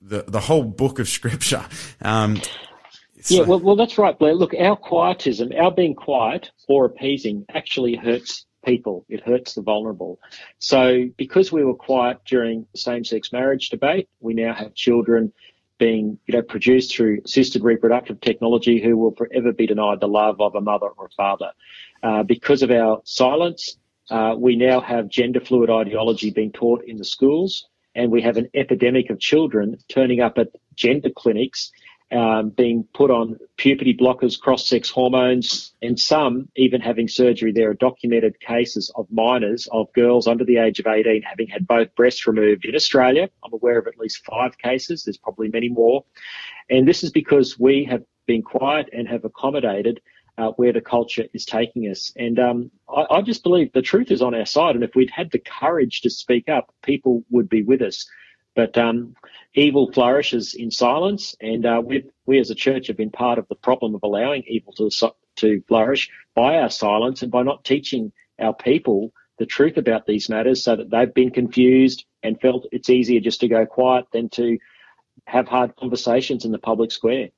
the, 0.00 0.22
the 0.28 0.40
whole 0.40 0.62
book 0.62 1.00
of 1.00 1.08
scripture. 1.08 1.66
Um, 2.02 2.40
so. 3.20 3.34
Yeah, 3.34 3.42
well, 3.42 3.58
well, 3.58 3.76
that's 3.76 3.98
right, 3.98 4.16
Blair. 4.16 4.34
Look, 4.34 4.54
our 4.54 4.76
quietism, 4.76 5.50
our 5.60 5.72
being 5.72 5.96
quiet 5.96 6.52
or 6.68 6.84
appeasing 6.84 7.44
actually 7.52 7.96
hurts 7.96 8.46
people. 8.64 9.04
It 9.08 9.22
hurts 9.22 9.54
the 9.54 9.62
vulnerable. 9.62 10.18
So 10.58 11.06
because 11.16 11.52
we 11.52 11.64
were 11.64 11.74
quiet 11.74 12.18
during 12.24 12.66
the 12.72 12.78
same-sex 12.78 13.32
marriage 13.32 13.70
debate, 13.70 14.08
we 14.20 14.34
now 14.34 14.54
have 14.54 14.74
children 14.74 15.32
being, 15.78 16.18
you 16.26 16.34
know, 16.34 16.42
produced 16.42 16.94
through 16.94 17.20
assisted 17.24 17.64
reproductive 17.64 18.20
technology 18.20 18.82
who 18.82 18.96
will 18.98 19.14
forever 19.14 19.52
be 19.52 19.66
denied 19.66 20.00
the 20.00 20.08
love 20.08 20.40
of 20.40 20.54
a 20.54 20.60
mother 20.60 20.88
or 20.88 21.06
a 21.06 21.10
father. 21.10 21.52
Uh, 22.02 22.22
because 22.22 22.62
of 22.62 22.70
our 22.70 23.00
silence, 23.04 23.78
uh, 24.10 24.34
we 24.36 24.56
now 24.56 24.80
have 24.80 25.08
gender 25.08 25.40
fluid 25.40 25.70
ideology 25.70 26.30
being 26.30 26.52
taught 26.52 26.84
in 26.84 26.96
the 26.96 27.04
schools 27.04 27.66
and 27.94 28.10
we 28.10 28.22
have 28.22 28.36
an 28.36 28.48
epidemic 28.54 29.10
of 29.10 29.18
children 29.18 29.76
turning 29.88 30.20
up 30.20 30.38
at 30.38 30.48
gender 30.74 31.10
clinics 31.10 31.72
um, 32.12 32.50
being 32.50 32.84
put 32.94 33.10
on 33.10 33.38
puberty 33.56 33.94
blockers, 33.94 34.38
cross-sex 34.38 34.90
hormones, 34.90 35.72
and 35.80 35.98
some 35.98 36.48
even 36.56 36.80
having 36.80 37.08
surgery. 37.08 37.52
There 37.52 37.70
are 37.70 37.74
documented 37.74 38.40
cases 38.40 38.92
of 38.96 39.06
minors, 39.10 39.68
of 39.70 39.92
girls 39.92 40.26
under 40.26 40.44
the 40.44 40.58
age 40.58 40.80
of 40.80 40.86
18 40.86 41.22
having 41.22 41.48
had 41.48 41.66
both 41.66 41.94
breasts 41.94 42.26
removed 42.26 42.64
in 42.64 42.74
Australia. 42.74 43.28
I'm 43.44 43.52
aware 43.52 43.78
of 43.78 43.86
at 43.86 43.98
least 43.98 44.24
five 44.24 44.58
cases. 44.58 45.04
There's 45.04 45.18
probably 45.18 45.48
many 45.48 45.68
more. 45.68 46.04
And 46.68 46.86
this 46.86 47.02
is 47.02 47.10
because 47.10 47.58
we 47.58 47.84
have 47.84 48.02
been 48.26 48.42
quiet 48.42 48.88
and 48.92 49.08
have 49.08 49.24
accommodated 49.24 50.00
uh, 50.38 50.52
where 50.52 50.72
the 50.72 50.80
culture 50.80 51.24
is 51.34 51.44
taking 51.44 51.82
us. 51.84 52.12
And 52.16 52.38
um, 52.38 52.70
I, 52.88 53.16
I, 53.16 53.22
just 53.22 53.42
believe 53.42 53.72
the 53.72 53.82
truth 53.82 54.10
is 54.10 54.22
on 54.22 54.34
our 54.34 54.46
side. 54.46 54.74
And 54.74 54.84
if 54.84 54.94
we'd 54.94 55.10
had 55.10 55.30
the 55.30 55.38
courage 55.38 56.00
to 56.02 56.10
speak 56.10 56.48
up, 56.48 56.72
people 56.82 57.24
would 57.30 57.48
be 57.48 57.62
with 57.62 57.82
us. 57.82 58.06
But 58.54 58.76
um, 58.76 59.14
evil 59.54 59.92
flourishes 59.92 60.54
in 60.54 60.70
silence, 60.70 61.36
and 61.40 61.64
uh, 61.64 61.82
we, 61.84 62.04
we 62.26 62.38
as 62.40 62.50
a 62.50 62.54
church 62.54 62.88
have 62.88 62.96
been 62.96 63.10
part 63.10 63.38
of 63.38 63.46
the 63.48 63.54
problem 63.54 63.94
of 63.94 64.02
allowing 64.02 64.42
evil 64.46 64.72
to, 64.74 64.90
to 65.36 65.62
flourish 65.68 66.10
by 66.34 66.58
our 66.58 66.70
silence 66.70 67.22
and 67.22 67.30
by 67.30 67.42
not 67.42 67.64
teaching 67.64 68.12
our 68.40 68.54
people 68.54 69.12
the 69.38 69.46
truth 69.46 69.76
about 69.76 70.06
these 70.06 70.28
matters 70.28 70.62
so 70.62 70.76
that 70.76 70.90
they've 70.90 71.14
been 71.14 71.30
confused 71.30 72.04
and 72.22 72.40
felt 72.40 72.66
it's 72.72 72.90
easier 72.90 73.20
just 73.20 73.40
to 73.40 73.48
go 73.48 73.64
quiet 73.64 74.06
than 74.12 74.28
to 74.28 74.58
have 75.26 75.48
hard 75.48 75.76
conversations 75.76 76.44
in 76.44 76.52
the 76.52 76.58
public 76.58 76.92
square. 76.92 77.28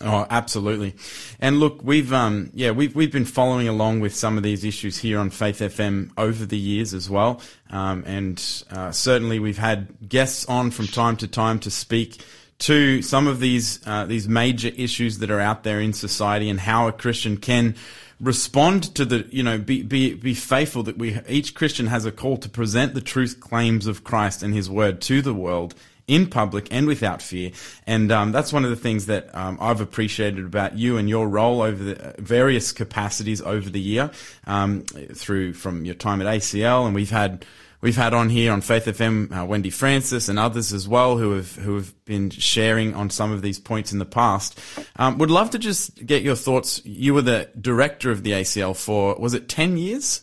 Oh, 0.00 0.26
absolutely. 0.30 0.94
And 1.38 1.60
look, 1.60 1.82
we've 1.82 2.12
um, 2.12 2.50
yeah, 2.54 2.70
we've 2.70 2.94
we've 2.94 3.12
been 3.12 3.24
following 3.24 3.68
along 3.68 4.00
with 4.00 4.14
some 4.14 4.36
of 4.36 4.42
these 4.42 4.64
issues 4.64 4.98
here 4.98 5.18
on 5.18 5.30
Faith 5.30 5.58
FM 5.58 6.10
over 6.16 6.44
the 6.44 6.58
years 6.58 6.94
as 6.94 7.08
well, 7.10 7.40
um, 7.70 8.02
and 8.06 8.64
uh, 8.70 8.90
certainly 8.90 9.38
we've 9.38 9.58
had 9.58 10.08
guests 10.08 10.44
on 10.46 10.70
from 10.70 10.86
time 10.86 11.16
to 11.18 11.28
time 11.28 11.58
to 11.60 11.70
speak 11.70 12.24
to 12.60 13.02
some 13.02 13.26
of 13.26 13.40
these 13.40 13.80
uh, 13.86 14.06
these 14.06 14.28
major 14.28 14.68
issues 14.68 15.18
that 15.18 15.30
are 15.30 15.40
out 15.40 15.62
there 15.62 15.80
in 15.80 15.92
society 15.92 16.48
and 16.48 16.60
how 16.60 16.88
a 16.88 16.92
Christian 16.92 17.36
can 17.36 17.74
respond 18.22 18.94
to 18.94 19.04
the, 19.04 19.26
you 19.30 19.42
know, 19.42 19.58
be, 19.58 19.82
be, 19.82 20.14
be 20.14 20.32
faithful 20.32 20.84
that 20.84 20.96
we, 20.96 21.18
each 21.28 21.54
Christian 21.54 21.88
has 21.88 22.06
a 22.06 22.12
call 22.12 22.36
to 22.36 22.48
present 22.48 22.94
the 22.94 23.00
truth 23.00 23.40
claims 23.40 23.88
of 23.88 24.04
Christ 24.04 24.44
and 24.44 24.54
his 24.54 24.70
word 24.70 25.00
to 25.02 25.20
the 25.20 25.34
world 25.34 25.74
in 26.06 26.26
public 26.26 26.68
and 26.70 26.86
without 26.86 27.22
fear. 27.22 27.52
And 27.86 28.10
um, 28.10 28.32
that's 28.32 28.52
one 28.52 28.64
of 28.64 28.70
the 28.70 28.76
things 28.76 29.06
that 29.06 29.34
um, 29.34 29.58
I've 29.60 29.80
appreciated 29.80 30.44
about 30.44 30.76
you 30.76 30.96
and 30.96 31.08
your 31.08 31.28
role 31.28 31.62
over 31.62 31.82
the 31.82 32.14
various 32.18 32.72
capacities 32.72 33.40
over 33.40 33.68
the 33.68 33.80
year, 33.80 34.10
um, 34.46 34.82
through 35.14 35.54
from 35.54 35.84
your 35.84 35.94
time 35.94 36.20
at 36.20 36.26
ACL, 36.26 36.86
and 36.86 36.94
we've 36.94 37.10
had 37.10 37.44
we've 37.80 37.96
had 37.96 38.14
on 38.14 38.30
here 38.30 38.52
on 38.52 38.62
Faith 38.62 38.86
FM 38.86 39.36
uh, 39.36 39.44
Wendy 39.44 39.70
Francis 39.70 40.28
and 40.28 40.38
others 40.38 40.72
as 40.72 40.88
well 40.88 41.18
who 41.18 41.32
have 41.32 41.54
who 41.56 41.74
have 41.74 42.04
been 42.04 42.30
sharing 42.30 42.94
on 42.94 43.10
some 43.10 43.32
of 43.32 43.42
these 43.42 43.58
points 43.58 43.92
in 43.92 43.98
the 43.98 44.06
past. 44.06 44.58
Um, 44.96 45.18
would 45.18 45.30
love 45.30 45.50
to 45.50 45.58
just 45.58 46.04
get 46.06 46.22
your 46.22 46.36
thoughts. 46.36 46.80
You 46.86 47.14
were 47.14 47.22
the 47.22 47.50
director 47.60 48.10
of 48.10 48.22
the 48.22 48.32
ACL 48.32 48.74
for 48.74 49.16
was 49.16 49.34
it 49.34 49.48
ten 49.48 49.76
years? 49.76 50.22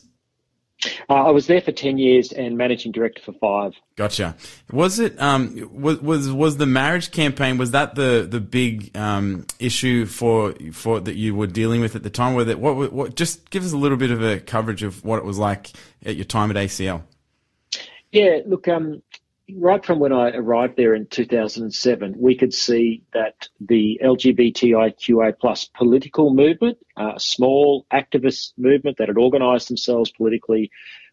Uh, 1.08 1.14
I 1.14 1.30
was 1.30 1.46
there 1.46 1.60
for 1.60 1.72
ten 1.72 1.98
years 1.98 2.32
and 2.32 2.56
managing 2.56 2.92
director 2.92 3.20
for 3.22 3.32
five. 3.32 3.74
Gotcha. 3.96 4.34
Was 4.72 4.98
it 4.98 5.20
um 5.20 5.68
was 5.72 6.00
was 6.00 6.32
was 6.32 6.56
the 6.56 6.66
marriage 6.66 7.10
campaign 7.10 7.58
was 7.58 7.72
that 7.72 7.94
the 7.94 8.26
the 8.28 8.40
big 8.40 8.96
um 8.96 9.46
issue 9.58 10.06
for 10.06 10.54
for 10.72 11.00
that 11.00 11.16
you 11.16 11.34
were 11.34 11.46
dealing 11.46 11.80
with 11.80 11.96
at 11.96 12.02
the 12.02 12.10
time? 12.10 12.34
With 12.34 12.48
it, 12.48 12.58
what 12.58 12.92
what 12.92 13.14
just 13.14 13.50
give 13.50 13.64
us 13.64 13.72
a 13.72 13.76
little 13.76 13.98
bit 13.98 14.10
of 14.10 14.22
a 14.22 14.40
coverage 14.40 14.82
of 14.82 15.04
what 15.04 15.18
it 15.18 15.24
was 15.24 15.38
like 15.38 15.70
at 16.04 16.16
your 16.16 16.24
time 16.24 16.50
at 16.50 16.56
ACL. 16.56 17.02
Yeah, 18.12 18.38
look, 18.44 18.66
um, 18.66 19.02
right 19.56 19.84
from 19.84 19.98
when 19.98 20.12
I 20.12 20.30
arrived 20.30 20.76
there 20.76 20.94
in 20.94 21.06
2007, 21.06 22.14
we 22.18 22.36
could 22.36 22.52
see 22.52 23.02
that 23.12 23.48
the 23.60 24.00
LGBTIQA 24.02 25.38
plus 25.38 25.64
political 25.66 26.32
movement, 26.34 26.78
a 26.96 27.14
small 27.18 27.86
activist 27.92 28.52
movement 28.56 28.98
that 28.98 29.08
had 29.08 29.18
organised 29.18 29.68
themselves 29.68 30.10
politically, 30.10 30.70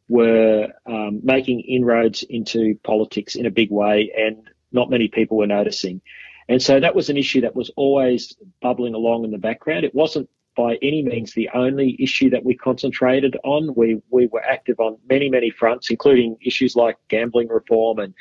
were 0.10 0.68
um, 0.86 1.20
making 1.24 1.62
inroads 1.62 2.24
into 2.24 2.76
politics 2.84 3.36
in 3.36 3.46
a 3.46 3.52
big 3.52 3.72
way, 3.72 4.12
and 4.16 4.50
not 4.72 4.90
many 4.90 5.08
people 5.08 5.38
were 5.38 5.48
noticing. 5.48 6.02
And 6.50 6.62
so 6.62 6.80
that 6.80 6.96
was 6.96 7.10
an 7.10 7.18
issue 7.18 7.42
that 7.42 7.56
was 7.56 7.72
always 7.76 8.36
bubbling 8.62 8.94
along 8.94 9.26
in 9.26 9.32
the 9.32 9.38
background. 9.38 9.84
It 9.84 9.94
wasn't 9.94 10.30
by 10.58 10.78
any 10.82 11.04
means 11.04 11.34
the 11.34 11.50
only 11.54 11.96
issue 12.00 12.32
that 12.32 12.44
we 12.44 12.56
concentrated 12.56 13.38
on. 13.44 13.74
We 13.76 14.02
we 14.10 14.28
were 14.28 14.44
active 14.44 14.80
on 14.80 14.98
many 15.08 15.30
many 15.30 15.52
fronts, 15.52 15.90
including 15.90 16.38
issues 16.42 16.76
like 16.76 16.98
gambling 17.08 17.48
reform 17.48 18.00
and 18.00 18.14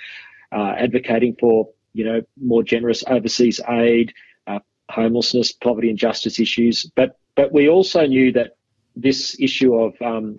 uh, 0.52 0.74
advocating 0.78 1.34
for 1.40 1.70
you 1.94 2.04
know 2.04 2.20
more 2.40 2.62
generous 2.62 3.02
overseas 3.08 3.60
aid, 3.68 4.12
uh, 4.46 4.60
homelessness, 4.90 5.52
poverty 5.52 5.88
and 5.88 5.98
justice 5.98 6.38
issues. 6.38 6.84
But 6.94 7.18
but 7.34 7.52
we 7.52 7.68
also 7.68 8.06
knew 8.06 8.30
that 8.32 8.52
this 8.94 9.36
issue 9.40 9.74
of 9.74 9.94
um, 10.02 10.36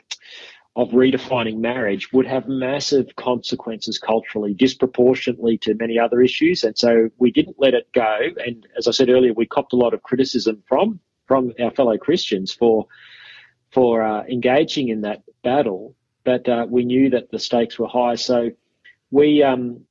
of 0.76 0.90
redefining 0.90 1.58
marriage 1.58 2.14
would 2.14 2.28
have 2.28 2.48
massive 2.48 3.16
consequences 3.16 3.98
culturally, 3.98 4.54
disproportionately 4.54 5.58
to 5.58 5.74
many 5.74 5.98
other 5.98 6.22
issues. 6.22 6.64
And 6.64 6.78
so 6.78 7.10
we 7.18 7.32
didn't 7.32 7.56
let 7.58 7.74
it 7.74 7.92
go. 7.94 8.20
And 8.46 8.68
as 8.78 8.88
I 8.88 8.92
said 8.92 9.10
earlier, 9.10 9.34
we 9.34 9.48
copped 9.48 9.74
a 9.74 9.76
lot 9.76 9.96
of 9.96 10.04
criticism 10.04 10.62
from 10.68 11.00
from 11.28 11.54
our 11.60 11.72
fellow 11.72 11.98
Christians 11.98 12.54
for 12.54 12.88
for 13.72 14.02
uh, 14.02 14.24
engaging 14.24 14.90
in 14.90 15.02
that 15.02 15.24
battle, 15.44 15.96
but 16.24 16.48
uh, 16.48 16.66
we 16.70 16.86
knew 16.86 17.10
that 17.10 17.30
the 17.32 17.40
stakes 17.40 17.78
were 17.78 17.88
high. 17.88 18.16
So 18.16 18.52
we, 19.12 19.44
um, 19.44 19.82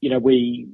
you 0.00 0.10
know, 0.10 0.18
we 0.18 0.68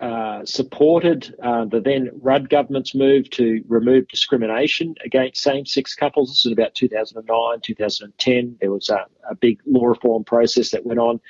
uh, 0.00 0.44
supported 0.44 1.34
uh, 1.42 1.64
the 1.64 1.80
then 1.80 2.10
Rudd 2.22 2.48
government's 2.48 2.94
move 2.94 3.28
to 3.30 3.62
remove 3.66 4.08
discrimination 4.08 4.94
against 5.04 5.42
same-sex 5.42 5.94
couples. 5.94 6.30
This 6.30 6.44
was 6.44 6.52
about 6.52 6.74
2009, 6.74 7.60
2010. 7.62 8.56
There 8.60 8.70
was 8.70 8.88
a, 8.88 9.06
a 9.28 9.34
big 9.34 9.60
law 9.66 9.86
reform 9.86 10.24
process 10.24 10.70
that 10.70 10.86
went 10.86 11.00
on, 11.00 11.20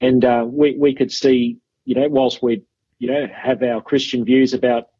and 0.00 0.24
uh, 0.24 0.44
we 0.46 0.76
we 0.78 0.94
could 0.94 1.10
see, 1.10 1.58
you 1.84 1.94
know, 1.94 2.08
whilst 2.08 2.42
we, 2.42 2.62
you 2.98 3.10
know, 3.10 3.26
have 3.34 3.62
our 3.62 3.82
Christian 3.82 4.24
views 4.24 4.54
about 4.54 4.90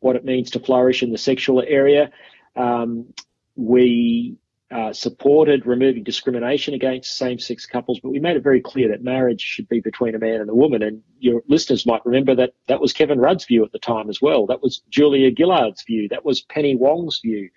what 0.00 0.16
it 0.16 0.24
means 0.24 0.50
to 0.50 0.60
flourish 0.60 1.02
in 1.02 1.12
the 1.12 1.18
sexual 1.18 1.62
area. 1.66 2.10
Um, 2.56 3.12
we 3.56 4.36
uh, 4.74 4.92
supported 4.92 5.66
removing 5.66 6.02
discrimination 6.02 6.74
against 6.74 7.16
same-sex 7.16 7.66
couples, 7.66 8.00
but 8.00 8.10
we 8.10 8.18
made 8.18 8.36
it 8.36 8.42
very 8.42 8.60
clear 8.60 8.88
that 8.88 9.04
marriage 9.04 9.40
should 9.40 9.68
be 9.68 9.80
between 9.80 10.14
a 10.14 10.18
man 10.18 10.40
and 10.40 10.50
a 10.50 10.54
woman. 10.54 10.82
And 10.82 11.02
your 11.20 11.42
listeners 11.48 11.86
might 11.86 12.04
remember 12.04 12.34
that 12.34 12.54
that 12.66 12.80
was 12.80 12.92
Kevin 12.92 13.20
Rudd's 13.20 13.44
view 13.44 13.64
at 13.64 13.72
the 13.72 13.78
time 13.78 14.08
as 14.08 14.20
well. 14.20 14.46
That 14.46 14.62
was 14.62 14.82
Julia 14.88 15.30
Gillard's 15.30 15.84
view. 15.84 16.08
That 16.08 16.24
was 16.24 16.40
Penny 16.40 16.74
Wong's 16.74 17.20
view. 17.20 17.50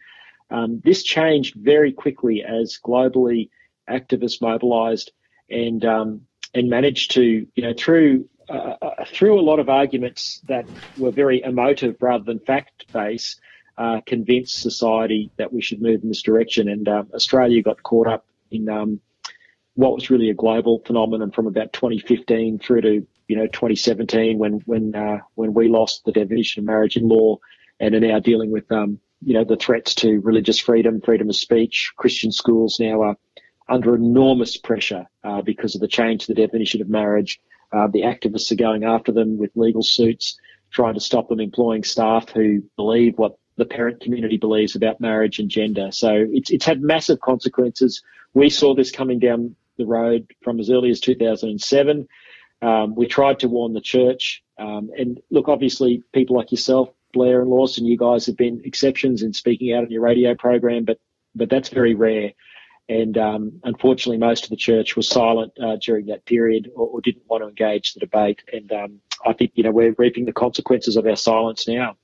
Um, 0.51 0.81
this 0.83 1.03
changed 1.03 1.55
very 1.55 1.91
quickly 1.91 2.43
as 2.43 2.77
globally 2.85 3.49
activists 3.89 4.41
mobilised 4.41 5.11
and 5.49 5.83
um, 5.85 6.21
and 6.53 6.69
managed 6.69 7.11
to, 7.11 7.47
you 7.55 7.63
know, 7.63 7.73
through 7.77 8.29
uh, 8.49 8.75
uh 8.81 9.05
through 9.05 9.39
a 9.39 9.41
lot 9.41 9.59
of 9.59 9.69
arguments 9.69 10.41
that 10.47 10.65
were 10.97 11.11
very 11.11 11.41
emotive 11.41 11.95
rather 11.99 12.23
than 12.23 12.39
fact-based, 12.39 13.41
uh, 13.77 14.01
convince 14.05 14.53
society 14.53 15.31
that 15.37 15.53
we 15.53 15.61
should 15.61 15.81
move 15.81 16.01
in 16.01 16.09
this 16.09 16.23
direction. 16.23 16.67
And 16.67 16.87
um, 16.87 17.09
Australia 17.13 17.61
got 17.61 17.83
caught 17.83 18.07
up 18.07 18.25
in 18.49 18.69
um, 18.69 18.99
what 19.75 19.93
was 19.93 20.09
really 20.09 20.29
a 20.29 20.33
global 20.33 20.81
phenomenon 20.85 21.31
from 21.31 21.47
about 21.47 21.73
2015 21.73 22.59
through 22.59 22.81
to 22.81 23.07
you 23.27 23.35
know 23.35 23.45
2017 23.47 24.39
when 24.39 24.53
when 24.65 24.95
uh, 24.95 25.19
when 25.35 25.53
we 25.53 25.67
lost 25.67 26.05
the 26.05 26.11
definition 26.11 26.61
of 26.61 26.65
marriage 26.65 26.97
in 26.97 27.07
law 27.07 27.37
and 27.79 27.93
are 27.93 27.99
now 27.99 28.19
dealing 28.19 28.51
with 28.51 28.71
um, 28.71 28.99
you 29.21 29.33
know 29.33 29.43
the 29.43 29.55
threats 29.55 29.95
to 29.95 30.19
religious 30.21 30.59
freedom, 30.59 31.01
freedom 31.01 31.29
of 31.29 31.35
speech. 31.35 31.93
Christian 31.97 32.31
schools 32.31 32.79
now 32.79 33.01
are 33.01 33.17
under 33.69 33.95
enormous 33.95 34.57
pressure 34.57 35.05
uh, 35.23 35.41
because 35.41 35.75
of 35.75 35.81
the 35.81 35.87
change 35.87 36.25
to 36.25 36.33
the 36.33 36.41
definition 36.41 36.81
of 36.81 36.89
marriage. 36.89 37.39
Uh, 37.71 37.87
the 37.87 38.03
activists 38.03 38.51
are 38.51 38.55
going 38.55 38.85
after 38.85 39.11
them 39.11 39.37
with 39.37 39.51
legal 39.55 39.83
suits, 39.83 40.39
trying 40.71 40.93
to 40.93 41.01
stop 41.01 41.27
them 41.27 41.39
employing 41.39 41.83
staff 41.83 42.29
who 42.29 42.63
believe 42.77 43.17
what 43.17 43.37
the 43.57 43.65
parent 43.65 44.01
community 44.01 44.37
believes 44.37 44.75
about 44.75 45.01
marriage 45.01 45.39
and 45.39 45.49
gender. 45.49 45.91
So 45.91 46.25
it's, 46.31 46.51
it's 46.51 46.65
had 46.65 46.81
massive 46.81 47.19
consequences. 47.19 48.03
We 48.33 48.49
saw 48.49 48.75
this 48.75 48.91
coming 48.91 49.19
down 49.19 49.55
the 49.77 49.85
road 49.85 50.31
from 50.43 50.59
as 50.59 50.69
early 50.69 50.89
as 50.89 50.99
2007. 50.99 52.07
Um, 52.61 52.95
we 52.95 53.07
tried 53.07 53.39
to 53.39 53.47
warn 53.47 53.73
the 53.73 53.81
church. 53.81 54.43
Um, 54.57 54.89
and 54.97 55.19
look, 55.29 55.47
obviously, 55.47 56.03
people 56.13 56.35
like 56.35 56.51
yourself, 56.51 56.89
Blair 57.13 57.41
and 57.41 57.49
Lawson, 57.49 57.85
you 57.85 57.97
guys 57.97 58.25
have 58.25 58.37
been 58.37 58.61
exceptions 58.63 59.21
in 59.23 59.33
speaking 59.33 59.73
out 59.73 59.83
on 59.83 59.91
your 59.91 60.01
radio 60.01 60.35
program, 60.35 60.85
but 60.85 60.99
but 61.35 61.49
that's 61.49 61.69
very 61.69 61.93
rare. 61.93 62.31
And 62.89 63.17
um, 63.17 63.59
unfortunately, 63.63 64.17
most 64.17 64.45
of 64.45 64.49
the 64.49 64.55
church 64.55 64.95
was 64.95 65.07
silent 65.07 65.53
uh, 65.61 65.75
during 65.75 66.07
that 66.07 66.25
period 66.25 66.71
or, 66.73 66.87
or, 66.87 67.01
didn't 67.01 67.27
want 67.27 67.43
to 67.43 67.49
engage 67.49 67.93
the 67.93 67.99
debate. 67.99 68.41
And 68.51 68.71
um, 68.71 69.01
I 69.25 69.33
think 69.33 69.51
you 69.55 69.63
know 69.63 69.71
we're 69.71 69.93
reaping 69.97 70.25
the 70.25 70.33
consequences 70.33 70.95
of 70.95 71.05
our 71.05 71.15
silence 71.15 71.67
now. 71.67 71.97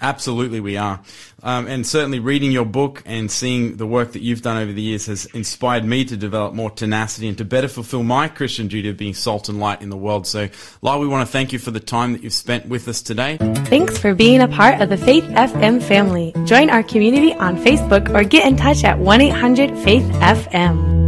Absolutely, 0.00 0.60
we 0.60 0.76
are. 0.76 1.00
Um, 1.42 1.66
and 1.66 1.86
certainly 1.86 2.18
reading 2.18 2.50
your 2.50 2.64
book 2.64 3.02
and 3.04 3.30
seeing 3.30 3.76
the 3.76 3.86
work 3.86 4.12
that 4.12 4.22
you've 4.22 4.42
done 4.42 4.56
over 4.56 4.72
the 4.72 4.80
years 4.80 5.06
has 5.06 5.26
inspired 5.26 5.84
me 5.84 6.04
to 6.06 6.16
develop 6.16 6.54
more 6.54 6.70
tenacity 6.70 7.28
and 7.28 7.36
to 7.38 7.44
better 7.44 7.68
fulfill 7.68 8.02
my 8.02 8.28
Christian 8.28 8.68
duty 8.68 8.88
of 8.88 8.96
being 8.96 9.14
salt 9.14 9.48
and 9.48 9.60
light 9.60 9.82
in 9.82 9.90
the 9.90 9.96
world. 9.96 10.26
So, 10.26 10.48
Lyle, 10.80 11.00
we 11.00 11.08
want 11.08 11.26
to 11.26 11.30
thank 11.30 11.52
you 11.52 11.58
for 11.58 11.70
the 11.70 11.80
time 11.80 12.12
that 12.14 12.22
you've 12.22 12.32
spent 12.32 12.66
with 12.68 12.88
us 12.88 13.02
today. 13.02 13.36
Thanks 13.66 13.98
for 13.98 14.14
being 14.14 14.40
a 14.40 14.48
part 14.48 14.80
of 14.80 14.88
the 14.88 14.96
Faith 14.96 15.24
FM 15.24 15.82
family. 15.82 16.32
Join 16.44 16.70
our 16.70 16.82
community 16.82 17.34
on 17.34 17.56
Facebook 17.56 18.14
or 18.14 18.24
get 18.24 18.46
in 18.46 18.56
touch 18.56 18.84
at 18.84 18.98
1 18.98 19.20
800 19.20 19.76
Faith 19.78 20.04
FM. 20.04 21.01